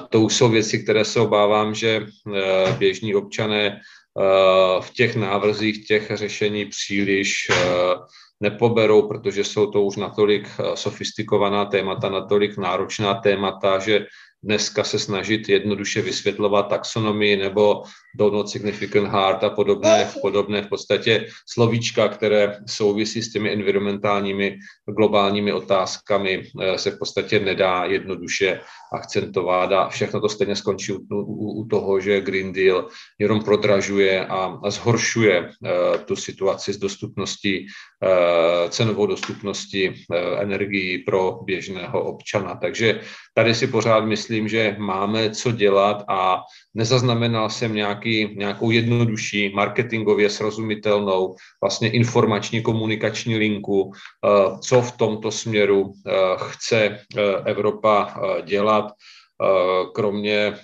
To 0.08 0.20
už 0.20 0.34
jsou 0.34 0.48
věci, 0.48 0.82
které 0.82 1.04
se 1.04 1.20
obávám, 1.20 1.74
že 1.74 2.06
běžní 2.78 3.14
občané 3.14 3.80
v 4.80 4.90
těch 4.90 5.16
návrzích 5.16 5.86
těch 5.86 6.10
řešení 6.14 6.64
příliš 6.64 7.46
nepoberou, 8.44 9.08
protože 9.08 9.44
jsou 9.44 9.72
to 9.72 9.82
už 9.82 9.96
natolik 9.96 10.48
eh, 10.48 10.76
sofistikovaná 10.76 11.64
témata, 11.64 12.08
natolik 12.08 12.56
náročná 12.60 13.14
témata, 13.24 13.78
že 13.78 14.06
dneska 14.44 14.84
se 14.84 14.98
snažit 14.98 15.48
jednoduše 15.48 16.02
vysvětlovat 16.02 16.62
taxonomii 16.62 17.36
nebo 17.36 17.82
do 18.16 18.30
not 18.30 18.48
significant 18.48 19.08
hard 19.08 19.44
a 19.44 19.50
podobné, 19.50 20.10
podobné 20.22 20.62
v 20.62 20.68
podstatě 20.68 21.26
slovíčka, 21.48 22.08
které 22.08 22.58
souvisí 22.66 23.22
s 23.22 23.32
těmi 23.32 23.52
environmentálními 23.52 24.58
globálními 24.96 25.52
otázkami, 25.52 26.42
eh, 26.60 26.78
se 26.78 26.90
v 26.90 26.98
podstatě 26.98 27.40
nedá 27.40 27.84
jednoduše 27.84 28.60
akcentovat 28.92 29.72
a 29.72 29.88
všechno 29.88 30.20
to 30.20 30.28
stejně 30.28 30.56
skončí 30.56 30.92
u, 30.92 31.00
u, 31.10 31.52
u 31.60 31.66
toho, 31.66 32.00
že 32.00 32.20
Green 32.20 32.52
Deal 32.52 32.88
jenom 33.18 33.42
prodražuje 33.42 34.26
a, 34.26 34.58
a 34.64 34.70
zhoršuje 34.70 35.40
uh, 35.40 35.48
tu 36.04 36.16
situaci 36.16 36.72
s 36.72 36.78
dostupností, 36.78 37.66
uh, 37.66 38.70
cenovou 38.70 39.06
dostupností 39.06 39.88
uh, 39.88 39.94
energií 40.38 40.98
pro 40.98 41.40
běžného 41.44 42.02
občana. 42.02 42.54
Takže 42.54 43.00
tady 43.34 43.54
si 43.54 43.66
pořád 43.66 44.04
myslím, 44.04 44.33
že 44.48 44.76
máme 44.78 45.30
co 45.30 45.52
dělat 45.52 46.04
a 46.08 46.42
nezaznamenal 46.74 47.50
jsem 47.50 47.74
nějaký, 47.74 48.36
nějakou 48.36 48.70
jednodušší, 48.70 49.52
marketingově 49.54 50.30
srozumitelnou, 50.30 51.36
vlastně 51.62 51.90
informační 51.90 52.62
komunikační 52.62 53.36
linku, 53.36 53.92
co 54.60 54.82
v 54.82 54.92
tomto 54.92 55.30
směru 55.30 55.92
chce 56.36 56.98
Evropa 57.44 58.14
dělat 58.44 58.92
kromě 59.94 60.54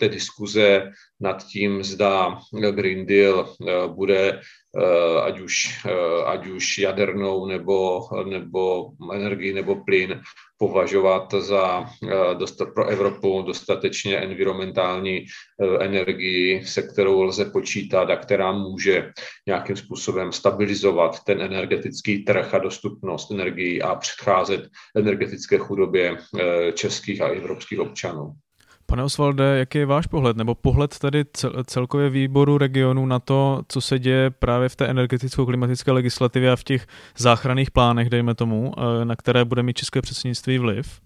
té 0.00 0.08
diskuze 0.08 0.90
nad 1.20 1.46
tím, 1.46 1.82
zda 1.82 2.38
Green 2.72 3.06
Deal 3.06 3.48
bude 3.86 4.40
Eh, 4.76 5.20
ať 5.22 5.40
už, 5.40 5.54
eh, 5.88 6.24
ať 6.24 6.46
už 6.46 6.78
jadernou 6.78 7.46
nebo, 7.46 8.04
nebo 8.24 8.92
energii 9.12 9.52
nebo 9.52 9.76
plyn 9.84 10.20
považovat 10.58 11.34
za 11.38 11.84
eh, 11.84 12.34
dostat 12.34 12.68
pro 12.74 12.86
Evropu 12.86 13.42
dostatečně 13.42 14.18
environmentální 14.18 15.24
energii, 15.80 16.66
se 16.66 16.82
kterou 16.82 17.22
lze 17.22 17.44
počítat 17.44 18.10
a 18.10 18.16
která 18.16 18.52
může 18.52 19.12
nějakým 19.46 19.76
způsobem 19.76 20.32
stabilizovat 20.32 21.24
ten 21.24 21.42
energetický 21.42 22.24
trh 22.24 22.54
a 22.54 22.58
dostupnost 22.58 23.30
energií 23.30 23.82
a 23.82 23.94
předcházet 23.94 24.68
energetické 24.96 25.58
chudobě 25.58 26.16
českých 26.74 27.20
a 27.20 27.28
evropských 27.28 27.80
občanů. 27.80 28.32
Pane 28.86 29.04
Osvalde, 29.04 29.58
jaký 29.58 29.78
je 29.78 29.86
váš 29.86 30.06
pohled, 30.06 30.36
nebo 30.36 30.54
pohled 30.54 30.98
tady 30.98 31.24
celkově 31.66 32.10
výboru 32.10 32.58
regionu 32.58 33.06
na 33.06 33.18
to, 33.18 33.62
co 33.68 33.80
se 33.80 33.98
děje 33.98 34.30
právě 34.30 34.68
v 34.68 34.76
té 34.76 34.86
energeticko-klimatické 34.86 35.92
legislativě 35.92 36.50
a 36.52 36.56
v 36.56 36.64
těch 36.64 36.86
záchranných 37.18 37.70
plánech, 37.70 38.10
dejme 38.10 38.34
tomu, 38.34 38.72
eh, 38.76 39.04
na 39.04 39.16
které 39.16 39.44
bude 39.44 39.62
mít 39.62 39.76
české 39.76 40.02
předsednictví 40.02 40.58
vliv? 40.58 41.00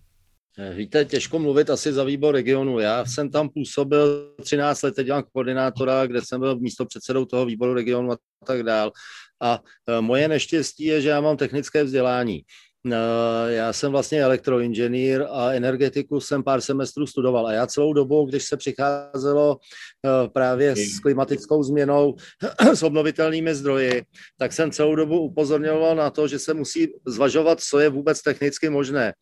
Eh, 0.58 0.74
víte, 0.74 1.04
těžko 1.04 1.38
mluvit 1.38 1.70
asi 1.70 1.92
za 1.92 2.04
výbor 2.04 2.34
regionu. 2.34 2.78
Já 2.78 3.04
jsem 3.04 3.30
tam 3.30 3.48
působil 3.48 4.34
13 4.42 4.82
let, 4.82 4.94
dělám 5.04 5.22
koordinátora, 5.32 6.06
kde 6.06 6.20
jsem 6.22 6.40
byl 6.40 6.58
místo 6.58 6.86
předsedou 6.86 7.24
toho 7.24 7.46
výboru 7.46 7.74
regionu 7.74 8.12
a 8.12 8.16
tak 8.46 8.62
dál. 8.62 8.92
A 9.40 9.60
eh, 9.88 10.00
moje 10.00 10.28
neštěstí 10.28 10.84
je, 10.84 11.00
že 11.00 11.08
já 11.08 11.20
mám 11.20 11.36
technické 11.36 11.84
vzdělání. 11.84 12.42
Eh, 12.86 13.52
já 13.52 13.72
jsem 13.72 13.92
vlastně 13.92 14.22
elektroinženýr 14.22 15.24
a 15.30 15.52
energetiku 15.52 16.20
jsem 16.20 16.42
pár 16.42 16.60
semestrů 16.60 17.06
studoval 17.06 17.46
a 17.46 17.52
já 17.52 17.66
celou 17.66 17.92
dobu, 17.92 18.26
když 18.26 18.44
se 18.44 18.56
přicházelo 18.56 19.58
eh, 20.06 20.28
právě 20.28 20.76
s 20.76 21.00
klimatickou 21.00 21.62
změnou, 21.62 22.16
s 22.74 22.82
obnovitelnými 22.82 23.54
zdroji, 23.54 24.02
tak 24.38 24.52
jsem 24.52 24.70
celou 24.70 24.94
dobu 24.94 25.20
upozorňoval 25.20 25.96
na 25.96 26.10
to, 26.10 26.28
že 26.28 26.38
se 26.38 26.54
musí 26.54 26.88
zvažovat, 27.06 27.60
co 27.60 27.78
je 27.78 27.88
vůbec 27.88 28.22
technicky 28.22 28.70
možné. 28.70 29.12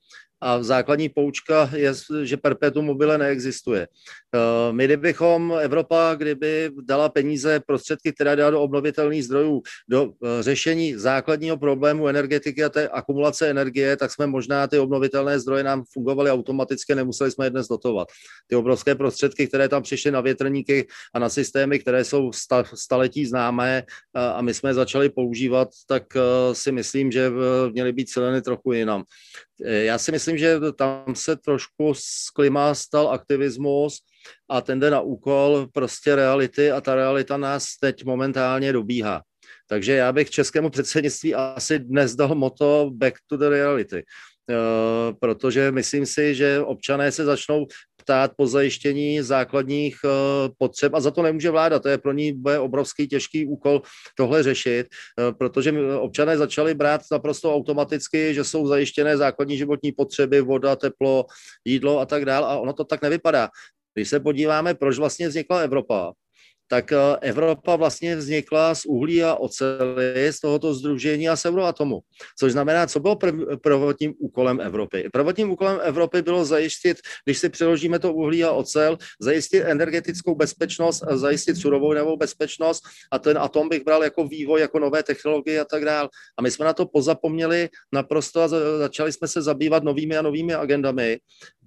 A 0.40 0.62
základní 0.62 1.08
poučka 1.08 1.70
je, 1.74 1.92
že 2.22 2.36
perpetuum 2.36 2.84
mobile 2.84 3.18
neexistuje. 3.18 3.88
Eh, 4.34 4.72
my 4.72 4.84
kdybychom, 4.84 5.54
Evropa, 5.60 6.14
kdyby 6.14 6.70
dala 6.82 7.08
peníze, 7.08 7.60
prostředky, 7.66 8.12
které 8.12 8.36
dá 8.36 8.50
do 8.50 8.60
obnovitelných 8.60 9.24
zdrojů, 9.24 9.62
do 9.88 10.12
eh, 10.24 10.42
řešení 10.42 10.94
základního 10.94 11.56
problému 11.56 12.08
energetiky 12.08 12.64
a 12.64 12.68
té 12.68 12.88
akumulace 12.88 13.50
energie, 13.50 13.96
tak 13.96 14.10
jsme 14.10 14.26
možná 14.26 14.66
ty 14.66 14.78
obnovitelné 14.78 15.40
zdroje 15.40 15.62
nám 15.64 15.84
fungovaly 15.92 16.30
automaticky, 16.30 16.94
nemuseli 16.94 17.30
jsme 17.30 17.46
je 17.46 17.50
dnes 17.50 17.68
dotovat. 17.68 18.08
Ty 18.46 18.56
obrovské 18.56 18.94
prostředky, 18.94 19.46
které 19.46 19.68
tam 19.68 19.82
přišly 19.82 20.10
na 20.10 20.20
větrníky 20.20 20.86
a 21.14 21.18
na 21.18 21.28
systémy, 21.28 21.78
které 21.78 22.04
jsou 22.04 22.30
staletí 22.74 23.26
známé 23.26 23.82
eh, 24.16 24.20
a 24.20 24.40
my 24.42 24.54
jsme 24.54 24.70
je 24.70 24.74
začali 24.74 25.08
používat, 25.08 25.68
tak 25.86 26.02
si 26.52 26.72
myslím, 26.72 27.12
že 27.12 27.30
měly 27.72 27.92
být 27.92 28.08
celeny 28.08 28.42
trochu 28.42 28.72
jinam. 28.72 29.04
Já 29.60 29.98
si 29.98 30.12
myslím, 30.12 30.27
že 30.36 30.60
tam 30.76 31.14
se 31.14 31.36
trošku 31.36 31.94
z 31.94 32.30
klima 32.30 32.74
stal 32.74 33.08
aktivismus 33.08 34.00
a 34.50 34.60
ten 34.60 34.80
jde 34.80 34.90
na 34.90 35.00
úkol 35.00 35.66
prostě 35.72 36.16
reality 36.16 36.70
a 36.72 36.80
ta 36.80 36.94
realita 36.94 37.36
nás 37.36 37.66
teď 37.80 38.04
momentálně 38.04 38.72
dobíhá. 38.72 39.22
Takže 39.68 39.92
já 39.92 40.12
bych 40.12 40.30
českému 40.30 40.70
předsednictví 40.70 41.34
asi 41.34 41.78
dnes 41.78 42.14
dal 42.14 42.34
moto 42.34 42.90
back 42.92 43.14
to 43.26 43.36
the 43.36 43.48
reality. 43.48 44.02
Uh, 44.50 45.18
protože 45.20 45.72
myslím 45.72 46.06
si, 46.06 46.34
že 46.34 46.60
občané 46.60 47.12
se 47.12 47.24
začnou 47.24 47.66
ptát 48.08 48.32
po 48.36 48.46
zajištění 48.46 49.22
základních 49.22 49.96
uh, 50.04 50.10
potřeb 50.58 50.94
a 50.94 51.00
za 51.00 51.10
to 51.10 51.22
nemůže 51.22 51.50
vláda. 51.50 51.78
To 51.78 51.88
je 51.88 51.98
pro 51.98 52.12
ní 52.12 52.32
bude 52.32 52.58
obrovský 52.58 53.08
těžký 53.08 53.46
úkol 53.46 53.82
tohle 54.16 54.42
řešit, 54.42 54.86
uh, 54.88 55.36
protože 55.36 55.72
občané 56.00 56.38
začali 56.38 56.74
brát 56.74 57.00
naprosto 57.12 57.54
automaticky, 57.54 58.34
že 58.34 58.44
jsou 58.44 58.66
zajištěné 58.66 59.16
základní 59.16 59.56
životní 59.56 59.92
potřeby, 59.92 60.40
voda, 60.40 60.76
teplo, 60.76 61.26
jídlo 61.64 62.00
a 62.00 62.06
tak 62.06 62.24
dále 62.24 62.46
a 62.46 62.56
ono 62.56 62.72
to 62.72 62.84
tak 62.84 63.02
nevypadá. 63.02 63.48
Když 63.94 64.08
se 64.08 64.20
podíváme, 64.20 64.74
proč 64.74 64.98
vlastně 64.98 65.28
vznikla 65.28 65.60
Evropa, 65.60 66.12
tak 66.68 66.92
eh, 66.92 66.96
Evropa 67.20 67.76
vlastně 67.76 68.16
vznikla 68.16 68.74
z 68.74 68.86
uhlí 68.86 69.24
a 69.24 69.34
oceli, 69.34 70.32
z 70.32 70.40
tohoto 70.40 70.74
združení 70.74 71.28
a 71.28 71.36
z 71.36 71.44
Euroatomu. 71.44 72.00
Což 72.38 72.52
znamená, 72.52 72.86
co 72.86 73.00
bylo 73.00 73.18
prvotním 73.62 74.14
úkolem 74.18 74.60
Evropy? 74.60 75.08
Prvotním 75.12 75.50
úkolem 75.50 75.80
Evropy 75.82 76.22
bylo 76.22 76.44
zajistit, 76.44 76.98
když 77.24 77.38
si 77.38 77.48
přeložíme 77.48 77.98
to 77.98 78.12
uhlí 78.12 78.44
a 78.44 78.52
ocel, 78.52 78.98
zajistit 79.20 79.62
energetickou 79.62 80.34
bezpečnost, 80.34 81.04
zajistit 81.10 81.56
surovinovou 81.56 82.16
bezpečnost 82.16 82.84
a 83.12 83.18
ten 83.18 83.38
atom 83.38 83.68
bych 83.68 83.84
bral 83.84 84.04
jako 84.04 84.24
vývoj, 84.24 84.60
jako 84.60 84.78
nové 84.78 85.02
technologie 85.02 85.60
a 85.60 85.64
tak 85.64 85.84
dále. 85.84 86.08
A 86.38 86.42
my 86.42 86.50
jsme 86.50 86.64
na 86.64 86.72
to 86.72 86.86
pozapomněli 86.86 87.68
naprosto 87.92 88.42
a 88.42 88.48
začali 88.78 89.12
jsme 89.12 89.28
se 89.28 89.42
zabývat 89.42 89.82
novými 89.82 90.16
a 90.16 90.22
novými 90.22 90.54
agendami 90.54 91.18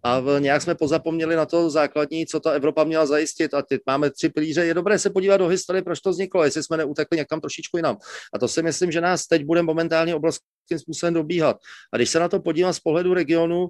a 0.03 0.19
v, 0.19 0.39
nějak 0.39 0.61
jsme 0.61 0.75
pozapomněli 0.75 1.35
na 1.35 1.45
to 1.45 1.69
základní, 1.69 2.25
co 2.25 2.39
ta 2.39 2.51
Evropa 2.51 2.83
měla 2.83 3.05
zajistit. 3.05 3.53
A 3.53 3.61
teď 3.61 3.81
máme 3.85 4.09
tři 4.09 4.29
pilíře. 4.29 4.65
Je 4.65 4.73
dobré 4.73 4.99
se 4.99 5.09
podívat 5.09 5.37
do 5.37 5.47
historie, 5.47 5.81
proč 5.81 5.99
to 5.99 6.09
vzniklo, 6.09 6.43
jestli 6.43 6.63
jsme 6.63 6.77
neutekli 6.77 7.17
někam 7.17 7.41
trošičku 7.41 7.77
jinam. 7.77 7.97
A 8.33 8.39
to 8.39 8.47
si 8.47 8.63
myslím, 8.63 8.91
že 8.91 9.01
nás 9.01 9.27
teď 9.27 9.45
bude 9.45 9.61
momentálně 9.61 10.15
obrovský 10.15 10.45
nějakým 10.69 10.79
způsobem 10.79 11.13
dobíhat. 11.13 11.57
A 11.93 11.97
když 11.97 12.09
se 12.09 12.19
na 12.19 12.27
to 12.27 12.39
podívám 12.39 12.73
z 12.73 12.79
pohledu 12.79 13.13
regionu 13.13 13.69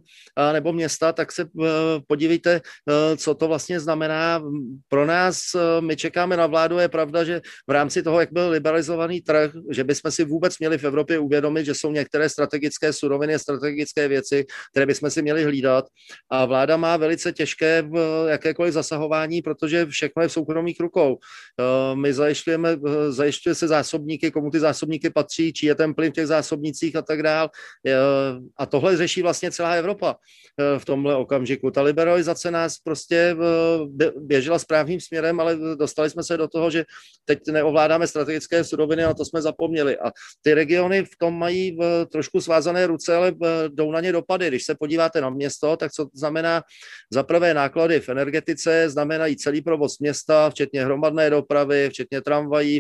nebo 0.53 0.73
města, 0.73 1.13
tak 1.13 1.31
se 1.31 1.41
eh, 1.43 1.67
podívejte, 2.07 2.61
eh, 2.61 3.17
co 3.17 3.35
to 3.35 3.47
vlastně 3.47 3.79
znamená 3.79 4.43
pro 4.87 5.05
nás. 5.05 5.41
Eh, 5.55 5.81
my 5.81 5.95
čekáme 5.95 6.37
na 6.37 6.47
vládu, 6.47 6.77
je 6.77 6.89
pravda, 6.89 7.23
že 7.23 7.41
v 7.67 7.71
rámci 7.71 8.03
toho, 8.03 8.19
jak 8.19 8.33
byl 8.33 8.49
liberalizovaný 8.49 9.21
trh, 9.21 9.51
že 9.71 9.83
bychom 9.83 10.11
si 10.11 10.23
vůbec 10.23 10.59
měli 10.59 10.77
v 10.77 10.83
Evropě 10.83 11.19
uvědomit, 11.19 11.65
že 11.65 11.73
jsou 11.73 11.91
některé 11.91 12.29
strategické 12.29 12.93
suroviny, 12.93 13.39
strategické 13.39 14.07
věci, 14.07 14.45
které 14.71 14.85
bychom 14.85 15.09
si 15.09 15.21
měli 15.21 15.43
hlídat. 15.43 15.85
A 16.29 16.45
vláda 16.45 16.77
má 16.77 16.97
velice 16.97 17.31
těžké 17.31 17.83
jakékoliv 18.27 18.73
zasahování, 18.73 19.41
protože 19.41 19.85
všechno 19.85 20.21
je 20.21 20.27
v 20.27 20.31
soukromých 20.31 20.79
rukou. 20.79 21.17
My 21.93 22.13
zajišťujeme, 22.13 22.77
zajišťuje 23.09 23.55
se 23.55 23.67
zásobníky, 23.67 24.31
komu 24.31 24.49
ty 24.49 24.59
zásobníky 24.59 25.09
patří, 25.09 25.53
či 25.53 25.65
je 25.65 25.75
ten 25.75 25.93
plyn 25.93 26.11
v 26.11 26.15
těch 26.15 26.27
zásobnících, 26.27 26.90
a 26.95 27.01
tak 27.01 27.23
dál. 27.23 27.49
A 28.57 28.65
tohle 28.65 28.97
řeší 28.97 29.21
vlastně 29.21 29.51
celá 29.51 29.73
Evropa 29.73 30.15
e, 30.59 30.79
v 30.79 30.85
tomhle 30.85 31.15
okamžiku. 31.15 31.71
Ta 31.71 31.81
liberalizace 31.81 32.51
nás 32.51 32.77
prostě 32.77 33.15
e, 33.15 34.11
běžela 34.19 34.59
správným 34.59 35.01
směrem, 35.01 35.39
ale 35.39 35.57
dostali 35.75 36.09
jsme 36.09 36.23
se 36.23 36.37
do 36.37 36.47
toho, 36.47 36.71
že 36.71 36.85
teď 37.25 37.39
neovládáme 37.51 38.07
strategické 38.07 38.63
suroviny 38.63 39.03
a 39.03 39.13
to 39.13 39.25
jsme 39.25 39.41
zapomněli. 39.41 39.97
A 39.97 40.11
ty 40.41 40.53
regiony 40.53 41.03
v 41.05 41.17
tom 41.17 41.39
mají 41.39 41.77
trošku 42.11 42.41
svázané 42.41 42.87
ruce, 42.87 43.15
ale 43.15 43.33
jdou 43.67 43.91
na 43.91 43.99
ně 43.99 44.11
dopady. 44.11 44.47
Když 44.47 44.63
se 44.63 44.75
podíváte 44.75 45.21
na 45.21 45.29
město, 45.29 45.77
tak 45.77 45.91
co 45.91 46.07
znamená 46.13 46.63
za 47.13 47.23
prvé 47.23 47.53
náklady 47.53 47.99
v 47.99 48.09
energetice, 48.09 48.89
znamenají 48.89 49.35
celý 49.35 49.61
provoz 49.61 49.99
města, 49.99 50.49
včetně 50.49 50.85
hromadné 50.85 51.29
dopravy, 51.29 51.89
včetně 51.89 52.21
tramvají, 52.21 52.79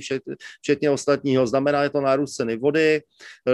včetně 0.61 0.89
ostatního. 0.89 1.47
Znamená 1.47 1.83
je 1.83 1.89
to 1.89 2.01
nárůst 2.01 2.35
ceny 2.35 2.57
vody, 2.57 3.01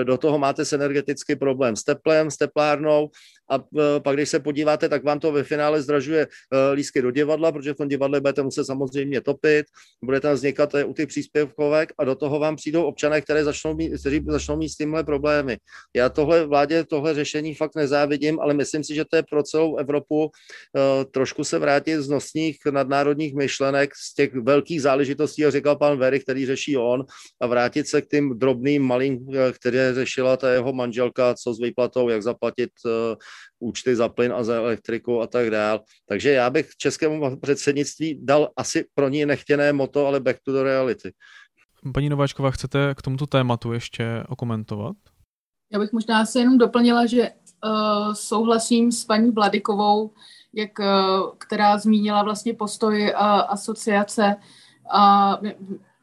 do 0.03 0.17
toho 0.17 0.36
máte 0.37 0.65
s 0.65 0.73
energetický 0.73 1.35
problém 1.35 1.75
s 1.75 1.83
teplem, 1.83 2.31
s 2.31 2.37
teplárnou 2.37 3.09
a 3.49 3.55
e, 3.55 3.99
pak, 3.99 4.15
když 4.15 4.29
se 4.29 4.39
podíváte, 4.39 4.89
tak 4.89 5.03
vám 5.03 5.19
to 5.19 5.31
ve 5.31 5.43
finále 5.43 5.81
zdražuje 5.81 6.27
e, 6.27 6.71
lísky 6.71 7.01
do 7.01 7.11
divadla, 7.11 7.51
protože 7.51 7.73
v 7.73 7.77
tom 7.77 7.87
divadle 7.87 8.21
budete 8.21 8.43
muset 8.43 8.65
samozřejmě 8.65 9.21
topit, 9.21 9.65
bude 10.03 10.19
tam 10.19 10.33
vznikat 10.33 10.69
u 10.85 10.93
těch 10.93 11.07
příspěvkovek 11.07 11.93
a 11.97 12.03
do 12.03 12.15
toho 12.15 12.39
vám 12.39 12.55
přijdou 12.55 12.83
občané, 12.83 13.21
které 13.21 13.43
začnou 13.43 13.75
mít, 13.75 13.99
kteří 13.99 14.25
začnou 14.27 14.57
mít 14.57 14.69
s 14.69 14.77
tímhle 14.77 15.03
problémy. 15.03 15.57
Já 15.95 16.09
tohle 16.09 16.45
vládě, 16.45 16.83
tohle 16.83 17.13
řešení 17.13 17.55
fakt 17.55 17.75
nezávidím, 17.75 18.39
ale 18.39 18.53
myslím 18.53 18.83
si, 18.83 18.95
že 18.95 19.05
to 19.05 19.15
je 19.15 19.23
pro 19.23 19.43
celou 19.43 19.77
Evropu 19.77 20.29
e, 20.29 21.05
trošku 21.05 21.43
se 21.43 21.59
vrátit 21.59 22.01
z 22.01 22.09
nosních 22.09 22.57
nadnárodních 22.71 23.35
myšlenek, 23.35 23.95
z 23.95 24.13
těch 24.13 24.33
velkých 24.33 24.81
záležitostí, 24.81 25.41
jak 25.41 25.51
říkal 25.51 25.75
pan 25.75 25.97
Very, 25.97 26.19
který 26.19 26.45
řeší 26.45 26.77
on, 26.77 27.05
a 27.41 27.47
vrátit 27.47 27.87
se 27.87 28.01
k 28.01 28.09
tím 28.09 28.39
drobným, 28.39 28.83
malým, 28.83 29.27
které 29.51 29.93
řešila 29.93 30.37
ta 30.37 30.51
jeho 30.53 30.73
manželka, 30.73 31.33
co 31.33 31.53
s 31.53 31.59
výplatou, 31.59 32.09
jak 32.09 32.23
zaplatit 32.23 32.69
účty 33.59 33.95
za 33.95 34.09
plyn 34.09 34.33
a 34.33 34.43
za 34.43 34.55
elektriku 34.55 35.21
a 35.21 35.27
tak 35.27 35.49
dál. 35.49 35.81
Takže 36.09 36.31
já 36.31 36.49
bych 36.49 36.69
českému 36.77 37.39
předsednictví 37.39 38.19
dal 38.23 38.49
asi 38.57 38.85
pro 38.93 39.09
ní 39.09 39.25
nechtěné 39.25 39.73
moto, 39.73 40.07
ale 40.07 40.19
back 40.19 40.39
to 40.45 40.51
the 40.53 40.63
reality. 40.63 41.11
Paní 41.93 42.09
Nováčková, 42.09 42.51
chcete 42.51 42.95
k 42.95 43.01
tomuto 43.01 43.27
tématu 43.27 43.73
ještě 43.73 44.23
okomentovat? 44.27 44.95
Já 45.73 45.79
bych 45.79 45.91
možná 45.91 46.25
se 46.25 46.39
jenom 46.39 46.57
doplnila, 46.57 47.05
že 47.05 47.29
uh, 47.65 48.13
souhlasím 48.13 48.91
s 48.91 49.05
paní 49.05 49.31
Vladikovou, 49.31 50.13
jak, 50.53 50.79
uh, 50.79 50.85
která 51.37 51.77
zmínila 51.77 52.23
vlastně 52.23 52.53
postoj 52.53 53.01
uh, 53.01 53.19
asociace 53.47 54.35
a 54.91 55.37
my, 55.41 55.55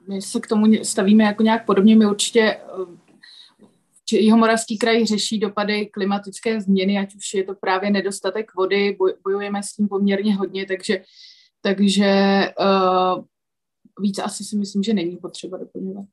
my 0.08 0.22
se 0.22 0.40
k 0.40 0.46
tomu 0.46 0.66
stavíme 0.82 1.24
jako 1.24 1.42
nějak 1.42 1.66
podobně. 1.66 1.96
My 1.96 2.06
určitě 2.06 2.60
uh, 2.78 2.88
Jihomoravský 4.12 4.78
kraj 4.78 5.06
řeší 5.06 5.38
dopady 5.38 5.86
klimatické 5.86 6.60
změny, 6.60 6.98
ať 6.98 7.14
už 7.14 7.34
je 7.34 7.44
to 7.44 7.54
právě 7.54 7.90
nedostatek 7.90 8.54
vody, 8.54 8.96
bojujeme 9.24 9.62
s 9.62 9.72
tím 9.72 9.88
poměrně 9.88 10.34
hodně, 10.34 10.66
takže, 10.66 11.02
takže 11.60 12.12
uh, 12.60 13.24
víc 14.00 14.18
asi 14.18 14.44
si 14.44 14.56
myslím, 14.56 14.82
že 14.82 14.94
není 14.94 15.16
potřeba 15.16 15.58
doplňovat. 15.58 16.06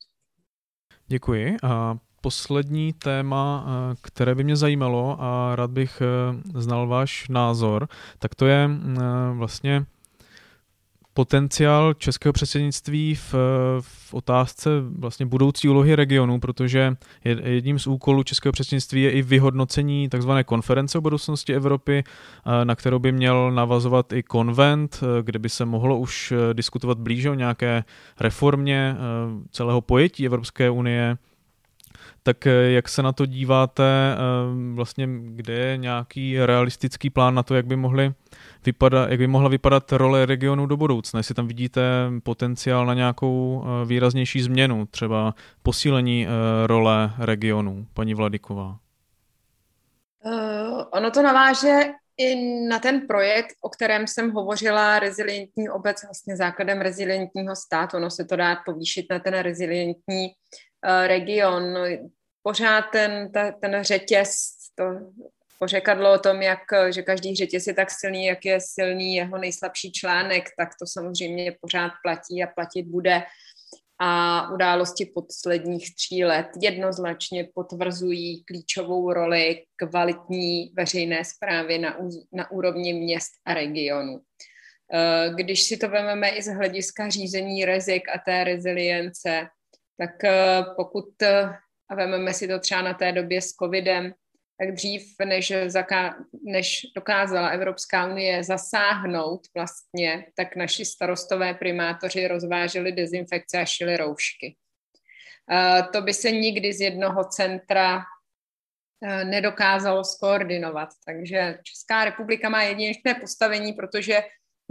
Děkuji. 1.08 1.58
A 1.64 1.98
poslední 2.22 2.94
téma, 2.94 3.66
eh, 3.68 3.96
které 4.02 4.36
by 4.36 4.44
mě 4.44 4.56
zajímalo 4.56 5.18
a 5.20 5.56
rád 5.56 5.72
bych 5.72 6.02
eh, 6.02 6.60
znal 6.62 6.88
váš 6.88 7.28
názor, 7.30 7.88
tak 8.20 8.36
to 8.36 8.46
je 8.46 8.70
vlastně 9.34 9.86
potenciál 11.14 11.94
českého 11.94 12.34
předsednictví 12.34 13.16
v, 13.16 13.34
v 13.80 14.14
otázce 14.14 14.70
vlastně 15.00 15.26
budoucí 15.26 15.70
úlohy 15.70 15.96
regionu, 15.96 16.40
protože 16.40 16.96
jedním 17.24 17.80
z 17.80 17.88
úkolů 17.88 18.24
českého 18.24 18.54
předsednictví 18.54 19.02
je 19.02 19.12
i 19.12 19.22
vyhodnocení 19.22 20.10
tzv. 20.10 20.32
konference 20.46 20.98
o 20.98 21.02
budoucnosti 21.02 21.56
Evropy, 21.56 22.04
eh, 22.04 22.66
na 22.66 22.76
kterou 22.76 23.00
by 23.00 23.12
měl 23.12 23.52
navazovat 23.52 24.14
i 24.14 24.24
konvent, 24.24 25.00
eh, 25.04 25.24
kde 25.24 25.40
by 25.40 25.50
se 25.50 25.66
mohlo 25.66 26.00
už 26.00 26.32
eh, 26.32 26.54
diskutovat 26.54 27.00
blíže 27.00 27.30
o 27.30 27.34
nějaké 27.34 27.84
reformě 28.20 28.96
celého 29.52 29.82
pojetí 29.82 30.26
Evropské 30.26 30.70
unie, 30.70 31.18
tak 32.24 32.46
jak 32.70 32.90
se 32.90 33.04
na 33.04 33.12
to 33.12 33.26
díváte, 33.26 34.18
vlastně 34.74 35.08
kde 35.26 35.54
je 35.54 35.78
nějaký 35.78 36.46
realistický 36.46 37.10
plán 37.10 37.36
na 37.36 37.44
to, 37.44 37.56
jak 37.56 37.66
by 37.66 37.76
mohly 37.76 38.14
vypadá, 38.66 39.08
jak 39.10 39.20
by 39.20 39.28
mohla 39.28 39.50
vypadat 39.50 39.92
role 39.92 40.26
regionu 40.26 40.66
do 40.66 40.78
budoucna, 40.78 41.20
jestli 41.20 41.36
tam 41.36 41.48
vidíte 41.48 41.82
potenciál 42.24 42.86
na 42.86 42.94
nějakou 42.94 43.64
eh, 43.64 43.86
výraznější 43.86 44.42
změnu, 44.42 44.86
třeba 44.86 45.36
posílení 45.64 46.28
eh, 46.28 46.68
role 46.68 47.14
regionu, 47.18 47.88
paní 47.94 48.14
Vladiková. 48.14 48.78
Uh, 50.24 50.84
ono 50.92 51.12
to 51.12 51.22
naváže 51.22 51.80
i 52.18 52.36
na 52.68 52.80
ten 52.80 53.08
projekt, 53.08 53.56
o 53.62 53.70
kterém 53.70 54.08
jsem 54.08 54.32
hovořila, 54.32 55.00
rezilientní 55.00 55.70
obec, 55.70 56.04
vlastně 56.04 56.38
základem 56.38 56.82
rezilientního 56.82 57.56
státu. 57.56 57.98
Ono 57.98 58.10
se 58.10 58.26
to 58.26 58.36
dá 58.36 58.56
povýšit 58.66 59.06
na 59.10 59.20
ten 59.20 59.34
rezilientní 59.34 60.28
region. 60.84 61.78
Pořád 62.44 62.82
ten, 62.82 63.32
ta, 63.32 63.52
ten 63.52 63.84
řetěz, 63.84 64.32
to 64.76 64.84
pořekadlo 65.60 66.14
o 66.14 66.20
tom, 66.20 66.42
jak, 66.42 66.60
že 66.90 67.02
každý 67.02 67.36
řetěz 67.36 67.68
je 67.68 67.74
tak 67.74 67.92
silný, 67.92 68.26
jak 68.26 68.46
je 68.46 68.60
silný 68.62 69.16
jeho 69.16 69.38
nejslabší 69.38 69.92
článek, 69.92 70.50
tak 70.58 70.70
to 70.80 70.88
samozřejmě 70.88 71.56
pořád 71.62 71.92
platí 72.04 72.44
a 72.44 72.48
platit 72.48 72.84
bude. 72.84 73.24
A 74.04 74.52
události 74.54 75.06
posledních 75.06 75.96
tří 75.96 76.26
let 76.26 76.48
jednoznačně 76.62 77.48
potvrzují 77.54 78.44
klíčovou 78.44 79.14
roli 79.14 79.64
kvalitní 79.76 80.72
veřejné 80.74 81.26
zprávy 81.26 81.78
na, 81.78 81.98
na 82.34 82.52
úrovni 82.52 82.94
měst 82.94 83.32
a 83.46 83.54
regionů. 83.54 84.22
Eh, 84.94 85.30
když 85.36 85.64
si 85.64 85.78
to 85.78 85.90
vezmeme 85.90 86.30
i 86.30 86.42
z 86.42 86.48
hlediska 86.48 87.10
řízení 87.10 87.66
rizik 87.66 88.10
a 88.10 88.18
té 88.26 88.44
rezilience, 88.44 89.48
tak 90.02 90.24
eh, 90.24 90.64
pokud, 90.76 91.22
eh, 91.22 91.58
a 91.90 91.96
vezmeme 91.96 92.34
si 92.34 92.48
to 92.48 92.60
třeba 92.60 92.82
na 92.82 92.94
té 92.94 93.12
době 93.12 93.42
s 93.42 93.48
covidem, 93.48 94.14
tak 94.60 94.72
dřív, 94.72 95.16
než, 95.26 95.54
zaká- 95.68 96.16
než 96.44 96.82
dokázala 96.96 97.48
Evropská 97.48 98.08
unie 98.08 98.44
zasáhnout 98.44 99.42
vlastně, 99.56 100.26
tak 100.36 100.56
naši 100.56 100.86
starostové 100.86 101.54
primátoři 101.54 102.28
rozváželi 102.28 102.92
dezinfekce 102.92 103.62
a 103.62 103.66
šili 103.66 103.98
roušky. 103.98 104.56
To 105.94 106.02
by 106.02 106.14
se 106.14 106.32
nikdy 106.32 106.74
z 106.74 106.82
jednoho 106.82 107.24
centra 107.24 108.04
nedokázalo 109.24 110.04
skoordinovat. 110.04 110.90
Takže 111.06 111.60
Česká 111.64 112.06
republika 112.06 112.50
má 112.50 112.64
jedinečné 112.64 113.16
postavení, 113.16 113.74
protože 113.74 114.22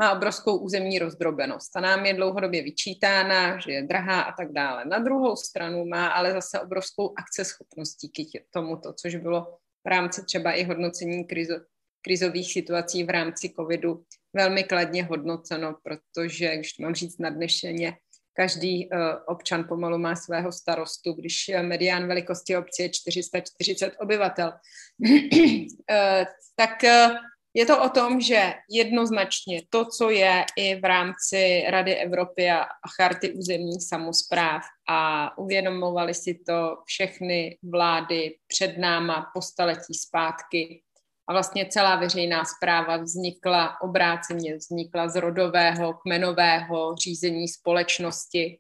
má 0.00 0.12
obrovskou 0.12 0.56
územní 0.56 0.98
rozdrobenost. 0.98 1.76
A 1.76 1.80
nám 1.80 2.06
je 2.06 2.14
dlouhodobě 2.14 2.62
vyčítána, 2.62 3.58
že 3.58 3.72
je 3.72 3.82
drahá 3.82 4.20
a 4.20 4.32
tak 4.32 4.52
dále. 4.52 4.84
Na 4.84 4.98
druhou 4.98 5.36
stranu 5.36 5.84
má 5.84 6.06
ale 6.06 6.32
zase 6.32 6.60
obrovskou 6.60 7.12
akceschopnost 7.16 7.96
díky 8.00 8.44
tomuto, 8.50 8.92
což 8.92 9.16
bylo 9.16 9.58
v 9.86 9.88
rámci 9.88 10.24
třeba 10.24 10.52
i 10.52 10.64
hodnocení 10.64 11.24
krizo, 11.24 11.54
krizových 12.02 12.52
situací 12.52 13.04
v 13.04 13.10
rámci 13.10 13.48
covidu 13.48 14.04
velmi 14.32 14.64
kladně 14.64 15.04
hodnoceno, 15.04 15.76
protože, 15.82 16.56
když 16.56 16.78
mám 16.78 16.94
říct 16.94 17.18
nadnešeně, 17.18 17.96
každý 18.32 18.88
uh, 18.90 18.98
občan 19.26 19.64
pomalu 19.68 19.98
má 19.98 20.16
svého 20.16 20.52
starostu, 20.52 21.12
když 21.12 21.50
medián 21.62 22.08
velikosti 22.08 22.56
obce 22.56 22.82
je 22.82 22.88
440 22.88 23.92
obyvatel. 24.00 24.52
uh, 25.00 26.24
tak 26.56 26.82
uh, 26.84 27.16
je 27.54 27.66
to 27.66 27.82
o 27.82 27.88
tom, 27.88 28.20
že 28.20 28.54
jednoznačně 28.70 29.62
to, 29.70 29.84
co 29.84 30.10
je 30.10 30.44
i 30.56 30.74
v 30.74 30.84
rámci 30.84 31.64
Rady 31.68 31.94
Evropy 31.94 32.50
a 32.50 32.66
charty 32.96 33.32
územních 33.32 33.82
samozpráv 33.88 34.62
a 34.88 35.30
uvědomovali 35.38 36.14
si 36.14 36.34
to 36.46 36.76
všechny 36.84 37.58
vlády 37.62 38.36
před 38.46 38.78
náma 38.78 39.30
po 39.34 39.42
staletí 39.42 39.94
zpátky, 39.94 40.82
a 41.30 41.32
vlastně 41.32 41.66
celá 41.66 41.96
veřejná 41.96 42.44
zpráva 42.44 42.96
vznikla 42.96 43.80
obráceně, 43.80 44.56
vznikla 44.56 45.08
z 45.08 45.16
rodového, 45.16 45.94
kmenového 45.94 46.96
řízení 46.96 47.48
společnosti. 47.48 48.58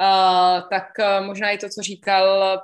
Uh, 0.00 0.68
tak 0.70 0.86
uh, 0.98 1.26
možná 1.26 1.50
i 1.50 1.58
to, 1.58 1.68
co 1.68 1.82
říkal 1.82 2.58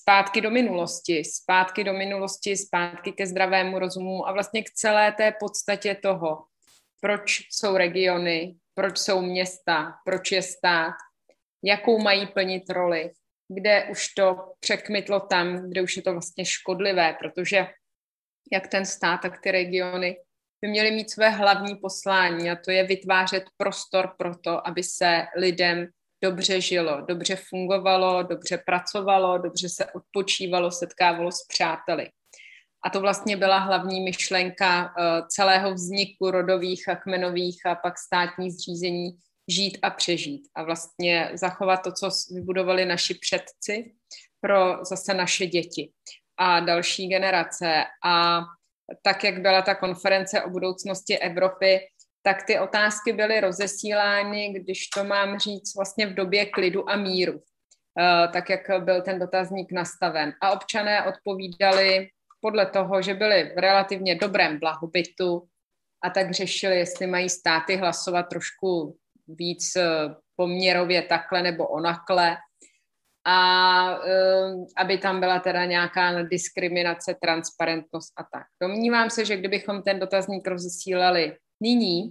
zpátky 0.00 0.40
do 0.40 0.50
minulosti, 0.50 1.24
zpátky 1.24 1.84
do 1.84 1.92
minulosti, 1.92 2.56
zpátky 2.56 3.12
ke 3.12 3.26
zdravému 3.26 3.78
rozumu 3.78 4.28
a 4.28 4.32
vlastně 4.32 4.62
k 4.62 4.70
celé 4.70 5.12
té 5.12 5.32
podstatě 5.40 5.94
toho, 5.94 6.44
proč 7.00 7.40
jsou 7.50 7.76
regiony, 7.76 8.54
proč 8.74 8.98
jsou 8.98 9.20
města, 9.20 9.94
proč 10.04 10.32
je 10.32 10.42
stát, 10.42 10.94
jakou 11.64 11.98
mají 11.98 12.26
plnit 12.26 12.70
roli, 12.70 13.10
kde 13.48 13.84
už 13.90 14.08
to 14.08 14.52
překmitlo 14.60 15.20
tam, 15.20 15.70
kde 15.70 15.82
už 15.82 15.96
je 15.96 16.02
to 16.02 16.12
vlastně 16.12 16.44
škodlivé, 16.44 17.16
protože 17.18 17.66
jak 18.52 18.68
ten 18.68 18.86
stát, 18.86 19.20
tak 19.20 19.40
ty 19.40 19.50
regiony 19.50 20.16
by 20.62 20.68
měly 20.68 20.90
mít 20.90 21.10
své 21.10 21.30
hlavní 21.30 21.76
poslání 21.76 22.50
a 22.50 22.56
to 22.56 22.70
je 22.70 22.86
vytvářet 22.86 23.44
prostor 23.56 24.14
pro 24.18 24.36
to, 24.36 24.66
aby 24.66 24.82
se 24.82 25.26
lidem 25.36 25.86
dobře 26.22 26.60
žilo, 26.60 27.00
dobře 27.00 27.36
fungovalo, 27.48 28.22
dobře 28.22 28.62
pracovalo, 28.66 29.38
dobře 29.38 29.68
se 29.68 29.86
odpočívalo, 29.86 30.70
setkávalo 30.70 31.32
s 31.32 31.46
přáteli. 31.48 32.08
A 32.84 32.90
to 32.90 33.00
vlastně 33.00 33.36
byla 33.36 33.58
hlavní 33.58 34.00
myšlenka 34.00 34.84
uh, 34.84 35.26
celého 35.28 35.74
vzniku 35.74 36.30
rodových 36.30 36.88
a 36.88 36.96
kmenových 36.96 37.66
a 37.66 37.74
pak 37.74 37.98
státních 37.98 38.52
zřízení 38.52 39.10
žít 39.48 39.78
a 39.82 39.90
přežít 39.90 40.48
a 40.54 40.62
vlastně 40.62 41.30
zachovat 41.34 41.76
to, 41.76 41.92
co 41.92 42.10
vybudovali 42.34 42.84
naši 42.84 43.14
předci 43.14 43.92
pro 44.40 44.84
zase 44.84 45.14
naše 45.14 45.46
děti 45.46 45.92
a 46.36 46.60
další 46.60 47.08
generace. 47.08 47.84
A 48.04 48.40
tak, 49.02 49.24
jak 49.24 49.40
byla 49.40 49.62
ta 49.62 49.74
konference 49.74 50.42
o 50.42 50.50
budoucnosti 50.50 51.18
Evropy, 51.18 51.80
tak 52.22 52.42
ty 52.46 52.58
otázky 52.58 53.12
byly 53.12 53.40
rozesílány, 53.40 54.48
když 54.48 54.88
to 54.88 55.04
mám 55.04 55.38
říct, 55.38 55.74
vlastně 55.76 56.06
v 56.06 56.14
době 56.14 56.46
klidu 56.46 56.90
a 56.90 56.96
míru, 56.96 57.42
eh, 58.00 58.28
tak 58.32 58.50
jak 58.50 58.84
byl 58.84 59.02
ten 59.02 59.18
dotazník 59.18 59.72
nastaven. 59.72 60.32
A 60.42 60.50
občané 60.50 61.04
odpovídali 61.06 62.08
podle 62.40 62.66
toho, 62.66 63.02
že 63.02 63.14
byli 63.14 63.52
v 63.54 63.58
relativně 63.58 64.14
dobrém 64.14 64.58
blahobytu 64.58 65.42
a 66.04 66.10
tak 66.10 66.30
řešili, 66.30 66.78
jestli 66.78 67.06
mají 67.06 67.28
státy 67.28 67.76
hlasovat 67.76 68.22
trošku 68.22 68.96
víc 69.28 69.76
eh, 69.76 70.14
poměrově 70.36 71.02
takhle 71.02 71.42
nebo 71.42 71.66
onakle 71.68 72.36
a 73.24 73.96
um, 73.96 74.66
aby 74.76 74.98
tam 74.98 75.20
byla 75.20 75.38
teda 75.38 75.64
nějaká 75.64 76.22
diskriminace, 76.22 77.16
transparentnost 77.22 78.12
a 78.16 78.22
tak. 78.22 78.46
Domnívám 78.62 79.10
se, 79.10 79.24
že 79.24 79.36
kdybychom 79.36 79.82
ten 79.82 80.00
dotazník 80.00 80.46
rozesílali 80.46 81.36
nyní, 81.62 82.02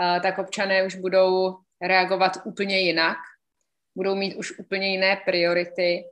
uh, 0.00 0.22
tak 0.22 0.38
občané 0.38 0.86
už 0.86 0.94
budou 0.94 1.56
reagovat 1.82 2.32
úplně 2.44 2.80
jinak, 2.80 3.16
budou 3.96 4.14
mít 4.14 4.34
už 4.34 4.58
úplně 4.58 4.90
jiné 4.90 5.16
priority 5.24 6.04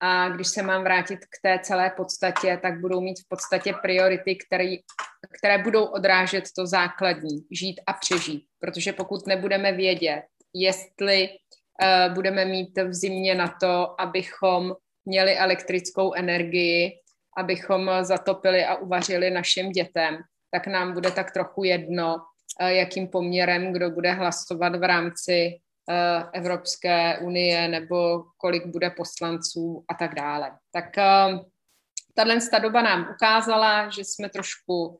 a 0.00 0.28
když 0.28 0.48
se 0.48 0.62
mám 0.62 0.82
vrátit 0.82 1.18
k 1.18 1.42
té 1.42 1.58
celé 1.62 1.90
podstatě, 1.90 2.58
tak 2.62 2.80
budou 2.80 3.00
mít 3.00 3.20
v 3.20 3.28
podstatě 3.28 3.74
priority, 3.82 4.36
které, 4.36 4.76
které 5.38 5.58
budou 5.58 5.84
odrážet 5.84 6.44
to 6.56 6.66
základní, 6.66 7.46
žít 7.50 7.80
a 7.86 7.92
přežít. 7.92 8.44
Protože 8.60 8.92
pokud 8.92 9.26
nebudeme 9.26 9.72
vědět, 9.72 10.22
jestli 10.54 11.28
Eh, 11.82 12.10
budeme 12.14 12.44
mít 12.44 12.78
v 12.78 12.94
zimě 12.94 13.34
na 13.34 13.54
to, 13.60 14.00
abychom 14.00 14.74
měli 15.04 15.36
elektrickou 15.36 16.14
energii, 16.14 16.92
abychom 17.36 17.90
zatopili 18.02 18.64
a 18.64 18.74
uvařili 18.76 19.30
našim 19.30 19.72
dětem, 19.72 20.18
tak 20.50 20.66
nám 20.66 20.92
bude 20.92 21.10
tak 21.10 21.30
trochu 21.32 21.64
jedno, 21.64 22.16
eh, 22.60 22.74
jakým 22.74 23.08
poměrem 23.08 23.72
kdo 23.72 23.90
bude 23.90 24.12
hlasovat 24.12 24.76
v 24.76 24.82
rámci 24.82 25.60
eh, 25.90 26.24
Evropské 26.32 27.18
unie 27.18 27.68
nebo 27.68 28.24
kolik 28.36 28.66
bude 28.66 28.90
poslanců 28.90 29.84
a 29.88 29.94
tak 29.94 30.14
dále. 30.14 30.50
Tak 30.72 30.84
tahle 32.14 32.38
doba 32.62 32.82
nám 32.82 33.08
ukázala, 33.14 33.90
že 33.90 34.04
jsme 34.04 34.28
trošku 34.28 34.98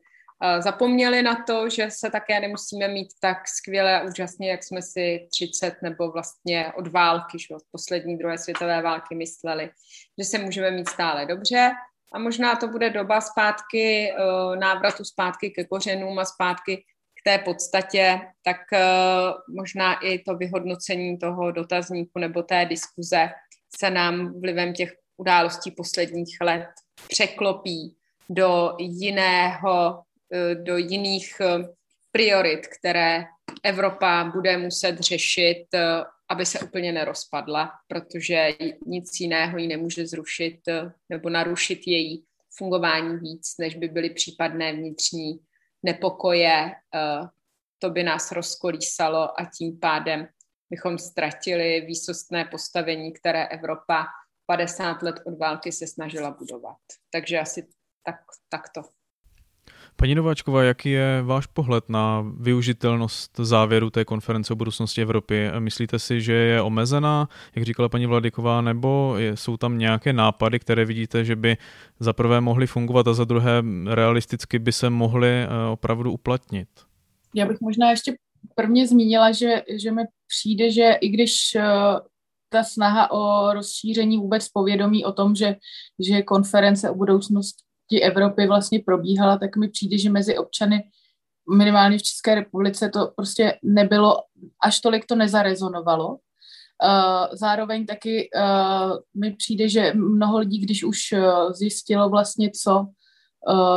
zapomněli 0.59 1.21
na 1.21 1.43
to, 1.47 1.69
že 1.69 1.91
se 1.91 2.09
také 2.09 2.39
nemusíme 2.39 2.87
mít 2.87 3.07
tak 3.21 3.47
skvěle 3.47 3.99
a 3.99 4.03
úžasně, 4.03 4.51
jak 4.51 4.63
jsme 4.63 4.81
si 4.81 5.27
30 5.31 5.81
nebo 5.81 6.11
vlastně 6.11 6.71
od 6.75 6.87
války, 6.87 7.39
že 7.39 7.55
od 7.55 7.63
poslední 7.71 8.17
druhé 8.17 8.37
světové 8.37 8.81
války 8.81 9.15
mysleli, 9.15 9.69
že 10.17 10.25
se 10.25 10.37
můžeme 10.37 10.71
mít 10.71 10.89
stále 10.89 11.25
dobře 11.25 11.71
a 12.13 12.19
možná 12.19 12.55
to 12.55 12.67
bude 12.67 12.89
doba 12.89 13.21
zpátky, 13.21 14.11
eh, 14.11 14.55
návratu 14.55 15.03
zpátky 15.03 15.49
ke 15.49 15.63
kořenům 15.63 16.19
a 16.19 16.25
zpátky 16.25 16.77
k 17.19 17.23
té 17.23 17.37
podstatě, 17.37 18.21
tak 18.43 18.57
eh, 18.73 18.79
možná 19.49 19.99
i 19.99 20.19
to 20.19 20.35
vyhodnocení 20.35 21.17
toho 21.17 21.51
dotazníku 21.51 22.19
nebo 22.19 22.43
té 22.43 22.65
diskuze 22.65 23.29
se 23.79 23.89
nám 23.89 24.41
vlivem 24.41 24.73
těch 24.73 24.93
událostí 25.17 25.71
posledních 25.71 26.37
let 26.41 26.67
překlopí 27.07 27.95
do 28.29 28.75
jiného 28.79 30.03
Eh, 30.33 30.55
do 30.55 30.77
jiných 30.77 31.41
priorit, 32.11 32.67
které 32.67 33.25
Evropa 33.63 34.23
bude 34.23 34.57
muset 34.57 34.99
řešit, 34.99 35.65
aby 36.29 36.45
se 36.45 36.59
úplně 36.59 36.91
nerozpadla, 36.91 37.71
protože 37.87 38.49
nic 38.85 39.19
jiného 39.19 39.57
ji 39.57 39.67
nemůže 39.67 40.07
zrušit 40.07 40.59
nebo 41.09 41.29
narušit 41.29 41.87
její 41.87 42.25
fungování 42.57 43.17
víc, 43.17 43.55
než 43.59 43.75
by 43.75 43.87
byly 43.87 44.09
případné 44.09 44.73
vnitřní 44.73 45.39
nepokoje. 45.83 46.71
To 47.79 47.89
by 47.89 48.03
nás 48.03 48.31
rozkolísalo 48.31 49.39
a 49.41 49.45
tím 49.57 49.79
pádem 49.79 50.27
bychom 50.69 50.97
ztratili 50.97 51.81
výsostné 51.81 52.45
postavení, 52.45 53.13
které 53.13 53.47
Evropa 53.47 54.05
50 54.45 55.01
let 55.01 55.15
od 55.25 55.37
války 55.37 55.71
se 55.71 55.87
snažila 55.87 56.31
budovat. 56.31 56.77
Takže 57.11 57.39
asi 57.39 57.67
tak, 58.03 58.15
takto. 58.49 58.98
Paní 59.99 60.15
Nováčková, 60.15 60.63
jaký 60.63 60.89
je 60.89 61.21
váš 61.21 61.45
pohled 61.45 61.89
na 61.89 62.25
využitelnost 62.39 63.31
závěru 63.37 63.89
té 63.89 64.05
konference 64.05 64.53
o 64.53 64.55
budoucnosti 64.55 65.01
Evropy? 65.01 65.51
Myslíte 65.59 65.99
si, 65.99 66.21
že 66.21 66.33
je 66.33 66.61
omezená, 66.61 67.29
jak 67.55 67.65
říkala 67.65 67.89
paní 67.89 68.05
Vladiková, 68.05 68.61
nebo 68.61 69.15
jsou 69.35 69.57
tam 69.57 69.77
nějaké 69.77 70.13
nápady, 70.13 70.59
které 70.59 70.85
vidíte, 70.85 71.25
že 71.25 71.35
by 71.35 71.57
za 71.99 72.13
prvé 72.13 72.41
mohly 72.41 72.67
fungovat 72.67 73.07
a 73.07 73.13
za 73.13 73.23
druhé 73.23 73.63
realisticky 73.87 74.59
by 74.59 74.71
se 74.71 74.89
mohly 74.89 75.29
eh, 75.29 75.47
opravdu 75.71 76.11
uplatnit? 76.11 76.69
Já 77.35 77.45
bych 77.45 77.61
možná 77.61 77.89
ještě 77.89 78.15
prvně 78.55 78.87
zmínila, 78.87 79.31
že, 79.31 79.63
že 79.83 79.91
mi 79.91 80.01
přijde, 80.27 80.71
že 80.71 80.91
i 81.01 81.09
když 81.09 81.55
eh, 81.55 81.63
ta 82.49 82.63
snaha 82.63 83.11
o 83.11 83.53
rozšíření 83.53 84.17
vůbec 84.17 84.49
povědomí 84.49 85.05
o 85.05 85.11
tom, 85.11 85.35
že, 85.35 85.55
že 85.99 86.21
konference 86.21 86.89
o 86.89 86.95
budoucnosti 87.89 88.01
Evropy 88.01 88.47
vlastně 88.47 88.79
probíhala, 88.85 89.37
tak 89.37 89.57
mi 89.57 89.69
přijde, 89.69 89.97
že 89.97 90.09
mezi 90.09 90.37
občany 90.37 90.83
minimálně 91.57 91.97
v 91.97 92.03
České 92.03 92.35
republice 92.35 92.89
to 92.89 93.11
prostě 93.15 93.59
nebylo, 93.63 94.17
až 94.61 94.79
tolik 94.79 95.05
to 95.05 95.15
nezarezonovalo. 95.15 96.17
Uh, 96.83 97.35
zároveň 97.35 97.85
taky 97.85 98.29
uh, 98.35 98.97
mi 99.21 99.35
přijde, 99.35 99.69
že 99.69 99.93
mnoho 99.93 100.39
lidí, 100.39 100.59
když 100.59 100.83
už 100.83 101.11
uh, 101.11 101.51
zjistilo 101.51 102.09
vlastně 102.09 102.51
co, 102.63 102.87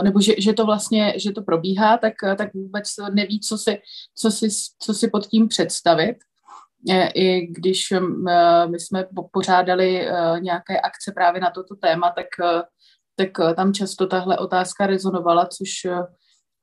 nebo 0.03 0.21
že, 0.21 0.35
že 0.39 0.53
to 0.53 0.67
vlastně, 0.67 1.15
že 1.17 1.33
to 1.33 1.43
probíhá, 1.43 1.99
tak, 1.99 2.15
tak 2.37 2.55
vůbec 2.55 2.87
neví, 3.15 3.41
co 3.41 3.59
si, 3.59 3.79
co 4.19 4.31
si, 4.31 4.49
co 4.79 4.95
si 4.95 5.11
pod 5.11 5.27
tím 5.27 5.49
představit. 5.49 6.17
I 7.15 7.47
když 7.47 7.93
my 8.67 8.81
jsme 8.81 9.07
pořádali 9.33 10.09
nějaké 10.41 10.81
akce 10.81 11.13
právě 11.15 11.41
na 11.41 11.51
toto 11.51 11.77
téma, 11.77 12.11
tak 12.11 12.27
tak 13.17 13.41
eh, 13.41 13.55
tam 13.55 13.73
často 13.73 14.07
tahle 14.07 14.39
otázka 14.39 14.87
rezonovala, 14.87 15.47
což 15.47 15.93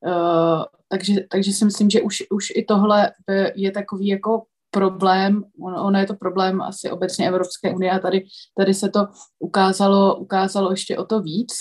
uh, 0.05 0.63
takže, 0.89 1.13
takže 1.31 1.53
si 1.53 1.65
myslím, 1.65 1.89
že 1.89 2.01
už, 2.01 2.23
už 2.31 2.45
i 2.55 2.65
tohle 2.65 3.11
je 3.55 3.71
takový 3.71 4.07
jako 4.07 4.43
problém, 4.71 5.43
ono, 5.61 5.83
ono 5.83 5.99
je 5.99 6.05
to 6.05 6.15
problém 6.15 6.61
asi 6.61 6.91
obecně 6.91 7.27
Evropské 7.27 7.75
unie 7.75 7.91
a 7.91 7.99
tady, 7.99 8.25
tady 8.57 8.73
se 8.73 8.89
to 8.89 9.07
ukázalo, 9.39 10.15
ukázalo 10.15 10.71
ještě 10.71 10.97
o 10.97 11.05
to 11.05 11.21
víc. 11.21 11.53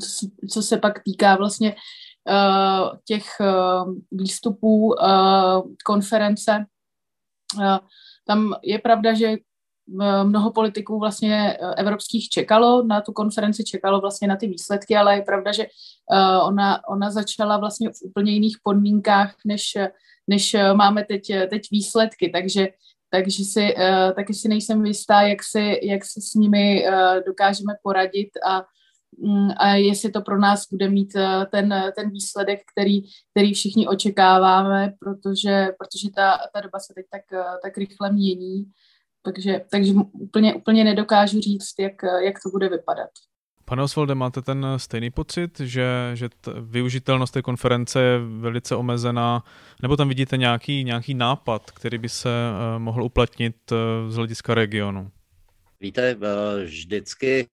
Co, 0.00 0.26
co 0.50 0.62
se 0.62 0.78
pak 0.78 1.02
týká 1.02 1.36
vlastně 1.36 1.74
těch 3.04 3.24
výstupů 4.12 4.94
konference. 5.84 6.64
Tam 8.26 8.54
je 8.62 8.78
pravda, 8.78 9.14
že 9.14 9.36
mnoho 10.24 10.52
politiků 10.52 10.98
vlastně 10.98 11.56
evropských 11.76 12.28
čekalo 12.28 12.82
na 12.84 13.00
tu 13.00 13.12
konferenci, 13.12 13.64
čekalo 13.64 14.00
vlastně 14.00 14.28
na 14.28 14.36
ty 14.36 14.46
výsledky, 14.46 14.96
ale 14.96 15.16
je 15.16 15.22
pravda, 15.22 15.52
že 15.52 15.66
ona, 16.46 16.88
ona 16.88 17.10
začala 17.10 17.56
vlastně 17.56 17.88
v 17.88 18.02
úplně 18.02 18.32
jiných 18.32 18.56
podmínkách, 18.62 19.34
než, 19.46 19.72
než 20.28 20.56
máme 20.74 21.04
teď, 21.04 21.32
teď 21.50 21.62
výsledky, 21.70 22.30
takže 22.30 22.68
takže 23.14 23.44
si, 23.44 23.74
taky 24.16 24.34
si 24.34 24.48
nejsem 24.48 24.86
jistá, 24.86 25.22
jak 25.22 25.42
si, 25.42 25.80
jak 25.82 26.04
si 26.04 26.20
s 26.20 26.34
nimi 26.34 26.84
dokážeme 27.26 27.72
poradit 27.82 28.30
a, 28.46 28.64
um, 29.16 29.50
a 29.56 29.68
jestli 29.68 30.10
to 30.10 30.20
pro 30.20 30.38
nás 30.38 30.68
bude 30.70 30.88
mít 30.88 31.12
ten, 31.50 31.92
ten 31.96 32.10
výsledek, 32.10 32.60
který, 32.72 33.02
který 33.30 33.54
všichni 33.54 33.88
očekáváme, 33.88 34.92
protože, 34.98 35.68
protože 35.78 36.10
ta, 36.16 36.38
ta 36.54 36.60
doba 36.60 36.78
se 36.78 36.94
teď 36.94 37.06
tak, 37.10 37.22
tak 37.62 37.78
rychle 37.78 38.12
mění, 38.12 38.64
takže, 39.24 39.60
takže 39.70 39.92
úplně, 40.12 40.54
úplně 40.54 40.84
nedokážu 40.84 41.40
říct, 41.40 41.74
jak, 41.78 41.92
jak 42.24 42.34
to 42.42 42.50
bude 42.50 42.68
vypadat. 42.68 43.10
Pane 43.64 43.82
Osvalde, 43.82 44.14
máte 44.14 44.42
ten 44.42 44.66
stejný 44.76 45.10
pocit, 45.10 45.60
že, 45.60 45.86
že 46.14 46.28
t- 46.28 46.50
využitelnost 46.60 47.34
té 47.34 47.42
konference 47.42 48.00
je 48.00 48.18
velice 48.18 48.76
omezená, 48.76 49.44
nebo 49.82 49.96
tam 49.96 50.08
vidíte 50.08 50.36
nějaký, 50.36 50.84
nějaký 50.84 51.14
nápad, 51.14 51.70
který 51.70 51.98
by 51.98 52.08
se 52.08 52.28
uh, 52.28 52.82
mohl 52.82 53.02
uplatnit 53.02 53.56
uh, 53.72 53.78
z 54.10 54.16
hlediska 54.16 54.54
regionu? 54.54 55.10
Víte, 55.80 56.16
uh, 56.16 56.22
vždycky 56.64 57.46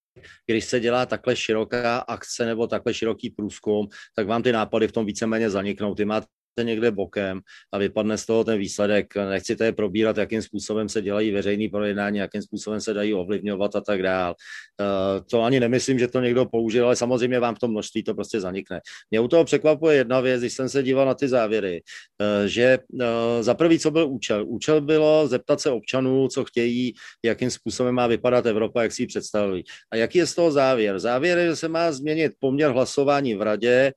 když 0.45 0.65
se 0.65 0.79
dělá 0.79 1.05
takhle 1.05 1.35
široká 1.35 1.97
akce 1.97 2.45
nebo 2.45 2.67
takhle 2.67 2.93
široký 2.93 3.29
průzkum, 3.29 3.87
tak 4.15 4.27
vám 4.27 4.43
ty 4.43 4.51
nápady 4.51 4.87
v 4.87 4.91
tom 4.91 5.05
víceméně 5.05 5.49
zaniknou. 5.49 5.95
Ty 5.95 6.05
máte 6.05 6.27
někde 6.63 6.91
bokem 6.91 7.41
a 7.71 7.77
vypadne 7.77 8.17
z 8.17 8.25
toho 8.25 8.43
ten 8.43 8.59
výsledek. 8.59 9.15
Nechci 9.15 9.55
tady 9.55 9.71
probírat, 9.71 10.17
jakým 10.17 10.41
způsobem 10.41 10.89
se 10.89 11.01
dělají 11.01 11.31
veřejný 11.31 11.69
projednání, 11.69 12.17
jakým 12.17 12.41
způsobem 12.41 12.81
se 12.81 12.93
dají 12.93 13.13
ovlivňovat 13.13 13.75
a 13.75 13.81
tak 13.81 14.01
dál. 14.03 14.35
Eh, 14.81 15.21
to 15.31 15.43
ani 15.43 15.59
nemyslím, 15.59 15.99
že 15.99 16.07
to 16.07 16.21
někdo 16.21 16.45
použil, 16.45 16.85
ale 16.85 16.95
samozřejmě 16.95 17.39
vám 17.39 17.55
v 17.55 17.59
tom 17.59 17.71
množství 17.71 18.03
to 18.03 18.13
prostě 18.13 18.39
zanikne. 18.39 18.79
Mě 19.11 19.19
u 19.19 19.27
toho 19.27 19.45
překvapuje 19.45 19.95
jedna 19.95 20.19
věc, 20.19 20.41
když 20.41 20.53
jsem 20.53 20.69
se 20.69 20.83
díval 20.83 21.05
na 21.05 21.13
ty 21.13 21.27
závěry, 21.27 21.81
eh, 22.21 22.47
že 22.47 22.77
eh, 23.01 23.43
za 23.43 23.53
prvý, 23.53 23.79
co 23.79 23.91
byl 23.91 24.07
účel? 24.09 24.45
Účel 24.47 24.81
bylo 24.81 25.27
zeptat 25.27 25.61
se 25.61 25.69
občanů, 25.69 26.27
co 26.27 26.45
chtějí, 26.45 26.93
jakým 27.25 27.51
způsobem 27.51 27.95
má 27.95 28.07
vypadat 28.07 28.45
Evropa, 28.45 28.83
jak 28.83 28.91
si 28.91 29.03
ji 29.03 29.07
představují. 29.07 29.63
A 29.91 29.95
jaký 29.95 30.17
je 30.17 30.27
z 30.27 30.35
toho 30.35 30.51
závěr? 30.51 30.99
Závěr 30.99 31.37
je, 31.37 31.47
že 31.47 31.55
se 31.55 31.67
má 31.67 31.91
změnit 31.91 32.31
poměr 32.39 32.71
hlasování 32.71 33.35
v 33.35 33.41
radě, 33.41 33.93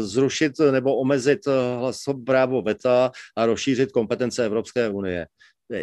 zrušit 0.00 0.52
nebo 0.70 0.96
omezit 0.96 1.40
právo 2.26 2.62
VETA 2.62 3.10
a 3.36 3.46
rozšířit 3.46 3.92
kompetence 3.92 4.44
Evropské 4.44 4.88
unie. 4.88 5.26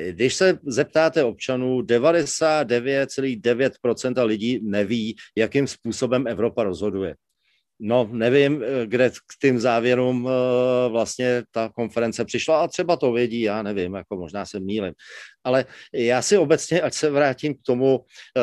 Když 0.10 0.36
se 0.36 0.60
zeptáte 0.64 1.24
občanů, 1.24 1.82
99,9% 1.82 4.26
lidí 4.26 4.60
neví, 4.64 5.16
jakým 5.38 5.68
způsobem 5.68 6.28
Evropa 6.28 6.64
rozhoduje. 6.64 7.16
No, 7.84 8.10
nevím, 8.12 8.64
kde 8.86 9.10
k 9.10 9.42
tím 9.42 9.60
závěrům 9.60 10.30
eh, 10.30 10.90
vlastně 10.90 11.44
ta 11.52 11.70
konference 11.70 12.26
přišla 12.26 12.62
a 12.62 12.68
třeba 12.68 12.96
to 12.96 13.12
vědí, 13.12 13.42
já 13.42 13.62
nevím, 13.64 13.94
jako 13.94 14.18
možná 14.18 14.46
se 14.46 14.60
mýlim 14.60 14.94
ale 15.44 15.66
já 15.94 16.22
si 16.22 16.38
obecně, 16.38 16.82
ať 16.82 16.94
se 16.94 17.10
vrátím 17.10 17.54
k 17.54 17.62
tomu, 17.66 18.06
eh, 18.38 18.42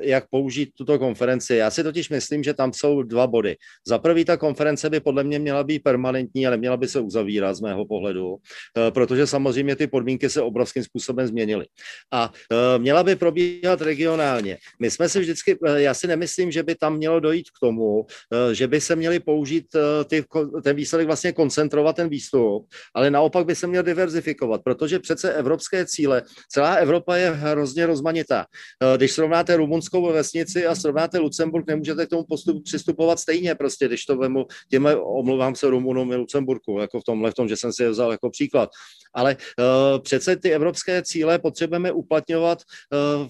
jak 0.00 0.28
použít 0.30 0.70
tuto 0.76 0.98
konferenci. 0.98 1.56
Já 1.56 1.70
si 1.70 1.82
totiž 1.82 2.10
myslím, 2.10 2.42
že 2.42 2.54
tam 2.54 2.72
jsou 2.72 3.02
dva 3.02 3.26
body. 3.26 3.56
Za 3.86 3.98
prvý, 3.98 4.24
ta 4.24 4.36
konference 4.36 4.90
by 4.90 5.00
podle 5.00 5.24
mě 5.24 5.38
měla 5.38 5.64
být 5.64 5.78
permanentní, 5.78 6.46
ale 6.46 6.56
měla 6.56 6.76
by 6.76 6.88
se 6.88 7.00
uzavírat 7.00 7.56
z 7.56 7.60
mého 7.60 7.86
pohledu, 7.86 8.36
eh, 8.78 8.90
protože 8.90 9.26
samozřejmě 9.26 9.76
ty 9.76 9.86
podmínky 9.86 10.30
se 10.30 10.42
obrovským 10.42 10.84
způsobem 10.84 11.26
změnily. 11.26 11.66
A 12.12 12.32
eh, 12.52 12.78
měla 12.78 13.02
by 13.02 13.16
probíhat 13.16 13.80
regionálně. 13.80 14.58
My 14.80 14.90
jsme 14.90 15.08
si 15.08 15.20
vždycky, 15.20 15.58
já 15.76 15.94
si 15.94 16.06
nemyslím, 16.06 16.50
že 16.50 16.62
by 16.62 16.74
tam 16.74 16.96
mělo 16.96 17.20
dojít 17.20 17.50
k 17.50 17.60
tomu, 17.60 18.06
že 18.52 18.68
by 18.68 18.73
se 18.80 18.96
měli 18.96 19.20
použít 19.20 19.66
ty, 20.06 20.24
ten 20.62 20.76
výsledek 20.76 21.06
vlastně 21.06 21.32
koncentrovat 21.32 21.96
ten 21.96 22.08
výstup, 22.08 22.68
ale 22.94 23.10
naopak 23.10 23.46
by 23.46 23.54
se 23.54 23.66
měl 23.66 23.82
diverzifikovat, 23.82 24.60
protože 24.64 24.98
přece 24.98 25.32
evropské 25.32 25.86
cíle 25.86 26.22
celá 26.48 26.74
Evropa 26.74 27.16
je 27.16 27.30
hrozně 27.30 27.86
rozmanitá. 27.86 28.46
Eh, 28.82 28.96
když 28.96 29.12
srovnáte 29.12 29.56
rumunskou 29.56 30.12
vesnici 30.12 30.66
a 30.66 30.74
srovnáte 30.74 31.18
Lucemburg, 31.18 31.66
nemůžete 31.66 32.06
k 32.06 32.08
tomu 32.08 32.24
postupu 32.24 32.60
přistupovat 32.60 33.18
stejně, 33.18 33.54
prostě, 33.54 33.86
když 33.86 34.04
to 34.04 34.16
vemu, 34.16 34.46
těm 34.70 34.88
omlouvám 35.02 35.54
se 35.54 35.70
Rumunům 35.70 36.12
i 36.12 36.16
Lucemburku, 36.16 36.78
jako 36.78 37.00
v 37.00 37.04
tomhle, 37.04 37.30
v 37.30 37.34
tom, 37.34 37.48
že 37.48 37.56
jsem 37.56 37.72
si 37.72 37.82
je 37.82 37.90
vzal 37.90 38.10
jako 38.10 38.30
příklad. 38.30 38.70
Ale 39.14 39.36
uh, 39.36 40.02
přece 40.02 40.36
ty 40.36 40.50
evropské 40.50 41.02
cíle 41.02 41.38
potřebujeme 41.38 41.92
uplatňovat 41.92 42.58
uh, 42.92 43.28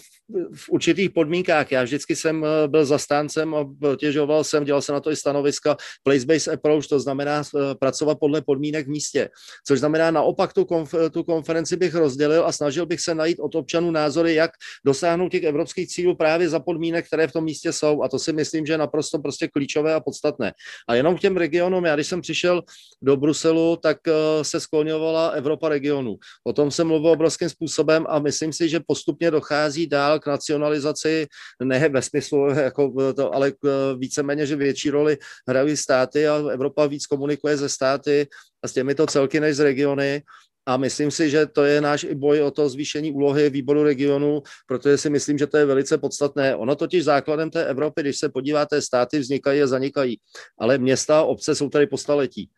určitých 0.69 1.11
podmínkách. 1.11 1.73
Já 1.73 1.83
vždycky 1.83 2.17
jsem 2.17 2.47
byl 2.67 2.85
zastáncem 2.85 3.55
a 3.55 3.67
těžoval 3.97 4.45
jsem, 4.45 4.65
dělal 4.65 4.83
jsem 4.83 4.93
na 4.93 5.01
to 5.01 5.11
i 5.11 5.17
stanoviska 5.17 5.77
place-based 6.09 6.53
approach, 6.53 6.87
to 6.87 7.01
znamená 7.01 7.43
pracovat 7.79 8.19
podle 8.21 8.43
podmínek 8.43 8.87
v 8.87 8.91
místě. 8.91 9.31
Což 9.67 9.79
znamená 9.79 10.11
naopak 10.11 10.53
tu, 10.53 10.63
konf- 10.63 11.11
tu 11.11 11.23
konferenci 11.23 11.77
bych 11.77 11.95
rozdělil 11.95 12.47
a 12.47 12.53
snažil 12.53 12.87
bych 12.87 13.01
se 13.01 13.15
najít 13.15 13.39
od 13.41 13.55
občanů 13.55 13.91
názory, 13.91 14.35
jak 14.35 14.51
dosáhnout 14.85 15.29
těch 15.29 15.43
evropských 15.43 15.89
cílů 15.89 16.17
právě 16.17 16.49
za 16.49 16.61
podmínek, 16.61 17.07
které 17.07 17.29
v 17.29 17.33
tom 17.33 17.45
místě 17.45 17.73
jsou. 17.73 18.03
A 18.03 18.09
to 18.09 18.19
si 18.19 18.33
myslím, 18.33 18.67
že 18.67 18.73
je 18.73 18.79
naprosto 18.79 19.19
prostě 19.19 19.49
klíčové 19.49 19.95
a 19.95 20.01
podstatné. 20.01 20.53
A 20.89 20.95
jenom 20.95 21.17
k 21.17 21.21
těm 21.21 21.37
regionům, 21.37 21.85
já 21.85 21.95
když 21.95 22.07
jsem 22.07 22.21
přišel 22.21 22.63
do 23.03 23.17
Bruselu, 23.17 23.77
tak 23.77 23.99
eh, 24.09 24.45
se 24.45 24.61
skloňovala 24.61 25.29
Evropa 25.29 25.69
regionu. 25.69 26.17
O 26.45 26.53
tom 26.53 26.71
jsem 26.71 26.87
mluvil 26.87 27.11
obrovským 27.11 27.49
způsobem 27.49 28.07
a 28.09 28.19
myslím 28.19 28.53
si, 28.53 28.69
že 28.69 28.81
postupně 28.87 29.31
dochází 29.31 29.87
dál 29.87 30.14
k 30.19 30.27
nacionalizaci, 30.27 31.27
ne 31.63 31.89
ve 31.89 32.03
smyslu, 32.03 32.49
jako 32.51 33.13
to, 33.17 33.35
ale 33.35 33.53
víceméně, 33.99 34.47
že 34.47 34.57
větší 34.57 34.91
roli 34.91 35.19
hrají 35.49 35.77
státy 35.77 36.29
a 36.29 36.37
Evropa 36.37 36.87
víc 36.87 37.07
komunikuje 37.07 37.57
ze 37.57 37.69
státy 37.69 38.27
a 38.63 38.69
s 38.69 38.73
těmito 38.73 39.07
celky 39.07 39.41
než 39.41 39.57
z 39.57 39.61
regiony. 39.61 40.23
A 40.67 40.77
myslím 40.77 41.11
si, 41.11 41.31
že 41.31 41.47
to 41.47 41.65
je 41.65 41.81
náš 41.81 42.05
i 42.05 42.15
boj 42.15 42.43
o 42.43 42.51
to 42.51 42.69
zvýšení 42.69 43.13
úlohy 43.13 43.51
výboru 43.51 43.83
regionu, 43.83 44.43
protože 44.67 44.99
si 44.99 45.11
myslím, 45.11 45.39
že 45.39 45.47
to 45.47 45.57
je 45.57 45.67
velice 45.67 45.99
podstatné. 45.99 46.57
Ono 46.57 46.77
totiž 46.77 47.05
základem 47.05 47.51
té 47.51 47.67
Evropy, 47.67 48.01
když 48.01 48.19
se 48.19 48.29
podíváte, 48.29 48.83
státy 48.83 49.19
vznikají 49.19 49.63
a 49.63 49.67
zanikají, 49.67 50.21
ale 50.59 50.79
města 50.79 51.19
a 51.19 51.23
obce 51.23 51.55
jsou 51.55 51.69
tady 51.69 51.87
po 51.87 51.99
staletí. 51.99 52.51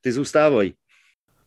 Ty 0.00 0.12
zůstávají. 0.12 0.74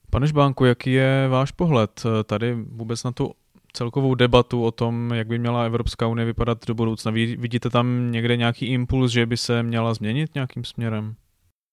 Pane 0.10 0.28
Žbánku, 0.28 0.66
jaký 0.66 0.94
je 0.94 1.28
váš 1.28 1.52
pohled 1.52 1.92
eh, 2.06 2.24
tady 2.24 2.54
vůbec 2.54 3.04
na 3.04 3.12
tu 3.12 3.34
celkovou 3.76 4.16
debatu 4.16 4.64
o 4.64 4.72
tom, 4.72 5.12
jak 5.14 5.28
by 5.28 5.40
měla 5.40 5.64
Evropská 5.64 6.08
unie 6.08 6.26
vypadat 6.26 6.66
do 6.68 6.74
budoucna? 6.74 7.12
Vidíte 7.12 7.70
tam 7.70 8.12
někde 8.12 8.38
nějaký 8.38 8.66
impuls, 8.66 9.12
že 9.12 9.26
by 9.26 9.38
se 9.38 9.64
měla 9.64 9.94
změnit 9.94 10.36
nějakým 10.36 10.64
směrem? 10.64 11.16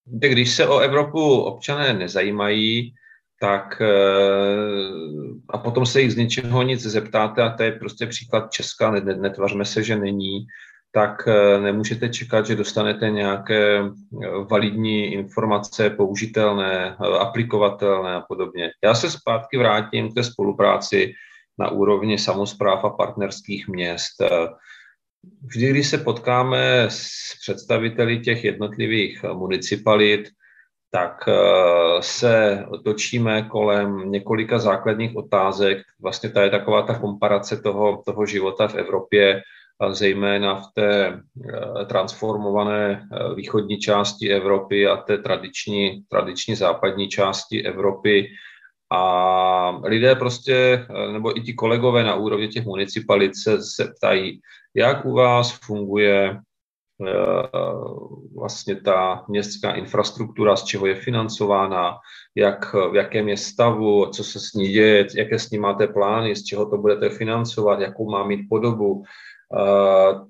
Když 0.06 0.50
se 0.50 0.68
o 0.68 0.78
Evropu 0.78 1.40
občané 1.40 1.92
nezajímají, 1.92 2.94
tak 3.40 3.82
eh, 3.82 3.86
a 5.48 5.58
potom 5.58 5.86
se 5.86 6.00
jich 6.00 6.12
z 6.12 6.16
ničeho 6.16 6.62
nic 6.62 6.80
zeptáte, 6.80 7.42
a 7.42 7.50
to 7.50 7.62
je 7.62 7.72
prostě 7.72 8.06
příklad 8.06 8.50
Česka, 8.50 8.90
netvařme 8.90 9.64
se, 9.64 9.82
že 9.82 9.96
není, 9.96 10.46
tak 10.92 11.28
eh, 11.28 11.60
nemůžete 11.60 12.08
čekat, 12.08 12.46
že 12.46 12.56
dostanete 12.56 13.10
nějaké 13.10 13.78
eh, 13.78 13.90
validní 14.50 15.12
informace, 15.12 15.90
použitelné, 15.90 16.96
aplikovatelné 17.20 18.14
a 18.14 18.20
podobně. 18.20 18.70
Já 18.84 18.94
se 18.94 19.10
zpátky 19.10 19.58
vrátím 19.58 20.10
k 20.10 20.14
té 20.14 20.22
spolupráci 20.24 21.14
na 21.58 21.70
úrovni 21.70 22.18
samozpráv 22.18 22.84
a 22.84 22.90
partnerských 22.90 23.68
měst. 23.68 24.22
Vždy, 25.46 25.70
když 25.70 25.88
se 25.88 25.98
potkáme 25.98 26.84
s 26.88 27.08
představiteli 27.40 28.20
těch 28.20 28.44
jednotlivých 28.44 29.24
municipalit, 29.32 30.28
tak 30.90 31.28
eh, 31.28 31.32
se 32.00 32.64
točíme 32.84 33.42
kolem 33.42 34.10
několika 34.10 34.58
základních 34.58 35.16
otázek. 35.16 35.78
Vlastně 36.02 36.30
to 36.30 36.40
je 36.40 36.50
taková 36.50 36.82
ta 36.82 36.98
komparace 36.98 37.56
toho, 37.56 38.02
toho 38.06 38.26
života 38.26 38.68
v 38.68 38.74
Evropě, 38.74 39.42
zejména 39.90 40.54
v 40.54 40.66
té 40.74 41.06
eh, 41.06 41.84
transformované 41.84 43.02
eh, 43.02 43.34
východní 43.34 43.78
části 43.78 44.32
Evropy 44.32 44.86
a 44.86 44.96
té 44.96 45.18
tradiční, 45.18 46.02
tradiční 46.08 46.54
západní 46.54 47.08
části 47.08 47.64
Evropy. 47.64 48.28
A 48.94 49.80
lidé 49.84 50.14
prostě, 50.14 50.86
nebo 51.12 51.38
i 51.38 51.40
ti 51.40 51.54
kolegové 51.54 52.04
na 52.04 52.14
úrovni 52.14 52.48
těch 52.48 52.64
municipalit 52.64 53.32
se, 53.36 53.62
se 53.62 53.92
ptají, 53.96 54.40
jak 54.74 55.04
u 55.04 55.12
vás 55.12 55.52
funguje 55.52 56.40
Eh, 57.08 57.48
vlastně 58.34 58.76
ta 58.76 59.24
městská 59.28 59.72
infrastruktura, 59.72 60.56
z 60.56 60.64
čeho 60.64 60.86
je 60.86 60.94
financována, 60.94 61.98
jak, 62.34 62.74
v 62.74 62.94
jakém 62.94 63.28
je 63.28 63.36
stavu, 63.36 64.06
co 64.06 64.24
se 64.24 64.40
s 64.40 64.52
ní 64.52 64.68
děje, 64.68 65.06
jaké 65.16 65.38
s 65.38 65.50
ní 65.50 65.58
máte 65.58 65.86
plány, 65.86 66.36
z 66.36 66.44
čeho 66.44 66.66
to 66.66 66.78
budete 66.78 67.08
financovat, 67.08 67.80
jakou 67.80 68.10
má 68.10 68.24
mít 68.26 68.46
podobu. 68.48 69.02
Eh, 69.58 70.20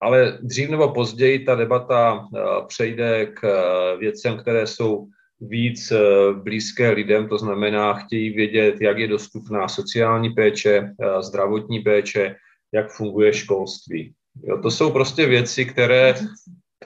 ale 0.00 0.38
dřív 0.42 0.70
nebo 0.70 0.92
později 0.92 1.44
ta 1.44 1.54
debata 1.54 2.28
přejde 2.66 3.26
k 3.26 3.46
věcem, 3.98 4.38
které 4.38 4.66
jsou 4.66 5.06
víc 5.48 5.92
blízké 6.42 6.90
lidem, 6.90 7.28
to 7.28 7.38
znamená, 7.38 7.94
chtějí 7.94 8.30
vědět, 8.30 8.74
jak 8.80 8.98
je 8.98 9.08
dostupná 9.08 9.68
sociální 9.68 10.30
péče, 10.30 10.94
zdravotní 11.20 11.80
péče, 11.80 12.36
jak 12.74 12.92
funguje 12.92 13.32
školství. 13.32 14.12
Jo, 14.42 14.58
to 14.62 14.70
jsou 14.70 14.90
prostě 14.90 15.26
věci, 15.26 15.64
které 15.64 16.14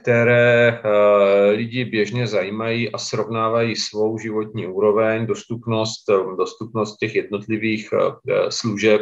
které 0.00 0.80
uh, 0.84 1.56
lidi 1.56 1.84
běžně 1.84 2.26
zajímají 2.26 2.92
a 2.92 2.98
srovnávají 2.98 3.76
svou 3.76 4.18
životní 4.18 4.66
úroveň, 4.66 5.26
dostupnost, 5.26 6.10
eh, 6.10 6.36
dostupnost 6.36 6.96
těch 6.96 7.14
jednotlivých 7.14 7.90
služeb, 8.48 9.00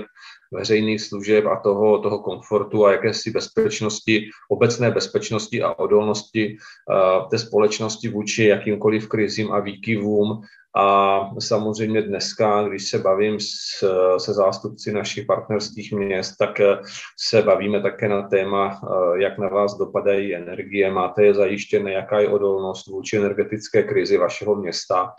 veřejných 0.52 1.00
služeb 1.02 1.46
a 1.46 1.56
toho, 1.56 1.98
toho 1.98 2.18
komfortu 2.18 2.86
a 2.86 2.92
jakési 2.92 3.30
bezpečnosti, 3.30 4.30
obecné 4.50 4.90
bezpečnosti 4.90 5.62
a 5.62 5.78
odolnosti 5.78 6.56
uh, 6.56 7.28
té 7.28 7.38
společnosti 7.38 8.08
vůči 8.08 8.44
jakýmkoliv 8.44 9.08
krizím 9.08 9.52
a 9.52 9.60
výkyvům 9.60 10.42
a 10.76 11.20
samozřejmě 11.38 12.02
dneska, 12.02 12.68
když 12.68 12.88
se 12.88 12.98
bavím 12.98 13.40
s, 13.40 13.84
se 14.18 14.32
zástupci 14.32 14.92
našich 14.92 15.26
partnerských 15.26 15.92
měst, 15.92 16.36
tak 16.38 16.60
eh, 16.60 16.78
se 17.18 17.42
bavíme 17.42 17.82
také 17.82 18.08
na 18.08 18.22
téma, 18.22 18.80
eh, 18.82 19.22
jak 19.22 19.38
na 19.38 19.48
vás 19.48 19.74
dopadají 19.74 20.34
energie, 20.34 20.90
máte 20.90 21.24
je 21.24 21.34
zajištěné, 21.34 21.92
jaká 21.92 22.20
je 22.20 22.28
odolnost 22.28 22.86
vůči 22.86 23.16
energetické 23.16 23.82
krizi 23.82 24.18
vašeho 24.18 24.54
města, 24.54 25.12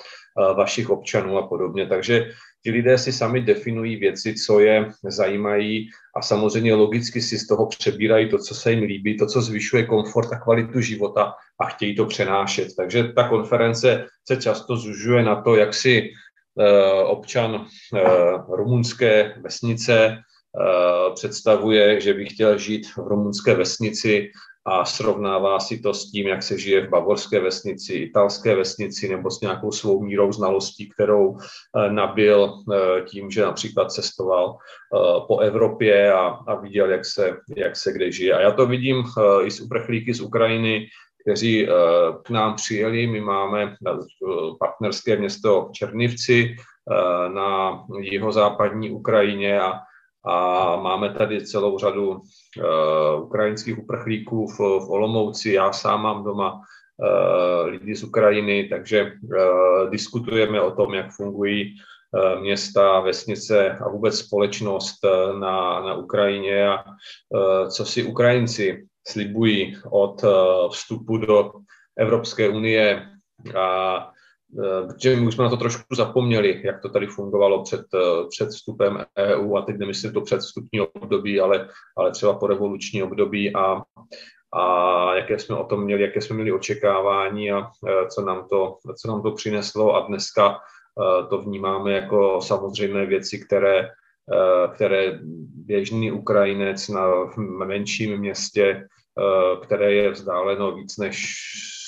vašich 0.57 0.89
občanů 0.89 1.38
a 1.38 1.47
podobně. 1.47 1.88
Takže 1.88 2.30
ti 2.64 2.72
lidé 2.72 2.97
si 2.97 3.12
sami 3.12 3.41
definují 3.41 3.95
věci, 3.95 4.36
co 4.36 4.60
je 4.60 4.91
zajímají 5.03 5.89
a 6.16 6.22
samozřejmě 6.22 6.74
logicky 6.74 7.22
si 7.22 7.38
z 7.38 7.47
toho 7.47 7.68
přebírají 7.68 8.30
to, 8.30 8.38
co 8.38 8.55
se 8.55 8.72
jim 8.72 8.84
líbí, 8.84 9.18
to, 9.18 9.28
co 9.28 9.41
zvyšuje 9.41 9.86
komfort 9.86 10.34
a 10.34 10.39
kvalitu 10.39 10.82
života 10.82 11.34
a 11.62 11.66
chtějí 11.66 11.95
to 11.95 12.05
přenášet. 12.05 12.68
Takže 12.78 13.03
ta 13.03 13.30
konference 13.30 14.05
se 14.28 14.38
často 14.38 14.78
zužuje 14.78 15.24
na 15.24 15.41
to, 15.41 15.55
jak 15.55 15.74
si 15.74 16.10
eh, 16.60 17.03
občan 17.03 17.66
eh, 17.95 18.01
rumunské 18.47 19.36
vesnice 19.41 20.18
eh, 20.18 21.14
představuje, 21.14 22.01
že 22.01 22.14
by 22.14 22.26
chtěl 22.26 22.58
žít 22.58 22.88
v 22.88 22.97
rumunské 22.97 23.55
vesnici 23.55 24.32
a 24.68 24.86
srovnává 24.86 25.59
si 25.59 25.80
to 25.80 25.93
s 25.93 26.11
tím, 26.11 26.28
jak 26.28 26.43
se 26.43 26.59
žije 26.59 26.88
v 26.88 26.89
bavorské 26.89 27.39
vesnici, 27.39 27.93
italské 27.93 28.55
vesnici 28.55 29.09
nebo 29.09 29.32
s 29.32 29.41
nějakou 29.41 29.72
svou 29.72 30.03
mírou 30.03 30.32
znalostí, 30.32 30.89
kterou 30.89 31.38
eh, 31.38 31.91
nabil 31.91 32.53
eh, 32.74 33.01
tím, 33.01 33.32
že 33.32 33.41
například 33.41 33.91
cestoval 33.91 34.57
eh, 34.57 34.97
po 35.28 35.39
Evropě 35.39 36.13
a, 36.13 36.28
a 36.28 36.55
viděl, 36.55 36.91
jak 36.91 37.05
se, 37.05 37.38
jak 37.55 37.76
se 37.76 37.93
kde 37.93 38.11
žije. 38.11 38.34
A 38.34 38.41
já 38.41 38.51
to 38.51 38.65
vidím 38.65 39.03
i 39.43 39.51
z 39.51 39.61
uprchlíky 39.61 40.13
z 40.13 40.22
Ukrajiny, 40.22 40.88
kteří 41.22 41.68
k 42.24 42.30
nám 42.30 42.55
přijeli. 42.55 43.07
My 43.07 43.22
máme 43.22 43.76
partnerské 44.59 45.18
město 45.18 45.70
Černivci 45.74 46.55
na 47.34 47.84
jihozápadní 47.99 48.91
Ukrajině 48.91 49.61
a 49.61 49.74
a 50.28 50.75
máme 50.75 51.13
tady 51.13 51.45
celou 51.45 51.78
řadu 51.78 52.09
uh, 52.09 53.23
ukrajinských 53.23 53.80
uprchlíků 53.80 54.47
v, 54.47 54.59
v 54.59 54.89
Olomouci. 54.89 55.51
Já 55.51 55.71
sám 55.71 56.01
mám 56.01 56.23
doma 56.23 56.53
uh, 56.53 57.67
lidi 57.67 57.95
z 57.95 58.03
Ukrajiny, 58.03 58.63
takže 58.63 59.03
uh, 59.03 59.89
diskutujeme 59.89 60.61
o 60.61 60.71
tom, 60.71 60.93
jak 60.93 61.11
fungují 61.11 61.75
města, 62.39 62.99
vesnice 62.99 63.69
a 63.69 63.89
vůbec 63.89 64.19
společnost 64.19 64.99
na, 65.39 65.82
na 65.82 65.93
Ukrajině 65.95 66.67
a 66.67 66.84
co 67.69 67.86
si 67.86 68.03
Ukrajinci 68.03 68.88
slibují 69.07 69.78
od 69.91 70.21
vstupu 70.71 71.17
do 71.17 71.51
Evropské 71.97 72.49
unie 72.49 73.09
a 73.55 74.11
protože 74.88 75.16
my 75.16 75.28
už 75.28 75.36
jsme 75.36 75.43
na 75.43 75.50
to 75.50 75.58
trošku 75.58 75.95
zapomněli, 75.95 76.62
jak 76.64 76.82
to 76.82 76.89
tady 76.89 77.08
fungovalo 77.08 77.64
před, 77.64 77.86
eh, 77.95 78.28
před 78.30 78.50
vstupem 78.50 79.06
EU 79.18 79.56
a 79.56 79.62
teď 79.62 79.78
nemyslím 79.78 80.14
to 80.14 80.22
před 80.22 80.41
vstupní 80.41 80.82
období, 80.82 81.39
ale, 81.39 81.70
ale 81.98 82.12
třeba 82.12 82.34
po 82.34 82.48
revoluční 82.48 83.04
období 83.04 83.56
a, 83.56 83.82
a 84.54 85.16
jaké 85.16 85.39
jsme 85.39 85.56
o 85.56 85.64
tom 85.64 85.84
měli, 85.84 86.02
jaké 86.02 86.22
jsme 86.22 86.36
měli 86.36 86.52
očekávání 86.52 87.52
a 87.52 87.62
eh, 87.88 88.08
co 88.08 88.22
nám 88.22 88.48
to, 88.50 88.78
co 89.02 89.08
nám 89.08 89.22
to 89.22 89.32
přineslo. 89.32 89.95
A 89.95 90.08
dneska 90.08 90.58
to 91.30 91.41
vnímáme 91.41 91.93
jako 91.93 92.41
samozřejmé 92.41 93.06
věci, 93.06 93.45
které, 93.45 93.89
které 94.74 95.20
běžný 95.56 96.12
Ukrajinec 96.12 96.88
na 96.88 97.08
menším 97.66 98.18
městě, 98.18 98.88
které 99.64 99.93
je 99.93 100.12
vzdáleno 100.12 100.72
víc 100.72 100.98
než 100.98 101.36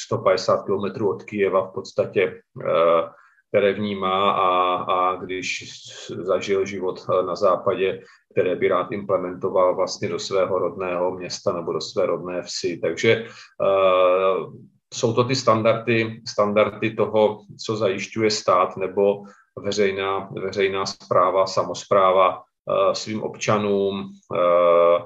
150 0.09 0.65
km 0.65 1.05
od 1.05 1.23
Kijeva 1.23 1.61
v 1.61 1.73
podstatě, 1.73 2.41
eh, 2.65 3.09
které 3.49 3.73
vnímá 3.73 4.31
a, 4.31 4.75
a 4.75 5.15
když 5.15 5.65
zažil 6.09 6.65
život 6.65 7.05
eh, 7.09 7.23
na 7.23 7.35
západě, 7.35 8.01
které 8.31 8.55
by 8.55 8.67
rád 8.67 8.91
implementoval 8.91 9.75
vlastně 9.75 10.09
do 10.09 10.19
svého 10.19 10.59
rodného 10.59 11.11
města 11.11 11.53
nebo 11.53 11.73
do 11.73 11.81
své 11.81 12.05
rodné 12.05 12.41
vsi. 12.41 12.77
Takže 12.77 13.25
uh, 13.25 14.53
jsou 14.93 15.13
to 15.13 15.23
ty 15.23 15.35
standardy, 15.35 16.21
standardy 16.27 16.93
toho, 16.93 17.41
co 17.65 17.75
zajišťuje 17.75 18.31
stát 18.31 18.77
nebo 18.77 19.23
veřejná, 19.57 20.29
veřejná 20.43 20.85
zpráva, 20.85 21.47
samozpráva 21.47 22.37
uh, 22.37 22.93
svým 22.93 23.23
občanům 23.23 23.95
uh, 23.99 25.01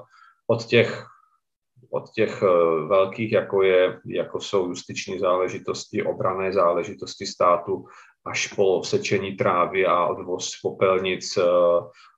od 0.46 0.64
těch 0.64 1.06
od 1.94 2.10
těch 2.10 2.42
eh, 2.42 2.46
velkých, 2.86 3.32
jako, 3.32 3.62
je, 3.62 4.00
jako 4.06 4.40
jsou 4.40 4.66
justiční 4.66 5.18
záležitosti, 5.18 6.02
obrané 6.02 6.52
záležitosti 6.52 7.26
státu, 7.26 7.84
až 8.26 8.46
po 8.46 8.82
sečení 8.84 9.36
trávy 9.36 9.86
a 9.86 10.06
odvoz 10.06 10.50
popelnic 10.62 11.36
eh, 11.36 11.42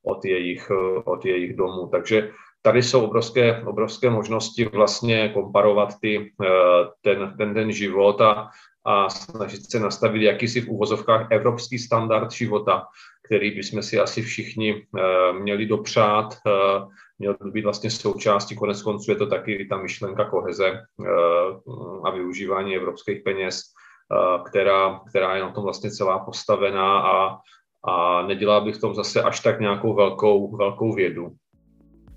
od 0.05 0.25
jejich, 0.25 0.71
eh, 0.71 1.03
od 1.05 1.25
jejich 1.25 1.57
domů. 1.57 1.89
Takže 1.93 2.31
tady 2.63 2.83
jsou 2.83 3.05
obrovské, 3.05 3.63
obrovské 3.63 4.11
možnosti 4.11 4.65
vlastně 4.65 5.29
komparovat 5.29 6.01
ty, 6.01 6.33
ten, 7.03 7.35
ten 7.39 7.55
den 7.55 7.73
život 7.73 8.21
a, 8.21 8.51
a 8.85 9.09
snažit 9.11 9.71
se 9.71 9.81
nastavit 9.81 10.23
jakýsi 10.23 10.61
v 10.61 10.69
úvozovkách 10.69 11.31
evropský 11.31 11.79
standard 11.79 12.33
života, 12.33 12.87
který 13.27 13.51
bychom 13.51 13.83
si 13.83 13.99
asi 13.99 14.23
všichni 14.23 14.87
měli 15.33 15.67
dopřát 15.67 16.35
měl 17.19 17.37
by 17.45 17.51
být 17.51 17.65
vlastně 17.65 17.91
součástí, 17.91 18.57
konec 18.57 18.83
konců 18.83 19.11
je 19.11 19.17
to 19.17 19.27
taky 19.27 19.67
ta 19.71 19.77
myšlenka 19.77 20.25
koheze 20.25 20.67
eh, 20.69 21.11
a 22.05 22.11
využívání 22.11 22.77
evropských 22.77 23.23
peněz, 23.23 23.61
eh, 23.61 24.39
která, 24.51 25.01
která 25.09 25.37
je 25.37 25.43
na 25.43 25.51
tom 25.51 25.65
vlastně 25.65 25.91
celá 25.91 26.19
postavená 26.19 27.01
a, 27.01 27.39
a 27.85 28.23
nedělá 28.23 28.61
bych 28.61 28.75
v 28.75 28.81
tom 28.81 28.95
zase 28.95 29.23
až 29.23 29.41
tak 29.41 29.61
nějakou 29.61 29.95
velkou, 29.95 30.57
velkou 30.57 30.93
vědu. 30.93 31.29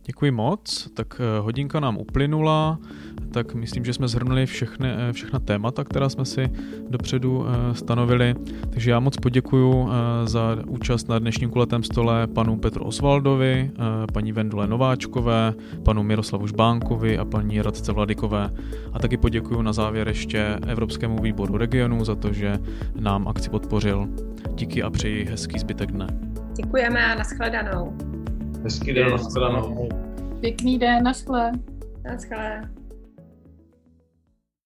Děkuji 0.06 0.32
moc, 0.32 0.90
tak 0.94 1.22
eh, 1.22 1.40
hodinka 1.40 1.80
nám 1.80 1.98
uplynula, 1.98 2.80
tak 3.32 3.54
myslím, 3.54 3.86
že 3.86 3.94
jsme 3.94 4.08
zhrnuli 4.08 4.46
všechny, 4.46 4.90
eh, 4.90 5.14
všechna 5.14 5.40
témata, 5.40 5.84
která 5.84 6.10
jsme 6.10 6.26
si 6.26 6.50
dopředu 6.90 7.46
eh, 7.48 7.76
stanovili. 7.76 8.36
Takže 8.70 8.92
já 8.92 9.00
moc 9.00 9.18
poděkuji 9.18 9.88
za 10.24 10.58
účast 10.68 11.10
na 11.10 11.20
dnešním 11.20 11.50
kulatém 11.50 11.84
stole 11.84 12.28
panu 12.28 12.58
Petru 12.58 12.86
Osvaldovi, 12.86 13.72
paní 14.14 14.32
Vendule 14.32 14.68
Nováčkové, 14.68 15.54
panu 15.84 16.04
Miroslavu 16.04 16.48
Žbánkovi 16.48 17.18
a 17.18 17.26
paní 17.26 17.62
Radce 17.62 17.92
Vladikové. 17.92 18.50
A 18.94 19.00
taky 19.00 19.18
poděkuji 19.18 19.62
na 19.62 19.74
závěr 19.74 20.08
ještě 20.08 20.60
Evropskému 20.68 21.22
výboru 21.22 21.58
regionu 21.58 22.06
za 22.06 22.16
to, 22.16 22.34
že 22.34 22.60
nám 22.96 23.28
akci 23.28 23.50
podpořil. 23.50 24.08
Díky 24.56 24.84
a 24.84 24.90
přeji 24.90 25.26
hezký 25.26 25.60
zbytek 25.60 25.92
dne. 25.92 26.08
Děkujeme 26.64 27.06
a 27.06 27.16
nashledanou. 27.16 28.19
Hezký 28.64 28.94
den, 28.94 29.12
nashledanou. 29.12 29.90
Pěkný 30.40 30.80
den, 30.80 31.04
naschle. 31.04 31.52
Naschle. 32.04 32.70